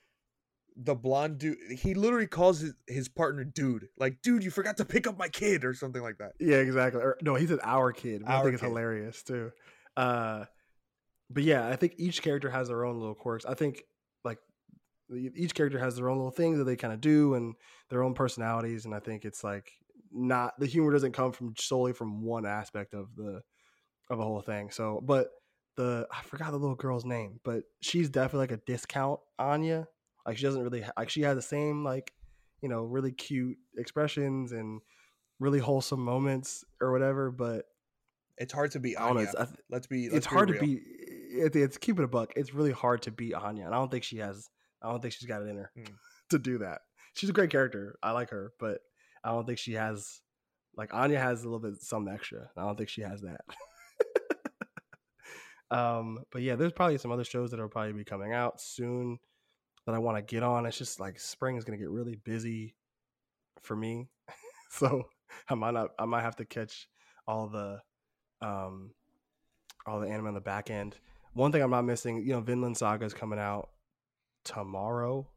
[0.76, 1.59] the blonde dude.
[1.70, 3.88] He literally calls his, his partner dude.
[3.98, 6.32] Like, dude, you forgot to pick up my kid or something like that.
[6.38, 7.02] Yeah, exactly.
[7.02, 8.22] Or, no, he said our kid.
[8.22, 9.52] Which I Our think it's hilarious too.
[9.97, 10.44] Uh,
[11.28, 13.44] but yeah, I think each character has their own little quirks.
[13.44, 13.84] I think
[14.24, 14.38] like
[15.12, 17.55] each character has their own little things that they kind of do and
[17.88, 18.84] their own personalities.
[18.84, 19.70] And I think it's like
[20.12, 23.42] not the humor doesn't come from solely from one aspect of the
[24.09, 24.70] of a whole thing.
[24.70, 25.28] So, but
[25.76, 29.86] the I forgot the little girl's name, but she's definitely like a discount Anya.
[30.26, 32.12] Like she doesn't really ha- like she has the same like
[32.62, 34.80] you know really cute expressions and
[35.38, 37.30] really wholesome moments or whatever.
[37.30, 37.64] But
[38.38, 39.20] It's hard to be I don't know.
[39.22, 39.32] Anya.
[39.47, 40.05] Th- let's be.
[40.05, 40.60] Let's it's hard real.
[40.60, 40.80] to be.
[41.32, 42.32] It, it's keeping it a buck.
[42.36, 44.48] It's really hard to be Anya, and I don't think she has.
[44.82, 45.88] I don't think she's got it in her Mm.
[46.30, 46.80] to do that.
[47.14, 47.98] She's a great character.
[48.02, 48.78] I like her, but
[49.24, 50.20] I don't think she has.
[50.76, 52.48] Like Anya has a little bit some extra.
[52.56, 53.40] I don't think she has that.
[55.70, 59.18] um, but yeah, there's probably some other shows that will probably be coming out soon
[59.86, 60.66] that I want to get on.
[60.66, 62.74] It's just like spring is gonna get really busy
[63.62, 64.09] for me,
[64.70, 65.05] so
[65.48, 65.90] I might not.
[65.98, 66.89] I might have to catch
[67.27, 67.81] all the
[68.43, 68.90] um
[69.86, 70.97] all the anime on the back end.
[71.35, 73.70] One thing I'm not missing, you know, Vinland Saga is coming out
[74.44, 75.28] tomorrow,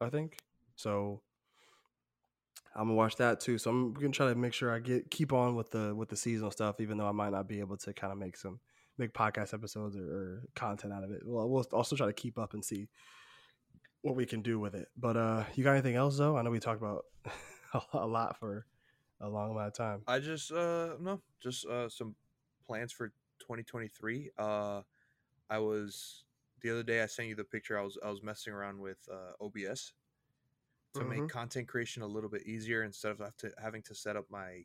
[0.00, 0.38] I think.
[0.76, 1.22] So
[2.76, 3.58] I'm gonna watch that too.
[3.58, 6.16] So I'm gonna try to make sure I get keep on with the with the
[6.16, 8.60] seasonal stuff, even though I might not be able to kind of make some
[8.98, 11.22] make podcast episodes or, or content out of it.
[11.24, 12.88] Well, we'll also try to keep up and see
[14.02, 14.88] what we can do with it.
[14.96, 16.36] But uh you got anything else though?
[16.36, 17.04] I know we talked about
[17.92, 18.66] a lot for
[19.20, 20.02] a long amount of time.
[20.06, 22.14] I just uh no, just uh some
[22.66, 23.08] plans for
[23.40, 24.30] 2023.
[24.38, 24.82] Uh,
[25.50, 26.24] I was
[26.60, 27.02] the other day.
[27.02, 27.78] I sent you the picture.
[27.78, 29.92] I was I was messing around with uh, OBS
[30.94, 31.08] to Mhm.
[31.08, 34.24] make content creation a little bit easier instead of have to, having to set up
[34.30, 34.64] my,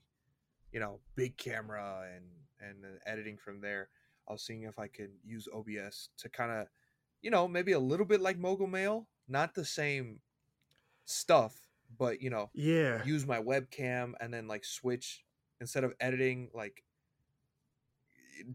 [0.72, 2.26] you know, big camera and
[2.60, 3.89] and editing from there.
[4.27, 6.68] I was seeing if I could use OBS to kind of,
[7.23, 10.19] you know, maybe a little bit like Mogul Mail, not the same
[11.05, 11.55] stuff,
[11.97, 13.03] but you know, Yeah.
[13.03, 15.23] use my webcam and then like switch
[15.59, 16.83] instead of editing like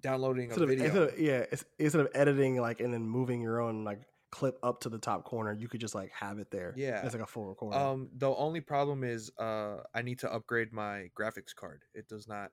[0.00, 0.84] downloading a Instead of, video.
[0.84, 1.44] instead of, yeah,
[1.78, 5.24] instead of editing like and then moving your own like clip up to the top
[5.24, 6.74] corner, you could just like have it there.
[6.76, 7.02] Yeah.
[7.04, 7.80] It's like a full recording.
[7.80, 11.82] Um, the only problem is uh, I need to upgrade my graphics card.
[11.94, 12.50] It does not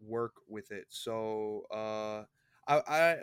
[0.00, 0.86] work with it.
[0.90, 2.24] So uh,
[2.68, 3.16] I, I,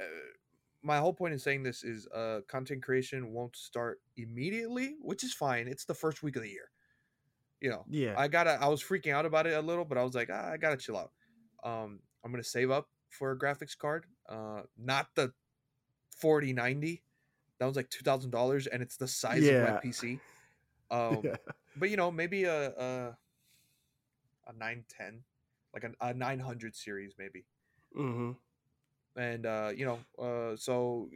[0.84, 5.34] my whole point in saying this is uh, content creation won't start immediately, which is
[5.34, 5.68] fine.
[5.68, 6.72] It's the first week of the year.
[7.60, 8.16] You know, yeah.
[8.18, 8.52] I gotta.
[8.62, 10.78] I was freaking out about it a little, but I was like, ah, I gotta
[10.78, 11.12] chill out.
[11.64, 14.06] Um, I'm gonna save up for a graphics card.
[14.28, 15.34] Uh, not the
[16.18, 17.04] 4090.
[17.60, 19.52] That was like two thousand dollars, and it's the size Yeah.
[19.52, 20.20] of my PC.
[20.92, 21.38] Um, yeah.
[21.78, 23.18] but you know, maybe a a,
[24.48, 25.24] a 910,
[25.74, 27.46] like a, a 900 series, maybe.
[27.94, 28.32] hmm
[29.16, 31.10] And uh, you know, uh, so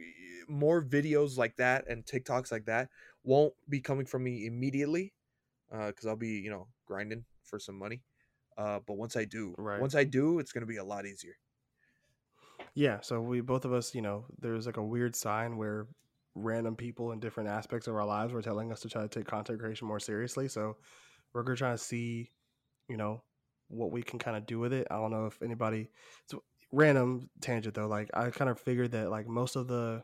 [0.48, 2.90] more videos like that and TikToks like that
[3.24, 5.14] won't be coming from me immediately,
[5.70, 8.02] because I'll be you know grinding for some money.
[8.58, 9.80] Uh, but once I do, Right.
[9.80, 11.36] once I do, it's gonna be a lot easier.
[12.74, 13.00] Yeah.
[13.00, 15.86] So we both of us, you know, there's like a weird sign where
[16.34, 19.26] random people in different aspects of our lives were telling us to try to take
[19.26, 20.48] content creation more seriously.
[20.48, 20.76] So
[21.32, 22.30] we're gonna try to see,
[22.88, 23.22] you know,
[23.68, 24.86] what we can kind of do with it.
[24.90, 25.88] I don't know if anybody.
[26.30, 26.42] So
[26.72, 27.86] random tangent though.
[27.86, 30.02] Like I kind of figured that like most of the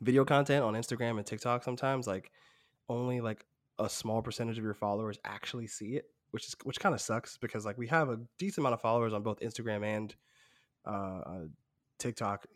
[0.00, 2.30] video content on Instagram and TikTok sometimes like
[2.88, 3.44] only like
[3.78, 7.36] a small percentage of your followers actually see it, which is which kind of sucks
[7.36, 10.14] because like we have a decent amount of followers on both Instagram and
[10.84, 11.46] uh,
[11.98, 12.46] TikTok.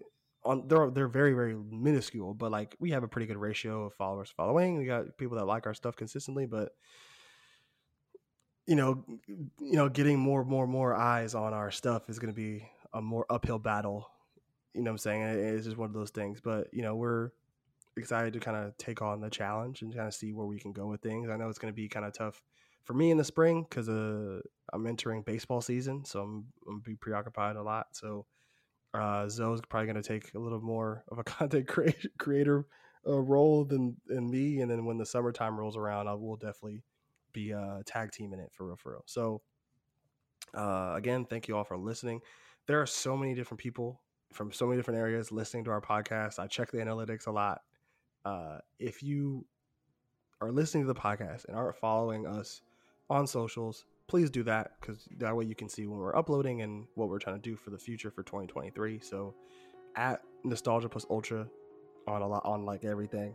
[0.45, 3.95] On they're they're very very minuscule, but like we have a pretty good ratio of
[3.95, 4.77] followers following.
[4.79, 6.73] We got people that like our stuff consistently, but
[8.67, 12.37] you know, you know, getting more more more eyes on our stuff is going to
[12.37, 14.09] be a more uphill battle.
[14.75, 15.23] You know what I'm saying?
[15.23, 17.31] It's just one of those things, but you know, we're
[17.97, 20.73] excited to kind of take on the challenge and kind of see where we can
[20.73, 21.31] go with things.
[21.31, 22.43] I know it's going to be kind of tough
[22.85, 24.41] for me in the spring because uh,
[24.73, 27.87] I'm entering baseball season, so I'm, I'm gonna be preoccupied a lot.
[27.93, 28.27] So
[28.95, 32.67] uh, Zoe's probably going to take a little more of a content crea- creator
[33.07, 36.83] uh, role than than me, and then when the summertime rolls around, I will definitely
[37.33, 39.05] be uh, tag teaming it for real, for real.
[39.07, 39.43] So
[40.55, 42.21] uh, again, thank you all for listening.
[42.67, 44.01] There are so many different people
[44.33, 46.39] from so many different areas listening to our podcast.
[46.39, 47.63] I check the analytics a lot.
[48.25, 49.47] Uh, if you
[50.41, 52.63] are listening to the podcast and aren't following us
[53.09, 56.87] on socials, please do that because that way you can see when we're uploading and
[56.95, 58.99] what we're trying to do for the future for 2023.
[59.01, 59.35] So
[59.95, 61.47] at Nostalgia Plus Ultra
[62.07, 63.35] on a lot on like everything,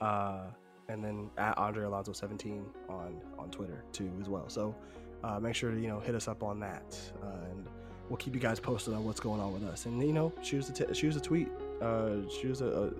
[0.00, 0.46] uh,
[0.88, 4.48] and then at Andre Alonso 17 on on Twitter too as well.
[4.48, 4.74] So
[5.22, 7.66] uh, make sure to you know hit us up on that, uh, and
[8.08, 9.86] we'll keep you guys posted on what's going on with us.
[9.86, 11.48] And you know, choose a t- choose a tweet,
[11.80, 12.90] uh, choose a, a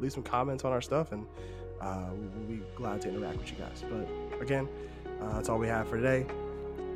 [0.00, 1.26] leave some comments on our stuff, and
[1.80, 3.84] uh, we'll be glad to interact with you guys.
[3.88, 4.68] But again,
[5.20, 6.26] uh, that's all we have for today.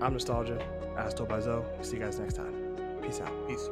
[0.00, 0.62] I'm Nostalgia,
[0.96, 1.62] as told by Zoe.
[1.82, 2.54] See you guys next time.
[3.02, 3.48] Peace out.
[3.48, 3.68] Peace.